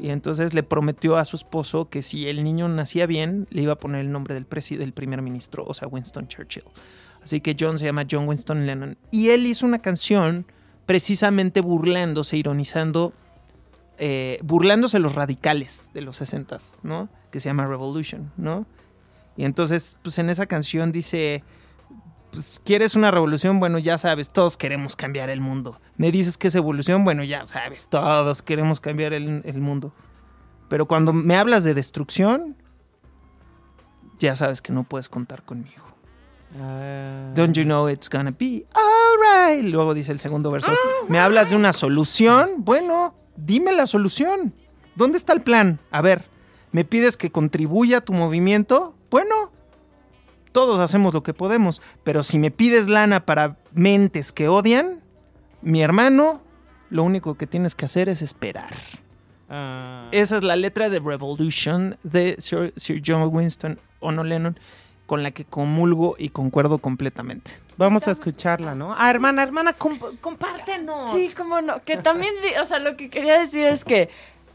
Y 0.00 0.08
entonces 0.08 0.54
le 0.54 0.62
prometió 0.62 1.18
a 1.18 1.24
su 1.26 1.36
esposo 1.36 1.88
que 1.90 2.00
si 2.02 2.26
el 2.26 2.42
niño 2.42 2.68
nacía 2.68 3.04
bien, 3.06 3.46
le 3.50 3.62
iba 3.62 3.74
a 3.74 3.78
poner 3.78 4.00
el 4.00 4.10
nombre 4.10 4.32
del, 4.34 4.48
presi- 4.48 4.78
del 4.78 4.92
primer 4.94 5.20
ministro, 5.22 5.64
o 5.66 5.74
sea, 5.74 5.86
Winston 5.88 6.26
Churchill. 6.28 6.64
Así 7.22 7.40
que 7.40 7.56
John 7.58 7.78
se 7.78 7.84
llama 7.84 8.06
John 8.10 8.28
Winston 8.28 8.66
Lennon. 8.66 8.96
Y 9.10 9.30
él 9.30 9.46
hizo 9.46 9.66
una 9.66 9.80
canción 9.80 10.46
precisamente 10.86 11.60
burlándose, 11.60 12.36
ironizando 12.36 13.12
eh, 13.98 14.40
burlándose 14.42 14.98
los 14.98 15.14
radicales 15.14 15.90
de 15.94 16.00
los 16.00 16.16
60 16.16 16.58
¿no? 16.82 17.08
Que 17.30 17.40
se 17.40 17.48
llama 17.48 17.66
Revolution, 17.66 18.32
¿no? 18.36 18.66
Y 19.36 19.44
entonces, 19.44 19.96
pues 20.02 20.18
en 20.18 20.28
esa 20.28 20.46
canción 20.46 20.92
dice, 20.92 21.44
pues 22.32 22.60
quieres 22.64 22.96
una 22.96 23.10
revolución, 23.10 23.60
bueno, 23.60 23.78
ya 23.78 23.98
sabes, 23.98 24.30
todos 24.30 24.56
queremos 24.56 24.96
cambiar 24.96 25.30
el 25.30 25.40
mundo. 25.40 25.80
Me 25.96 26.10
dices 26.10 26.36
que 26.36 26.48
es 26.48 26.54
evolución, 26.54 27.04
bueno, 27.04 27.22
ya 27.22 27.46
sabes, 27.46 27.88
todos 27.88 28.42
queremos 28.42 28.80
cambiar 28.80 29.12
el 29.12 29.60
mundo. 29.60 29.94
Pero 30.68 30.86
cuando 30.86 31.12
me 31.12 31.36
hablas 31.36 31.64
de 31.64 31.74
destrucción, 31.74 32.56
ya 34.18 34.34
sabes 34.36 34.62
que 34.62 34.72
no 34.72 34.84
puedes 34.84 35.08
contar 35.08 35.44
conmigo. 35.44 35.91
Ah. 36.60 37.32
Don't 37.34 37.56
you 37.56 37.64
know 37.64 37.88
it's 37.88 38.08
gonna 38.08 38.32
be 38.32 38.66
alright? 38.74 39.64
Luego 39.64 39.94
dice 39.94 40.12
el 40.12 40.18
segundo 40.18 40.50
verso. 40.50 40.70
¿Me 41.08 41.18
hablas 41.18 41.50
de 41.50 41.56
una 41.56 41.72
solución? 41.72 42.50
Bueno, 42.58 43.14
dime 43.36 43.72
la 43.72 43.86
solución. 43.86 44.54
¿Dónde 44.94 45.18
está 45.18 45.32
el 45.32 45.40
plan? 45.40 45.78
A 45.90 46.02
ver, 46.02 46.24
¿me 46.70 46.84
pides 46.84 47.16
que 47.16 47.30
contribuya 47.30 47.98
a 47.98 48.00
tu 48.02 48.12
movimiento? 48.12 48.94
Bueno, 49.10 49.52
todos 50.52 50.80
hacemos 50.80 51.14
lo 51.14 51.22
que 51.22 51.32
podemos, 51.32 51.80
pero 52.04 52.22
si 52.22 52.38
me 52.38 52.50
pides 52.50 52.88
lana 52.88 53.24
para 53.24 53.56
mentes 53.72 54.32
que 54.32 54.48
odian, 54.48 55.02
mi 55.62 55.82
hermano, 55.82 56.42
lo 56.90 57.02
único 57.04 57.36
que 57.36 57.46
tienes 57.46 57.74
que 57.74 57.86
hacer 57.86 58.10
es 58.10 58.20
esperar. 58.20 58.74
Ah. 59.48 60.08
Esa 60.12 60.36
es 60.36 60.42
la 60.42 60.56
letra 60.56 60.90
de 60.90 61.00
Revolution 61.00 61.96
de 62.02 62.36
Sir, 62.38 62.72
Sir 62.76 63.02
John 63.04 63.28
Winston 63.32 63.78
Ono 64.00 64.24
Lennon, 64.24 64.58
con 65.06 65.22
la 65.22 65.30
que 65.30 65.44
comulgo 65.44 66.14
y 66.18 66.28
concuerdo 66.30 66.78
completamente. 66.78 67.52
Vamos 67.76 68.06
a 68.06 68.10
escucharla, 68.12 68.74
¿no? 68.74 68.94
Ah, 68.96 69.10
hermana, 69.10 69.42
hermana, 69.42 69.76
comp- 69.76 70.18
compártenos. 70.20 71.10
Sí, 71.10 71.30
cómo 71.36 71.60
no. 71.60 71.80
Que 71.82 71.96
también, 71.96 72.32
o 72.60 72.64
sea, 72.66 72.78
lo 72.78 72.96
que 72.96 73.10
quería 73.10 73.38
decir 73.38 73.64
es 73.66 73.84
que 73.84 74.08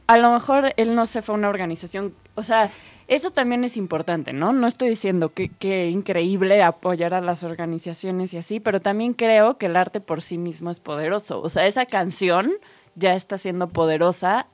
a 0.08 0.18
lo 0.18 0.32
mejor 0.32 0.74
él 0.78 0.95
no 0.95 1.06
se 1.06 1.22
fue 1.22 1.36
a 1.36 1.38
una 1.38 1.50
organización, 1.50 2.14
o 2.36 2.43
sea, 2.43 2.72
eso 3.10 3.32
también 3.32 3.64
es 3.64 3.76
importante, 3.78 4.34
¿no? 4.34 4.54
No 4.54 4.68
estoy 4.68 4.89
diciendo 4.89 5.34
que, 5.34 5.50
que 5.50 5.88
increíble 5.89 6.62
apoyar 6.64 7.14
a 7.14 7.22
las 7.22 7.43
organizaciones 7.43 8.34
y 8.34 8.38
así, 8.38 8.60
pero 8.60 8.80
también 8.80 9.14
creo 9.14 9.58
que 9.58 9.66
el 9.66 9.76
arte 9.76 10.00
por 10.00 10.22
sí 10.22 10.38
mismo 10.38 10.70
es 10.72 10.80
poderoso. 10.80 11.41
O 11.41 11.50
sea, 11.50 11.68
esa 11.68 11.86
canción 11.86 12.52
ya 12.95 13.14
está 13.16 13.38
siendo 13.38 13.68
poderosa, 13.70 14.48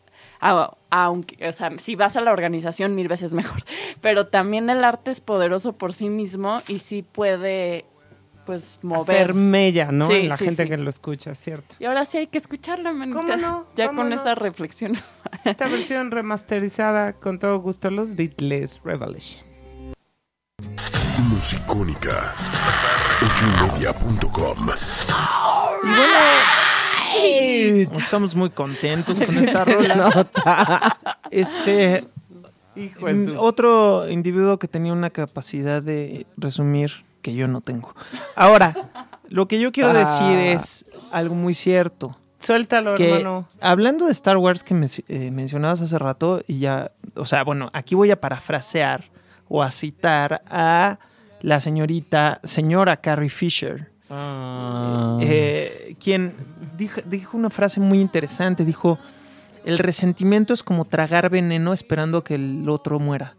a- 0.49 0.77
aunque, 0.89 1.47
o 1.47 1.51
sea, 1.51 1.71
si 1.77 1.95
vas 1.95 2.15
a 2.17 2.21
la 2.21 2.31
organización 2.31 2.93
mil 2.95 3.07
veces 3.07 3.33
mejor, 3.33 3.63
pero 4.01 4.27
también 4.27 4.69
el 4.69 4.83
arte 4.83 5.11
es 5.11 5.21
poderoso 5.21 5.73
por 5.73 5.93
sí 5.93 6.09
mismo 6.09 6.57
y 6.67 6.79
sí 6.79 7.01
puede, 7.01 7.85
pues, 8.45 8.79
mover. 8.83 9.15
Hacer 9.15 9.33
mella, 9.35 9.91
¿no? 9.91 10.05
Sí, 10.05 10.13
en 10.13 10.27
la 10.29 10.37
sí, 10.37 10.45
gente 10.45 10.63
sí. 10.63 10.69
que 10.69 10.77
lo 10.77 10.89
escucha, 10.89 11.33
¿cierto? 11.33 11.75
Y 11.79 11.85
ahora 11.85 12.05
sí 12.05 12.17
hay 12.19 12.27
que 12.27 12.37
escucharla, 12.37 12.91
manita. 12.93 13.19
¿Cómo 13.21 13.35
no? 13.37 13.65
Ya 13.75 13.91
con 13.91 14.11
esa 14.13 14.35
reflexión. 14.35 14.93
Esta 15.45 15.65
versión 15.67 16.11
remasterizada 16.11 17.13
con 17.13 17.39
todo 17.39 17.57
gusto 17.59 17.89
los 17.89 18.15
Beatles 18.15 18.79
Revolution. 18.83 19.41
Musicónica. 21.29 22.33
Ochoymedia.com. 23.21 24.69
Y 25.83 25.87
bueno, 25.87 26.13
estamos 27.15 28.35
muy 28.35 28.49
contentos 28.49 29.19
con 29.19 29.37
esta 29.37 29.65
rola. 29.65 30.27
Este, 31.31 32.05
Hijo 32.75 33.05
de 33.05 33.13
mm, 33.13 33.35
otro 33.37 34.09
individuo 34.09 34.57
que 34.57 34.67
tenía 34.67 34.93
una 34.93 35.09
capacidad 35.11 35.81
de 35.81 36.25
resumir 36.37 37.05
que 37.21 37.33
yo 37.35 37.47
no 37.47 37.61
tengo. 37.61 37.93
Ahora, 38.35 38.89
lo 39.29 39.47
que 39.47 39.59
yo 39.59 39.71
quiero 39.71 39.89
Ah. 39.89 39.93
decir 39.93 40.37
es 40.37 40.85
algo 41.11 41.35
muy 41.35 41.53
cierto. 41.53 42.17
Suéltalo, 42.39 42.95
que 42.95 43.09
hermano. 43.11 43.47
hablando 43.61 44.05
de 44.05 44.11
Star 44.11 44.35
Wars 44.37 44.63
que 44.63 44.73
me, 44.73 44.87
eh, 45.07 45.31
mencionabas 45.31 45.79
hace 45.81 45.97
rato 45.97 46.41
y 46.45 46.59
ya, 46.59 46.91
o 47.15 47.23
sea, 47.25 47.43
bueno, 47.43 47.69
aquí 47.73 47.95
voy 47.95 48.11
a 48.11 48.19
parafrasear 48.19 49.05
o 49.47 49.63
a 49.63 49.71
citar 49.71 50.41
a 50.49 50.99
la 51.41 51.61
señorita, 51.61 52.41
señora 52.43 52.97
Carrie 52.97 53.29
Fisher, 53.29 53.91
Ah. 54.15 55.17
eh, 55.21 55.95
quien 55.99 56.35
dijo, 56.77 57.37
una 57.37 57.49
frase 57.49 57.79
muy 57.79 57.99
interesante, 57.99 58.65
dijo, 58.65 58.99
el 59.65 59.79
resentimiento 59.79 60.53
es 60.53 60.63
como 60.63 60.85
tragar 60.85 61.29
veneno 61.29 61.73
esperando 61.73 62.23
que 62.23 62.35
el 62.35 62.67
otro 62.69 62.99
muera. 62.99 63.35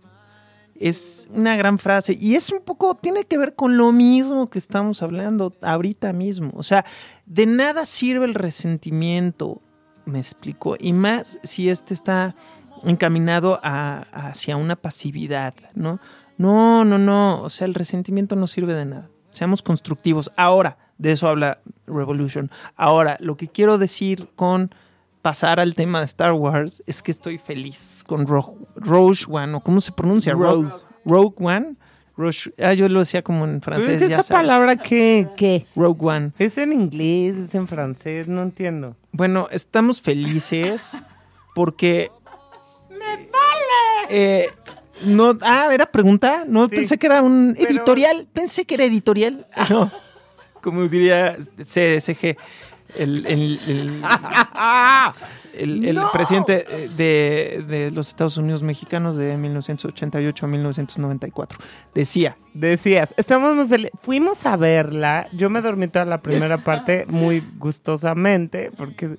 Es 0.75 1.29
una 1.33 1.55
gran 1.55 1.79
frase 1.79 2.17
y 2.21 2.35
es 2.35 2.51
un 2.51 2.61
poco, 2.61 2.97
tiene 2.97 3.25
que 3.25 3.39
ver 3.39 3.55
con 3.55 3.77
lo 3.77 3.93
mismo 3.93 4.51
que 4.51 4.59
estamos 4.59 5.03
hablando 5.03 5.53
ahorita 5.63 6.13
mismo. 6.13 6.51
O 6.55 6.65
sea, 6.65 6.85
de 7.27 7.47
nada 7.47 7.87
sirve 7.87 8.25
el 8.25 8.35
resentimiento, 8.35 9.63
me 10.05 10.19
explico, 10.19 10.77
y 10.79 10.93
más 10.93 11.39
si 11.45 11.69
este 11.69 11.95
está 11.95 12.35
encaminado 12.83 13.61
hacia 13.63 14.57
una 14.57 14.75
pasividad, 14.75 15.55
¿no? 15.75 16.01
No, 16.37 16.85
no, 16.85 16.99
no, 16.99 17.43
o 17.43 17.49
sea, 17.49 17.67
el 17.67 17.75
resentimiento 17.75 18.35
no 18.35 18.49
sirve 18.49 18.75
de 18.75 18.85
nada. 18.87 19.11
Seamos 19.35 19.63
constructivos. 19.63 20.31
Ahora, 20.37 20.79
de 20.99 21.13
eso 21.13 21.29
habla 21.29 21.59
Revolution. 21.87 22.51
Ahora, 22.77 23.17
lo 23.21 23.37
que 23.37 23.49
quiero 23.49 23.79
decir 23.79 24.29
con 24.37 24.75
pasar 25.23 25.59
al 25.61 25.75
tema 25.75 25.99
de 26.01 26.05
Star 26.07 26.33
Wars 26.33 26.83
es 26.87 27.03
que 27.03 27.11
estoy 27.11 27.39
feliz 27.39 28.03
con 28.07 28.27
Rogue, 28.27 28.59
Rogue 28.77 29.19
One, 29.29 29.55
o 29.57 29.61
cómo 29.61 29.81
se 29.81 29.91
pronuncia, 29.93 30.35
Rogue, 30.35 30.71
Rogue 31.05 31.35
One. 31.39 31.75
Rogue- 32.17 32.55
ah, 32.63 32.75
yo 32.75 32.89
lo 32.89 33.01
decía 33.01 33.23
como 33.23 33.45
en 33.45 33.61
Pero 33.61 33.81
francés. 33.81 34.03
es 34.03 34.09
ya 34.09 34.15
esa 34.17 34.23
sabes. 34.23 34.43
palabra 34.43 34.77
que, 34.77 35.29
¿qué? 35.37 35.67
Rogue 35.75 35.99
One. 36.07 36.31
¿Es 36.39 36.57
en 36.59 36.73
inglés? 36.73 37.37
¿Es 37.37 37.55
en 37.57 37.67
francés? 37.67 38.29
No 38.29 38.43
entiendo. 38.43 38.95
Bueno, 39.13 39.49
estamos 39.51 40.01
felices 40.01 40.97
porque. 41.57 42.11
¡Me 42.91 43.29
vale! 43.31 44.49
No, 45.07 45.37
ah, 45.43 45.69
¿era 45.73 45.87
pregunta? 45.87 46.45
No, 46.47 46.69
Sí. 46.69 46.77
pensé 46.77 46.99
que 46.99 47.07
era 47.07 47.23
un 47.23 47.55
Pero- 47.57 47.71
editorial. 47.71 48.27
Pensé 48.33 48.65
que 48.65 48.75
era 48.75 48.85
editorial. 48.85 49.47
No. 49.71 49.91
Como 50.63 50.83
diría 50.89 51.37
CSG, 51.63 52.37
el, 52.97 53.27
el- 53.27 53.61
el- 53.67 54.03
el- 55.55 55.85
el 55.85 55.95
No. 55.95 56.11
presidente 56.13 56.65
de, 56.97 57.65
de 57.69 57.91
los 57.91 58.09
Estados 58.09 58.37
Unidos 58.39 58.63
mexicanos 58.63 59.17
de 59.17 59.37
1988 59.37 60.47
a 60.47 60.49
1994. 60.49 61.59
Decía, 61.95 62.37
Decías, 62.55 63.15
estamos 63.17 63.55
muy 63.55 63.67
felices. 63.69 63.99
Fuimos 64.03 64.47
a 64.47 64.57
verla. 64.57 65.27
Yo 65.33 65.51
me 65.51 65.61
dormí 65.61 65.89
toda 65.89 66.05
la 66.05 66.23
primera 66.23 66.59
parte 66.59 67.05
muy 67.09 67.43
gustosamente 67.59 68.71
porque... 68.77 69.17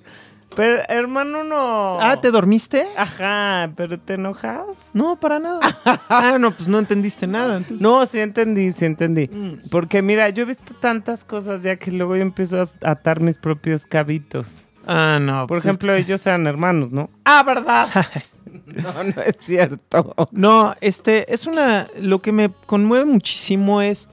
Pero, 0.56 0.82
hermano, 0.88 1.44
no... 1.44 2.00
ah, 2.00 2.18
¿te 2.20 2.30
dormiste? 2.30 2.86
Ajá, 2.96 3.70
pero 3.76 4.00
¿te 4.00 4.14
enojas? 4.14 4.64
No, 4.94 5.20
para 5.20 5.38
nada. 5.38 5.60
Ah, 6.08 6.38
no, 6.40 6.50
pues 6.56 6.68
no 6.68 6.78
entendiste 6.78 7.26
nada. 7.26 7.58
entonces. 7.58 7.80
No, 7.80 8.04
sí 8.06 8.18
entendí, 8.20 8.72
sí 8.72 8.86
entendí. 8.86 9.28
Mm. 9.28 9.68
Porque 9.70 10.00
mira, 10.02 10.28
yo 10.30 10.42
he 10.44 10.46
visto 10.46 10.74
tantas 10.74 11.24
cosas 11.24 11.62
ya 11.62 11.76
que 11.76 11.90
luego 11.92 12.16
yo 12.16 12.22
empiezo 12.22 12.60
a 12.60 12.90
atar 12.90 13.20
mis 13.20 13.36
propios 13.38 13.86
cabitos. 13.86 14.46
Ah, 14.86 15.18
no. 15.20 15.46
Por 15.46 15.58
pues 15.58 15.64
ejemplo, 15.66 15.92
este- 15.92 16.02
ellos 16.06 16.26
eran 16.26 16.46
hermanos, 16.46 16.90
¿no? 16.90 17.10
Ah, 17.24 17.42
¿verdad? 17.42 17.88
no, 18.66 19.04
no 19.04 19.22
es 19.22 19.36
cierto. 19.40 20.14
No, 20.30 20.74
este, 20.80 21.32
es 21.32 21.46
una. 21.46 21.86
Lo 22.00 22.20
que 22.22 22.32
me 22.32 22.50
conmueve 22.66 23.04
muchísimo 23.04 23.82
es. 23.82 24.08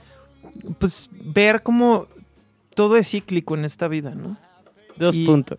Pues 0.79 1.09
ver 1.13 1.63
cómo 1.63 2.07
todo 2.75 2.97
es 2.97 3.09
cíclico 3.09 3.55
en 3.55 3.65
esta 3.65 3.87
vida, 3.87 4.13
¿no? 4.15 4.35
Dos 4.97 5.15
Y- 5.15 5.25
puntos. 5.25 5.57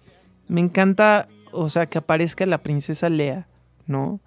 Me 0.49 0.61
encanta, 0.61 1.29
o 1.53 1.69
sea, 1.69 1.87
que 1.87 1.99
aparezca 1.99 2.47
la 2.47 2.63
princesa 2.63 3.09
Lea, 3.09 3.47
¿no? 3.87 4.21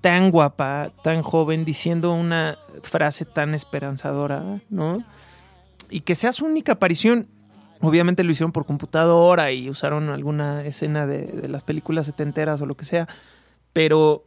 Tan 0.00 0.30
guapa, 0.30 0.92
tan 1.02 1.22
joven, 1.22 1.64
diciendo 1.64 2.12
una 2.12 2.56
frase 2.82 3.24
tan 3.24 3.54
esperanzadora, 3.54 4.60
¿no? 4.70 5.02
Y 5.90 6.02
que 6.02 6.14
sea 6.14 6.32
su 6.32 6.46
única 6.46 6.72
aparición. 6.72 7.28
Obviamente 7.80 8.24
lo 8.24 8.32
hicieron 8.32 8.52
por 8.52 8.66
computadora 8.66 9.52
y 9.52 9.70
usaron 9.70 10.10
alguna 10.10 10.64
escena 10.64 11.06
de, 11.06 11.26
de 11.26 11.48
las 11.48 11.62
películas 11.64 12.06
setenteras 12.06 12.60
o 12.60 12.66
lo 12.66 12.76
que 12.76 12.84
sea. 12.84 13.08
Pero 13.72 14.24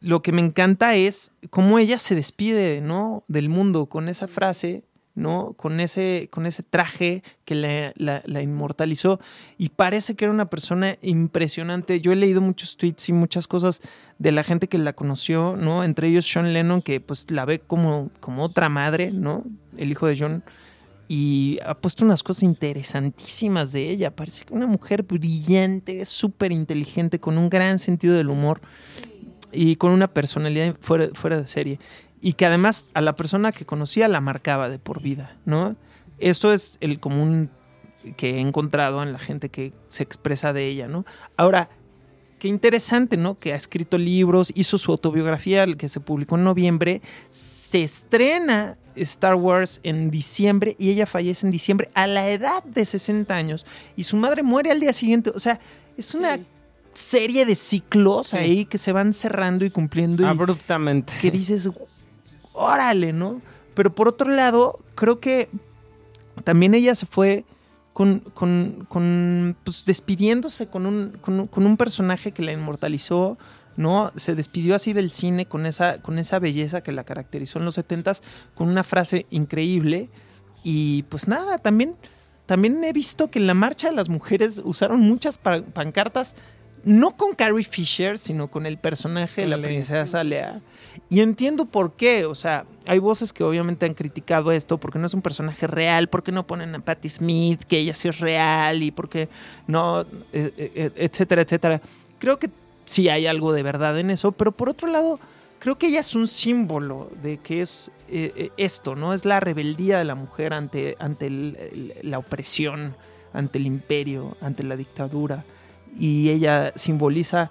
lo 0.00 0.22
que 0.22 0.32
me 0.32 0.40
encanta 0.40 0.94
es 0.94 1.32
cómo 1.50 1.78
ella 1.78 1.98
se 1.98 2.14
despide, 2.14 2.80
¿no? 2.80 3.24
Del 3.28 3.48
mundo 3.48 3.86
con 3.86 4.08
esa 4.08 4.28
frase, 4.28 4.84
¿no? 5.14 5.54
Con 5.56 5.80
ese, 5.80 6.28
con 6.30 6.46
ese 6.46 6.62
traje 6.62 7.22
que 7.44 7.54
la, 7.54 8.42
inmortalizó. 8.42 9.20
Y 9.58 9.70
parece 9.70 10.14
que 10.14 10.24
era 10.24 10.32
una 10.32 10.50
persona 10.50 10.96
impresionante. 11.02 12.00
Yo 12.00 12.12
he 12.12 12.16
leído 12.16 12.40
muchos 12.40 12.76
tweets 12.76 13.08
y 13.08 13.12
muchas 13.12 13.46
cosas 13.46 13.80
de 14.18 14.32
la 14.32 14.44
gente 14.44 14.68
que 14.68 14.78
la 14.78 14.92
conoció, 14.92 15.56
¿no? 15.56 15.84
Entre 15.84 16.08
ellos 16.08 16.26
Sean 16.30 16.52
Lennon, 16.52 16.82
que 16.82 17.00
pues 17.00 17.30
la 17.30 17.44
ve 17.44 17.60
como, 17.60 18.10
como 18.20 18.44
otra 18.44 18.68
madre, 18.68 19.10
¿no? 19.12 19.44
El 19.76 19.90
hijo 19.90 20.06
de 20.06 20.16
John. 20.18 20.44
Y 21.08 21.58
ha 21.66 21.74
puesto 21.74 22.04
unas 22.04 22.22
cosas 22.22 22.44
interesantísimas 22.44 23.72
de 23.72 23.90
ella. 23.90 24.14
Parece 24.14 24.44
que 24.44 24.54
una 24.54 24.68
mujer 24.68 25.02
brillante, 25.02 26.04
súper 26.04 26.52
inteligente, 26.52 27.18
con 27.18 27.36
un 27.36 27.50
gran 27.50 27.80
sentido 27.80 28.14
del 28.14 28.30
humor 28.30 28.60
y 29.52 29.76
con 29.76 29.90
una 29.90 30.08
personalidad 30.08 30.76
fuera, 30.80 31.08
fuera 31.14 31.40
de 31.40 31.46
serie. 31.46 31.78
Y 32.20 32.34
que 32.34 32.46
además 32.46 32.86
a 32.94 33.00
la 33.00 33.16
persona 33.16 33.52
que 33.52 33.64
conocía 33.64 34.08
la 34.08 34.20
marcaba 34.20 34.68
de 34.68 34.78
por 34.78 35.00
vida, 35.00 35.36
¿no? 35.46 35.76
Esto 36.18 36.52
es 36.52 36.76
el 36.80 37.00
común 37.00 37.50
que 38.16 38.36
he 38.36 38.40
encontrado 38.40 39.02
en 39.02 39.12
la 39.12 39.18
gente 39.18 39.48
que 39.48 39.72
se 39.88 40.02
expresa 40.02 40.52
de 40.52 40.66
ella, 40.66 40.86
¿no? 40.88 41.04
Ahora, 41.36 41.70
qué 42.38 42.48
interesante, 42.48 43.16
¿no? 43.16 43.38
Que 43.38 43.52
ha 43.52 43.56
escrito 43.56 43.98
libros, 43.98 44.52
hizo 44.54 44.78
su 44.78 44.90
autobiografía, 44.92 45.62
el 45.62 45.76
que 45.76 45.88
se 45.88 46.00
publicó 46.00 46.36
en 46.36 46.44
noviembre, 46.44 47.00
se 47.30 47.82
estrena 47.82 48.76
Star 48.96 49.34
Wars 49.34 49.80
en 49.82 50.10
diciembre 50.10 50.76
y 50.78 50.90
ella 50.90 51.06
fallece 51.06 51.46
en 51.46 51.50
diciembre 51.52 51.90
a 51.94 52.06
la 52.06 52.28
edad 52.30 52.62
de 52.64 52.84
60 52.84 53.34
años 53.34 53.64
y 53.96 54.02
su 54.02 54.16
madre 54.16 54.42
muere 54.42 54.70
al 54.70 54.80
día 54.80 54.92
siguiente. 54.92 55.30
O 55.34 55.38
sea, 55.40 55.60
es 55.96 56.14
una 56.14 56.38
serie 56.92 57.46
de 57.46 57.54
ciclos 57.54 58.28
Sí. 58.28 58.36
ahí 58.36 58.64
que 58.64 58.76
se 58.78 58.92
van 58.92 59.12
cerrando 59.12 59.64
y 59.64 59.70
cumpliendo 59.70 60.22
y 60.22 60.26
Abruptamente. 60.26 61.12
que 61.20 61.30
dices, 61.30 61.70
órale, 62.60 63.12
¿no? 63.12 63.40
Pero 63.74 63.94
por 63.94 64.08
otro 64.08 64.28
lado, 64.30 64.76
creo 64.94 65.20
que 65.20 65.48
también 66.44 66.74
ella 66.74 66.94
se 66.94 67.06
fue 67.06 67.44
con, 67.92 68.20
con, 68.34 68.86
con, 68.88 69.56
pues 69.64 69.84
despidiéndose 69.84 70.68
con 70.68 70.86
un, 70.86 71.18
con, 71.20 71.48
un- 71.66 71.76
personaje 71.76 72.32
que 72.32 72.42
la 72.42 72.52
inmortalizó, 72.52 73.36
¿no? 73.76 74.10
Se 74.16 74.34
despidió 74.34 74.74
así 74.74 74.92
del 74.92 75.10
cine 75.10 75.46
con 75.46 75.66
esa, 75.66 76.00
con 76.00 76.18
esa 76.18 76.38
belleza 76.38 76.82
que 76.82 76.92
la 76.92 77.04
caracterizó 77.04 77.58
en 77.58 77.64
los 77.64 77.74
setentas, 77.74 78.22
con 78.54 78.68
una 78.68 78.84
frase 78.84 79.26
increíble. 79.30 80.08
Y 80.62 81.04
pues 81.04 81.26
nada, 81.28 81.58
también, 81.58 81.96
también 82.46 82.82
he 82.84 82.92
visto 82.92 83.30
que 83.30 83.38
en 83.38 83.46
la 83.46 83.54
marcha 83.54 83.88
de 83.90 83.96
las 83.96 84.08
mujeres 84.08 84.60
usaron 84.64 85.00
muchas 85.00 85.38
pa- 85.38 85.62
pancartas, 85.62 86.34
no 86.84 87.16
con 87.16 87.34
Carrie 87.34 87.64
Fisher, 87.64 88.18
sino 88.18 88.48
con 88.48 88.66
el 88.66 88.78
personaje 88.78 89.42
de 89.42 89.46
la 89.48 89.56
princesa 89.60 90.24
Lea. 90.24 90.60
Y 91.08 91.20
entiendo 91.20 91.66
por 91.66 91.92
qué, 91.94 92.24
o 92.24 92.34
sea, 92.34 92.64
hay 92.86 92.98
voces 92.98 93.32
que 93.32 93.44
obviamente 93.44 93.84
han 93.86 93.94
criticado 93.94 94.52
esto 94.52 94.78
porque 94.78 94.98
no 94.98 95.06
es 95.06 95.14
un 95.14 95.22
personaje 95.22 95.66
real, 95.66 96.08
porque 96.08 96.32
no 96.32 96.46
ponen 96.46 96.74
a 96.74 96.78
Patti 96.80 97.08
Smith, 97.08 97.62
que 97.64 97.78
ella 97.78 97.94
sí 97.94 98.08
es 98.08 98.18
real, 98.20 98.82
y 98.82 98.90
porque 98.90 99.28
no, 99.66 100.02
eh, 100.32 100.52
eh, 100.56 100.90
etcétera, 100.96 101.42
etcétera. 101.42 101.80
Creo 102.18 102.38
que 102.38 102.50
sí 102.84 103.08
hay 103.08 103.26
algo 103.26 103.52
de 103.52 103.62
verdad 103.62 103.98
en 103.98 104.10
eso, 104.10 104.32
pero 104.32 104.52
por 104.52 104.68
otro 104.68 104.88
lado, 104.88 105.18
creo 105.58 105.76
que 105.78 105.88
ella 105.88 106.00
es 106.00 106.14
un 106.14 106.26
símbolo 106.28 107.10
de 107.22 107.38
que 107.38 107.60
es 107.60 107.90
eh, 108.08 108.32
eh, 108.36 108.50
esto, 108.56 108.96
¿no? 108.96 109.12
Es 109.14 109.24
la 109.24 109.38
rebeldía 109.40 109.98
de 109.98 110.04
la 110.04 110.14
mujer 110.14 110.52
ante, 110.54 110.96
ante 110.98 111.26
el- 111.26 111.56
el- 111.72 111.94
la 112.10 112.18
opresión, 112.18 112.96
ante 113.32 113.58
el 113.58 113.66
imperio, 113.66 114.36
ante 114.40 114.62
la 114.64 114.76
dictadura. 114.76 115.44
Y 115.98 116.30
ella 116.30 116.72
simboliza, 116.76 117.50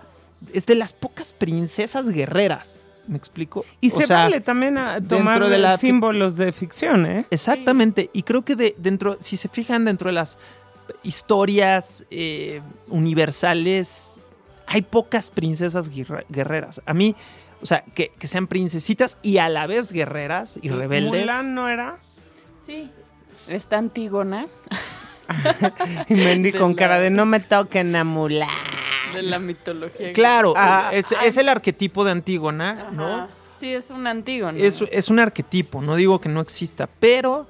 es 0.53 0.65
de 0.65 0.75
las 0.75 0.93
pocas 0.93 1.33
princesas 1.33 2.09
guerreras, 2.09 2.81
¿me 3.07 3.17
explico? 3.17 3.65
Y 3.81 3.91
O 3.91 3.97
se 3.97 4.05
sea, 4.07 4.23
vale 4.23 4.41
también 4.41 4.77
a 4.77 5.01
tomar 5.01 5.47
de 5.49 5.57
la- 5.57 5.77
símbolos 5.77 6.37
de 6.37 6.51
ficción, 6.51 7.05
¿eh? 7.05 7.25
Exactamente, 7.31 8.09
y 8.13 8.23
creo 8.23 8.43
que 8.43 8.55
de, 8.55 8.75
dentro, 8.77 9.17
si 9.19 9.37
se 9.37 9.49
fijan 9.49 9.85
dentro 9.85 10.07
de 10.09 10.13
las 10.13 10.37
historias 11.03 12.05
eh, 12.09 12.61
universales, 12.87 14.21
hay 14.67 14.81
pocas 14.81 15.31
princesas 15.31 15.89
guerre- 15.89 16.25
guerreras. 16.29 16.81
A 16.85 16.93
mí, 16.93 17.15
o 17.61 17.65
sea, 17.65 17.83
que, 17.93 18.09
que 18.17 18.27
sean 18.27 18.47
princesitas 18.47 19.17
y 19.21 19.37
a 19.37 19.49
la 19.49 19.67
vez 19.67 19.91
guerreras 19.91 20.59
y 20.61 20.69
rebeldes. 20.69 21.21
Mulan 21.21 21.53
no 21.53 21.67
era. 21.69 21.97
Sí. 22.65 22.89
Está 23.49 23.77
Antígona 23.77 24.47
Y 26.09 26.13
Mendy 26.15 26.51
con 26.51 26.71
la- 26.71 26.75
cara 26.75 26.99
de 26.99 27.09
no 27.09 27.25
me 27.25 27.39
toquen 27.39 27.95
a 27.95 28.03
Mulan. 28.03 28.47
de 29.13 29.21
la 29.23 29.39
mitología. 29.39 30.13
Claro, 30.13 30.53
Ah, 30.55 30.89
es, 30.93 31.11
es 31.23 31.37
el 31.37 31.49
arquetipo 31.49 32.03
de 32.05 32.11
Antígona, 32.11 32.89
¿no? 32.91 33.27
Sí, 33.57 33.73
es 33.73 33.89
un 33.91 34.07
Antígona. 34.07 34.57
Es, 34.57 34.83
es 34.91 35.09
un 35.09 35.19
arquetipo, 35.19 35.81
no 35.81 35.95
digo 35.95 36.21
que 36.21 36.29
no 36.29 36.39
exista, 36.41 36.87
pero 36.99 37.45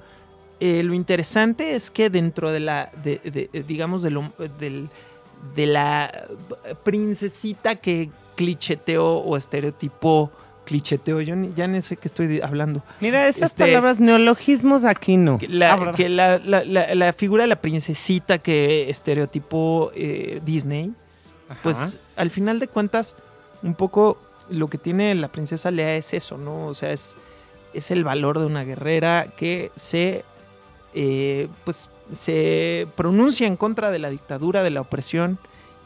eh, 0.58 0.82
lo 0.82 0.92
interesante 0.94 1.74
es 1.76 1.90
que 1.90 2.10
dentro 2.10 2.50
de 2.50 2.60
la, 2.60 2.90
de, 3.04 3.18
de- 3.18 3.50
eh, 3.52 3.64
digamos, 3.66 4.02
de, 4.02 4.10
lo- 4.10 4.32
de 5.54 5.66
la 5.66 6.10
princesita 6.82 7.76
que 7.76 8.10
clicheteó 8.36 9.06
o 9.18 9.36
estereotipó 9.36 10.30
clicheteo, 10.70 11.20
yo 11.20 11.34
ni- 11.34 11.52
ya 11.54 11.66
ni 11.66 11.82
sé 11.82 11.96
qué 11.96 12.06
estoy 12.06 12.40
hablando. 12.40 12.82
Mira, 13.00 13.26
esas 13.26 13.50
Este- 13.50 13.64
palabras, 13.64 13.98
neologismos 13.98 14.84
aquí 14.84 15.16
no. 15.16 15.36
Que 15.38 15.48
la, 15.48 15.76
la, 16.08 16.38
la- 16.38 16.64
la- 16.64 16.94
la 16.94 17.12
figura 17.12 17.42
de 17.44 17.48
la 17.48 17.60
princesita 17.60 18.38
que 18.38 18.88
estereotipó 18.88 19.90
eh, 19.94 20.40
Disney, 20.44 20.92
pues 21.64 21.98
al 22.14 22.30
final 22.30 22.60
de 22.60 22.68
cuentas, 22.68 23.16
un 23.64 23.74
poco 23.74 24.16
lo 24.48 24.68
que 24.68 24.78
tiene 24.78 25.12
la 25.16 25.28
princesa 25.28 25.70
Lea 25.72 25.96
es 25.96 26.14
eso, 26.14 26.38
¿no? 26.38 26.68
O 26.68 26.74
sea, 26.74 26.92
es, 26.92 27.16
es 27.74 27.90
el 27.90 28.04
valor 28.04 28.38
de 28.38 28.46
una 28.46 28.62
guerrera 28.62 29.26
que 29.36 29.72
se, 29.74 30.24
eh, 30.94 31.48
pues, 31.64 31.90
se 32.12 32.86
pronuncia 32.96 33.46
en 33.48 33.56
contra 33.56 33.90
de 33.90 33.98
la 33.98 34.10
dictadura, 34.10 34.62
de 34.62 34.70
la 34.70 34.80
opresión 34.80 35.38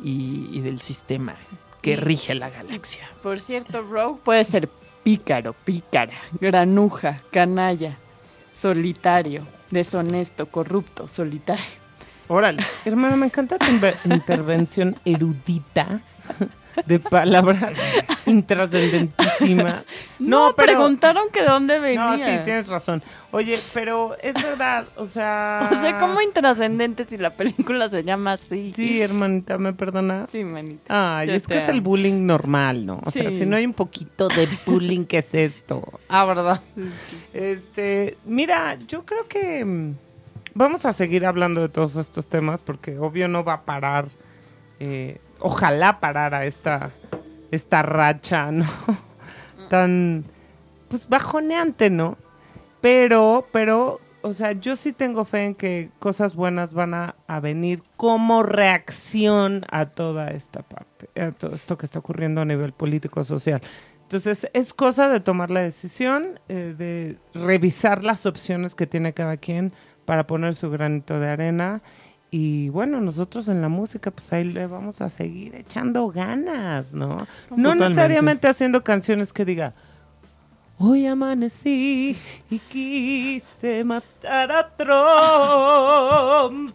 y, 0.02 0.48
y 0.52 0.60
del 0.60 0.80
sistema 0.80 1.36
que 1.84 1.96
rige 1.96 2.34
la 2.34 2.48
galaxia. 2.48 3.02
Por 3.22 3.38
cierto, 3.38 3.82
Rogue 3.82 4.18
puede 4.24 4.42
ser 4.44 4.70
pícaro, 5.02 5.52
pícara, 5.52 6.14
granuja, 6.40 7.18
canalla, 7.30 7.98
solitario, 8.54 9.46
deshonesto, 9.70 10.46
corrupto, 10.46 11.06
solitario. 11.08 11.84
Órale. 12.26 12.62
Hermana, 12.86 13.16
me 13.16 13.26
encanta 13.26 13.58
tu 13.58 13.66
intervención 14.14 14.96
erudita 15.04 16.00
de 16.86 16.98
palabras 16.98 17.72
intrascendentísima. 18.26 19.82
No, 20.18 20.54
preguntaron 20.54 21.28
que 21.32 21.40
de 21.40 21.46
dónde 21.46 21.78
venía. 21.78 22.04
No, 22.04 22.16
sí, 22.18 22.30
tienes 22.44 22.68
razón. 22.68 23.02
Oye, 23.30 23.56
pero 23.72 24.16
es 24.22 24.34
verdad, 24.34 24.86
o 24.96 25.06
sea... 25.06 25.68
O 25.74 25.80
sea, 25.80 25.98
¿cómo 25.98 26.20
intrascendente 26.20 27.04
si 27.04 27.18
la 27.18 27.30
película 27.30 27.88
se 27.88 28.04
llama 28.04 28.32
así? 28.34 28.72
Sí, 28.74 29.00
hermanita, 29.00 29.58
¿me 29.58 29.72
perdonas? 29.72 30.30
Sí, 30.30 30.44
manita. 30.44 31.18
Ay, 31.18 31.28
Yo 31.28 31.34
es 31.34 31.46
que 31.46 31.58
es 31.58 31.68
el 31.68 31.80
bullying 31.80 32.24
normal, 32.26 32.86
¿no? 32.86 33.00
O 33.04 33.10
sea, 33.10 33.30
Sí. 33.30 33.38
si 33.38 33.46
no 33.46 33.56
hay 33.56 33.66
un 33.66 33.74
poquito 33.74 34.28
de 34.28 34.48
bullying, 34.66 35.04
¿qué 35.04 35.18
es 35.18 35.34
esto? 35.34 36.00
Ah, 36.08 36.24
¿verdad? 36.24 36.60
Este, 37.32 38.16
mira, 38.24 38.78
yo 38.86 39.04
creo 39.04 39.26
que 39.26 39.64
mm, 39.64 39.94
vamos 40.54 40.86
a 40.86 40.92
seguir 40.92 41.26
hablando 41.26 41.60
de 41.62 41.68
todos 41.68 41.96
estos 41.96 42.26
temas 42.28 42.62
porque 42.62 42.98
obvio 42.98 43.28
no 43.28 43.44
va 43.44 43.54
a 43.54 43.62
parar, 43.62 44.08
eh, 44.80 45.18
ojalá 45.44 46.00
parara 46.00 46.46
esta, 46.46 46.90
esta 47.50 47.82
racha, 47.82 48.50
¿no? 48.50 48.64
Tan, 49.68 50.24
pues 50.88 51.06
bajoneante, 51.06 51.90
¿no? 51.90 52.16
Pero, 52.80 53.46
pero, 53.52 54.00
o 54.22 54.32
sea, 54.32 54.52
yo 54.52 54.74
sí 54.74 54.94
tengo 54.94 55.26
fe 55.26 55.44
en 55.44 55.54
que 55.54 55.90
cosas 55.98 56.34
buenas 56.34 56.72
van 56.72 56.94
a, 56.94 57.16
a 57.26 57.40
venir 57.40 57.82
como 57.98 58.42
reacción 58.42 59.66
a 59.70 59.84
toda 59.84 60.28
esta 60.28 60.62
parte, 60.62 61.08
a 61.20 61.32
todo 61.32 61.54
esto 61.54 61.76
que 61.76 61.84
está 61.84 61.98
ocurriendo 61.98 62.40
a 62.40 62.46
nivel 62.46 62.72
político-social. 62.72 63.60
Entonces, 64.00 64.48
es 64.54 64.72
cosa 64.72 65.10
de 65.10 65.20
tomar 65.20 65.50
la 65.50 65.60
decisión, 65.60 66.40
eh, 66.48 66.74
de 66.76 67.18
revisar 67.38 68.02
las 68.02 68.24
opciones 68.24 68.74
que 68.74 68.86
tiene 68.86 69.12
cada 69.12 69.36
quien 69.36 69.74
para 70.06 70.26
poner 70.26 70.54
su 70.54 70.70
granito 70.70 71.20
de 71.20 71.28
arena. 71.28 71.82
Y 72.36 72.68
bueno, 72.70 73.00
nosotros 73.00 73.46
en 73.46 73.62
la 73.62 73.68
música, 73.68 74.10
pues 74.10 74.32
ahí 74.32 74.42
le 74.42 74.66
vamos 74.66 75.00
a 75.00 75.08
seguir 75.08 75.54
echando 75.54 76.08
ganas, 76.08 76.92
¿no? 76.92 77.28
No 77.54 77.76
necesariamente 77.76 78.48
haciendo 78.48 78.82
canciones 78.82 79.32
que 79.32 79.44
diga, 79.44 79.72
Hoy 80.76 81.06
amanecí 81.06 82.16
y 82.50 82.58
quise 82.58 83.84
matar 83.84 84.50
a 84.50 84.68
Trump. 84.76 84.90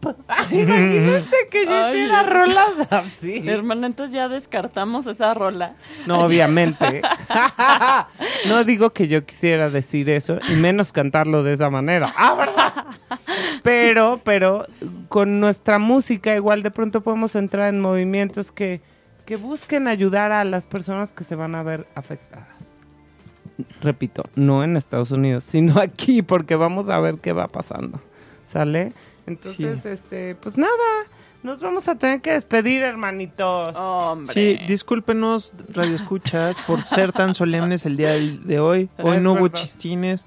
Ay, 0.29 0.61
imagínense 0.61 1.35
que 1.51 1.65
yo 1.65 1.75
Ay, 1.75 1.89
hiciera 1.89 2.23
rolas 2.23 2.87
así. 2.89 3.43
Hermana, 3.45 3.87
entonces 3.87 4.13
ya 4.13 4.29
descartamos 4.29 5.05
esa 5.07 5.33
rola. 5.33 5.75
No, 6.07 6.19
obviamente. 6.23 7.01
no 8.47 8.63
digo 8.63 8.91
que 8.91 9.09
yo 9.09 9.25
quisiera 9.25 9.69
decir 9.69 10.09
eso 10.09 10.39
y 10.49 10.53
menos 10.53 10.93
cantarlo 10.93 11.43
de 11.43 11.51
esa 11.51 11.69
manera. 11.69 12.07
Ah, 12.15 12.35
¿verdad? 12.35 12.85
Pero, 13.63 14.19
pero 14.23 14.65
con 15.07 15.39
nuestra 15.39 15.79
música 15.79 16.35
igual 16.35 16.63
de 16.63 16.71
pronto 16.71 17.01
podemos 17.01 17.35
entrar 17.35 17.73
en 17.73 17.81
movimientos 17.81 18.51
que, 18.51 18.81
que 19.25 19.35
busquen 19.35 19.87
ayudar 19.87 20.31
a 20.31 20.43
las 20.43 20.67
personas 20.67 21.13
que 21.13 21.23
se 21.23 21.35
van 21.35 21.55
a 21.55 21.63
ver 21.63 21.87
afectadas. 21.95 22.71
Repito, 23.81 24.23
no 24.35 24.63
en 24.63 24.77
Estados 24.77 25.11
Unidos, 25.11 25.43
sino 25.43 25.79
aquí, 25.79 26.21
porque 26.21 26.55
vamos 26.55 26.89
a 26.89 26.99
ver 26.99 27.17
qué 27.19 27.33
va 27.33 27.47
pasando. 27.47 28.01
¿Sale? 28.45 28.93
Entonces, 29.27 29.85
este, 29.85 30.33
pues 30.35 30.57
nada, 30.57 30.73
nos 31.43 31.59
vamos 31.61 31.87
a 31.87 31.95
tener 31.95 32.19
que 32.21 32.31
despedir, 32.31 32.81
hermanitos. 32.81 33.75
Hombre. 33.77 34.33
Sí, 34.33 34.59
discúlpenos, 34.67 35.53
radioescuchas, 35.73 36.57
por 36.59 36.81
ser 36.81 37.11
tan 37.13 37.33
solemnes 37.33 37.85
el 37.85 37.95
día 37.95 38.11
de 38.11 38.59
hoy. 38.59 38.89
Hoy 38.97 39.17
Es 39.17 39.23
no 39.23 39.33
hubo 39.33 39.47
chistines, 39.49 40.25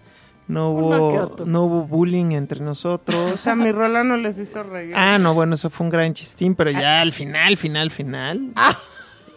no 0.53 0.69
que 0.77 0.83
hubo, 0.85 1.45
no 1.47 1.63
hubo 1.65 1.83
bullying 1.87 2.33
entre 2.33 2.61
O 2.61 2.65
nosotros. 2.65 3.41
sea, 3.41 3.55
mi 3.55 3.73
rola 3.73 4.05
no 4.05 4.17
les 4.17 4.39
hizo 4.39 4.63
reír. 4.63 4.95
Ah, 4.97 5.19
no, 5.19 5.35
bueno, 5.35 5.55
eso 5.55 5.71
fue 5.71 5.85
un 5.87 5.91
gran 5.91 6.13
chistín, 6.15 6.55
pero 6.55 6.71
ya 6.71 7.01
al 7.01 7.13
final, 7.13 7.57
final, 7.57 7.91
final. 7.91 8.53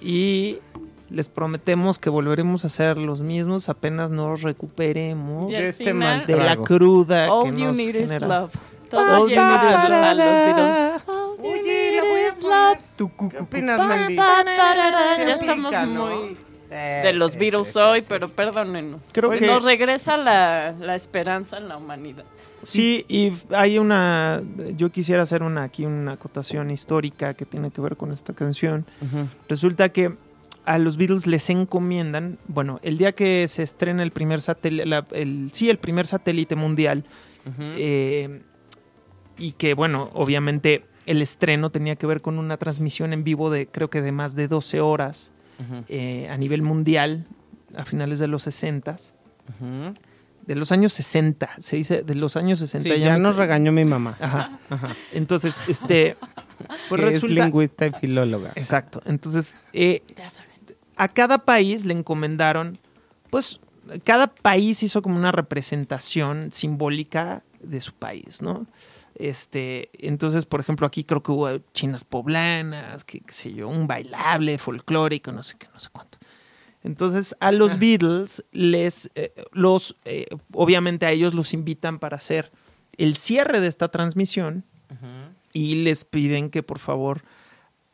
Y 0.02 0.60
les 1.10 1.30
prometemos 1.30 2.00
que 2.00 2.10
volveremos 2.10 2.66
a 2.66 2.70
ser 2.70 2.98
los 2.98 3.22
mismos 3.22 3.70
apenas 3.70 4.12
nos 4.12 4.42
recuperemos 4.42 5.50
de 5.52 5.70
este 5.70 5.86
final, 5.86 6.18
mal 6.20 6.28
de 6.28 6.36
la 6.38 6.58
cruda 6.58 7.26
que 7.26 7.32
All 7.32 7.56
you 7.56 7.66
nos 7.68 7.78
need 7.78 7.96
is 7.96 8.02
genera. 8.08 8.28
love. 8.28 8.52
All 8.56 8.90
Todo 8.90 9.28
you 9.28 9.36
you 9.36 9.42
need 9.42 9.64
is 9.64 9.84
is 9.84 9.90
love. 9.90 11.02
Oye, 11.44 11.96
la 11.96 12.02
voy 12.04 12.20
a 12.22 12.28
is 12.28 12.34
poner. 12.36 12.50
love. 12.50 12.78
Tu, 12.96 13.10
cu, 13.10 13.30
¿Qué 13.30 13.38
opinas. 13.40 14.08
Sí 14.08 14.16
Ya 14.16 15.36
estamos 15.36 15.74
muy 15.88 16.38
de 16.78 17.14
los 17.14 17.34
sí, 17.34 17.38
Beatles 17.40 17.74
sí, 17.74 17.80
hoy, 17.80 18.02
sí, 18.02 18.08
pero 18.10 18.30
perdónenos. 18.30 19.04
Creo 19.12 19.30
que- 19.32 19.46
nos 19.48 19.64
regresa 19.64 20.18
la, 20.18 20.74
la 20.80 20.96
esperanza 20.96 21.58
en 21.58 21.68
la 21.70 21.78
humanidad. 21.78 22.26
Sí, 22.64 23.06
y 23.08 23.34
hay 23.52 23.78
una, 23.78 24.42
yo 24.76 24.92
quisiera 24.92 25.24
hacer 25.24 25.44
una 25.44 25.64
aquí 25.64 25.86
una 25.86 26.14
acotación 26.14 26.72
histórica 26.72 27.34
que 27.36 27.46
tiene 27.46 27.72
que 27.72 27.80
ver 27.82 27.96
con 27.96 28.12
esta 28.12 28.34
canción. 28.34 28.86
Resulta 29.48 29.90
que 29.90 30.14
a 30.66 30.80
los 30.80 30.98
Beatles 30.98 31.28
les 31.28 31.50
encomiendan, 31.52 32.40
bueno, 32.48 32.80
el 32.82 32.98
día 32.98 33.12
que 33.12 33.48
se 33.48 33.62
estrena 33.62 34.02
el 34.02 34.12
primer 34.12 34.42
satélite, 34.42 34.90
el, 35.12 35.52
sí, 35.54 35.70
el 35.70 35.78
primer 35.78 36.08
satélite 36.08 36.56
mundial, 36.56 37.04
eh, 37.60 38.42
y 39.38 39.52
que 39.52 39.76
bueno, 39.76 40.10
obviamente 40.14 40.86
el 41.06 41.22
estreno 41.22 41.70
tenía 41.70 41.96
que 41.98 42.08
ver 42.08 42.22
con 42.22 42.40
una 42.40 42.58
transmisión 42.58 43.14
en 43.14 43.24
vivo 43.24 43.52
de 43.52 43.68
creo 43.68 43.92
que 43.92 44.02
de 44.02 44.12
más 44.12 44.36
de 44.36 44.48
12 44.48 44.82
horas 44.82 45.32
Eh, 45.88 46.28
a 46.30 46.38
nivel 46.38 46.62
mundial 46.62 47.26
a 47.76 47.86
finales 47.86 48.20
de 48.20 48.28
los 48.28 48.44
60 48.44 48.92
Ujú. 49.50 49.94
de 50.46 50.56
los 50.56 50.72
años 50.72 50.94
60, 50.94 51.50
se 51.60 51.76
dice 51.78 52.04
de 52.04 52.16
los 52.16 52.36
años 52.36 52.60
60. 52.60 52.94
Sí, 52.96 53.00
ya 53.02 53.14
me- 53.14 53.20
nos 53.20 53.36
regañó 53.38 53.72
mi 53.72 53.86
mamá. 53.86 54.18
Ajá. 54.20 54.60
Ajá. 54.70 54.96
Entonces, 55.14 55.56
este, 55.68 56.18
pues 56.90 57.00
que 57.02 57.06
resulta, 57.08 57.34
es 57.40 57.46
lingüista 57.46 57.88
y 57.88 57.92
filóloga. 57.92 58.52
exacto. 58.56 59.02
Entonces, 59.06 59.56
eh, 59.74 60.04
Ya 60.16 60.30
saben. 60.30 60.52
a 60.98 61.08
cada 61.08 61.40
país 61.40 61.86
le 61.86 61.94
encomendaron, 61.94 62.78
pues, 63.30 63.60
cada 64.04 64.28
país 64.28 64.82
hizo 64.84 65.02
como 65.02 65.16
una 65.18 65.32
representación 65.32 66.52
simbólica 66.52 67.44
de 67.62 67.82
su 67.82 67.94
país, 67.94 68.42
¿no? 68.42 68.66
Este, 69.16 69.90
entonces, 69.94 70.46
por 70.46 70.60
ejemplo, 70.60 70.86
aquí 70.86 71.04
creo 71.04 71.24
que 71.24 71.32
hubo 71.32 71.58
chinas 71.74 72.04
poblanas, 72.04 73.04
qué 73.04 73.24
sé 73.30 73.54
yo, 73.54 73.68
un 73.70 73.88
bailable 73.88 74.58
folclórico, 74.58 75.32
no 75.32 75.42
sé 75.42 75.58
qué, 75.58 75.68
no 75.74 75.80
sé 75.80 75.90
cuánto. 75.92 76.18
Entonces, 76.84 77.36
a 77.40 77.52
los 77.52 77.80
Beatles 77.80 78.44
les, 78.52 79.10
eh, 79.16 79.34
los, 79.54 79.96
eh, 80.06 80.28
obviamente 80.54 81.06
a 81.06 81.12
ellos 81.12 81.34
los 81.34 81.54
invitan 81.54 81.98
para 81.98 82.18
hacer 82.18 82.52
el 82.98 83.16
cierre 83.16 83.60
de 83.60 83.68
esta 83.68 83.88
transmisión 83.88 84.64
y 85.52 85.84
les 85.84 86.06
piden 86.06 86.50
que 86.50 86.62
por 86.62 86.80
favor 86.80 87.24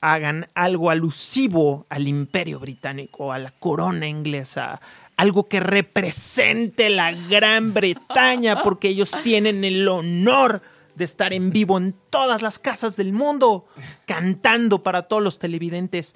hagan 0.02 0.48
algo 0.56 0.90
alusivo 0.90 1.86
al 1.90 2.08
imperio 2.08 2.60
británico, 2.60 3.32
a 3.32 3.38
la 3.38 3.52
corona 3.52 4.08
inglesa, 4.08 4.82
algo 5.16 5.48
que 5.48 5.60
represente 5.60 6.90
la 6.90 7.12
Gran 7.14 7.74
Bretaña, 7.74 8.62
porque 8.64 8.90
ellos 8.90 9.16
tienen 9.24 9.64
el 9.64 9.88
honor 9.88 10.62
de 10.96 11.04
estar 11.06 11.34
en 11.34 11.52
vivo 11.52 11.78
en 11.78 11.96
todas 12.10 12.42
las 12.42 12.60
casas 12.60 12.96
del 12.98 13.14
mundo, 13.14 13.66
cantando 14.06 14.84
para 14.84 15.04
todos 15.04 15.24
los 15.24 15.39
televidentes 15.39 16.16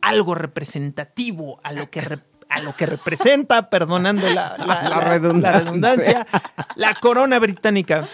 algo 0.00 0.34
representativo 0.34 1.60
a 1.62 1.72
lo 1.72 1.90
que 1.90 2.00
re- 2.00 2.20
a 2.50 2.60
lo 2.60 2.76
que 2.76 2.86
representa, 2.86 3.70
perdonando 3.70 4.28
la, 4.30 4.56
la- 4.58 4.82
La 4.82 4.88
la- 4.88 5.00
redundancia. 5.00 5.52
la 5.52 5.58
redundancia, 5.58 6.26
la 6.76 6.94
corona 7.00 7.38
británica. 7.38 8.06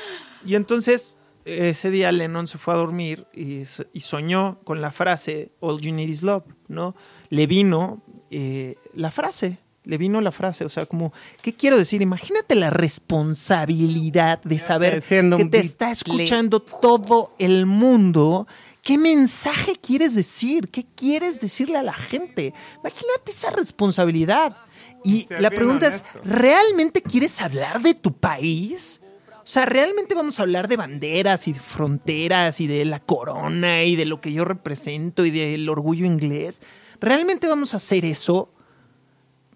Y 0.47 0.55
entonces 0.55 1.19
ese 1.45 1.91
día 1.91 2.13
Lennon 2.13 2.47
se 2.47 2.57
fue 2.59 2.75
a 2.75 2.77
dormir 2.79 3.27
y 3.35 3.65
soñó 4.01 4.61
con 4.65 4.81
la 4.81 4.93
frase 4.93 5.53
All 5.61 5.81
you 5.81 5.93
need 5.93 6.09
is 6.09 6.23
love, 6.23 6.45
¿no? 6.69 6.95
Le 7.29 7.47
vino 7.47 8.03
eh, 8.31 8.77
la 8.95 9.11
frase, 9.11 9.59
le 9.85 9.99
vino 9.99 10.21
la 10.21 10.33
frase, 10.33 10.65
o 10.65 10.69
sea, 10.69 10.87
como, 10.87 11.13
¿qué 11.43 11.55
quiero 11.55 11.77
decir? 11.77 12.03
Imagínate 12.03 12.55
la 12.55 12.71
responsabilidad 12.71 14.41
de 14.43 14.59
saber 14.59 15.03
que 15.03 15.45
te 15.51 15.59
está 15.59 15.91
escuchando 15.91 16.61
todo 16.61 17.35
el 17.39 17.67
mundo. 17.67 18.47
¿Qué 18.83 18.99
mensaje 18.99 19.73
quieres 19.81 20.15
decir? 20.15 20.69
¿Qué 20.71 20.87
quieres 20.95 21.41
decirle 21.41 21.79
a 21.79 21.83
la 21.83 21.95
gente? 21.95 22.55
Imagínate 22.81 23.31
esa 23.31 23.51
responsabilidad. 23.51 24.57
Y 25.03 25.27
la 25.31 25.51
pregunta 25.51 25.87
es. 25.87 26.05
¿realmente 26.25 27.03
quieres 27.03 27.41
hablar 27.41 27.81
de 27.81 27.95
tu 27.95 28.13
país? 28.13 29.01
O 29.37 29.53
sea, 29.53 29.67
¿realmente 29.67 30.15
vamos 30.15 30.39
a 30.39 30.43
hablar 30.43 30.69
de 30.69 30.77
banderas 30.77 31.49
y 31.49 31.53
de 31.55 31.59
fronteras 31.59 32.61
y 32.61 32.67
de 32.67 32.85
la 32.85 33.01
corona 33.01 33.83
y 33.83 33.97
de 33.97 34.05
lo 34.05 34.21
que 34.21 34.33
yo 34.33 34.45
represento 34.45 35.25
y 35.25 35.31
del 35.31 35.69
orgullo 35.69 36.07
inglés? 36.07 36.63
¿Realmente 37.01 37.49
vamos 37.49 37.75
a 37.75 37.79
hacer 37.79 38.05
eso? 38.05 38.53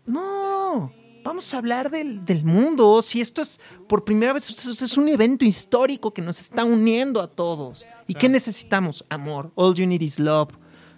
No, 0.07 0.93
vamos 1.25 1.53
a 1.55 1.59
hablar 1.59 1.91
del, 1.91 2.25
del 2.25 2.45
mundo. 2.45 3.01
Si 3.03 3.21
esto 3.21 3.43
es 3.43 3.61
por 3.89 4.05
primera 4.05 4.33
vez, 4.33 4.51
es 4.51 4.97
un 4.97 5.09
evento 5.09 5.45
histórico 5.45 6.13
que 6.13 6.23
nos 6.23 6.41
está 6.41 6.65
uniendo 6.65 7.21
a 7.21 7.29
todos. 7.29 7.85
¿Y 8.07 8.15
qué 8.15 8.29
necesitamos? 8.29 9.05
Amor. 9.09 9.51
All 9.55 9.75
you 9.75 9.87
need 9.87 10.03
is 10.03 10.19
love. 10.19 10.51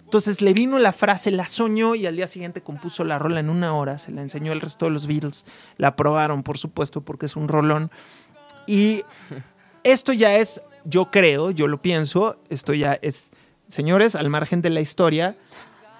Entonces 0.03 0.41
le 0.41 0.53
vino 0.53 0.79
la 0.79 0.93
frase, 0.93 1.31
la 1.31 1.47
soñó 1.47 1.93
y 1.93 2.05
al 2.05 2.15
día 2.15 2.27
siguiente 2.27 2.61
compuso 2.61 3.03
la 3.03 3.19
rola 3.19 3.41
en 3.41 3.49
una 3.49 3.73
hora. 3.75 3.97
Se 3.97 4.11
la 4.11 4.21
enseñó 4.21 4.53
al 4.53 4.61
resto 4.61 4.85
de 4.85 4.91
los 4.91 5.05
Beatles. 5.05 5.45
La 5.75 5.89
aprobaron, 5.89 6.43
por 6.43 6.57
supuesto, 6.57 7.01
porque 7.01 7.25
es 7.25 7.35
un 7.35 7.49
rolón. 7.49 7.91
Y 8.67 9.03
esto 9.83 10.13
ya 10.13 10.35
es, 10.37 10.61
yo 10.85 11.11
creo, 11.11 11.51
yo 11.51 11.67
lo 11.67 11.81
pienso, 11.81 12.39
esto 12.49 12.73
ya 12.73 12.93
es, 13.01 13.31
señores, 13.67 14.15
al 14.15 14.29
margen 14.29 14.61
de 14.61 14.69
la 14.69 14.79
historia, 14.79 15.37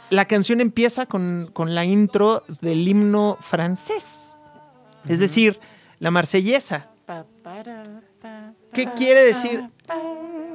la 0.10 0.26
canción 0.26 0.62
empieza 0.62 1.06
con, 1.06 1.50
con 1.54 1.76
la 1.76 1.86
intro 1.86 2.44
del 2.62 2.88
himno 2.88 3.38
francés. 3.42 4.36
Es 5.08 5.20
decir, 5.20 5.60
la 6.00 6.12
marsellesa. 6.12 6.90
¿Qué 8.74 8.92
quiere 8.96 9.24
decir? 9.24 9.70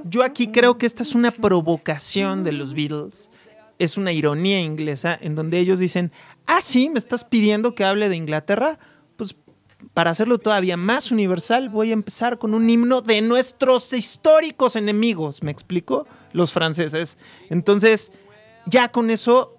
Yo 0.05 0.23
aquí 0.23 0.49
creo 0.49 0.79
que 0.79 0.87
esta 0.87 1.03
es 1.03 1.15
una 1.15 1.31
provocación 1.31 2.45
de 2.45 2.53
los 2.53 2.75
Beatles. 2.75 3.31
Es 3.79 3.97
una 3.97 4.13
ironía 4.13 4.61
inglesa 4.61 5.19
en 5.21 5.35
donde 5.35 5.59
ellos 5.59 5.79
dicen, 5.79 6.13
ah, 6.47 6.61
sí, 6.63 6.89
me 6.89 6.99
estás 6.99 7.25
pidiendo 7.25 7.75
que 7.75 7.85
hable 7.85 8.09
de 8.09 8.17
Inglaterra. 8.17 8.79
Pues 9.17 9.35
para 9.95 10.11
hacerlo 10.11 10.39
todavía 10.39 10.77
más 10.77 11.11
universal, 11.11 11.69
voy 11.69 11.91
a 11.91 11.95
empezar 11.95 12.39
con 12.39 12.55
un 12.55 12.69
himno 12.69 13.01
de 13.03 13.21
nuestros 13.23 13.93
históricos 13.93 14.77
enemigos, 14.77 15.43
¿me 15.43 15.51
explico? 15.51 16.07
Los 16.33 16.53
franceses. 16.53 17.19
Entonces, 17.51 18.13
ya 18.67 18.89
con 18.91 19.11
eso 19.11 19.57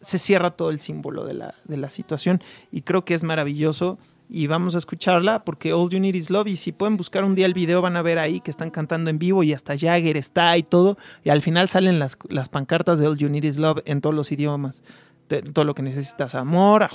se 0.00 0.18
cierra 0.18 0.50
todo 0.50 0.70
el 0.70 0.80
símbolo 0.80 1.24
de 1.24 1.34
la, 1.34 1.54
de 1.64 1.76
la 1.76 1.88
situación 1.90 2.42
y 2.70 2.82
creo 2.82 3.04
que 3.04 3.14
es 3.14 3.24
maravilloso 3.24 3.98
y 4.28 4.46
vamos 4.46 4.74
a 4.74 4.78
escucharla 4.78 5.40
porque 5.42 5.72
All 5.72 5.88
You 5.90 5.98
Need 6.00 6.14
Is 6.14 6.30
Love 6.30 6.48
y 6.48 6.56
si 6.56 6.72
pueden 6.72 6.96
buscar 6.96 7.24
un 7.24 7.34
día 7.34 7.46
el 7.46 7.54
video 7.54 7.80
van 7.82 7.96
a 7.96 8.02
ver 8.02 8.18
ahí 8.18 8.40
que 8.40 8.50
están 8.50 8.70
cantando 8.70 9.10
en 9.10 9.18
vivo 9.18 9.42
y 9.42 9.52
hasta 9.52 9.76
Jagger 9.76 10.16
está 10.16 10.56
y 10.58 10.62
todo 10.62 10.96
y 11.22 11.30
al 11.30 11.40
final 11.42 11.68
salen 11.68 11.98
las, 11.98 12.18
las 12.28 12.48
pancartas 12.48 12.98
de 12.98 13.06
All 13.06 13.16
You 13.18 13.28
Need 13.28 13.44
Is 13.44 13.56
Love 13.58 13.80
en 13.86 14.00
todos 14.00 14.14
los 14.14 14.30
idiomas. 14.32 14.82
De- 15.28 15.40
todo 15.40 15.64
lo 15.64 15.74
que 15.74 15.80
necesitas, 15.82 16.34
amor, 16.34 16.86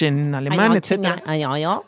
en 0.00 0.34
alemán, 0.34 0.72
etcétera, 0.76 1.22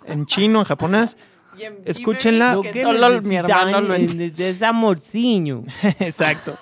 en 0.06 0.26
chino, 0.26 0.58
en 0.58 0.64
japonés. 0.66 1.16
Escúchenla. 1.86 2.54
Lo 2.56 2.62
que 2.62 2.70
que 2.72 2.82
solo 2.82 3.22
mi 3.22 3.36
hermano 3.36 3.80
lo 3.80 3.94
necesitan 3.96 4.46
es 4.46 4.62
amorciño. 4.62 5.64
Exacto. 6.00 6.58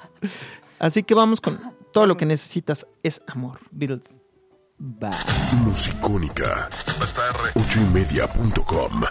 Así 0.82 1.04
que 1.04 1.14
vamos 1.14 1.40
con 1.40 1.60
todo 1.92 2.06
lo 2.06 2.16
que 2.16 2.26
necesitas 2.26 2.88
es 3.04 3.22
amor. 3.28 3.60
Beatles. 3.70 4.20
Bye. 4.78 5.10
Musicónica. 5.64 6.68
8ymedia.com 7.54 9.02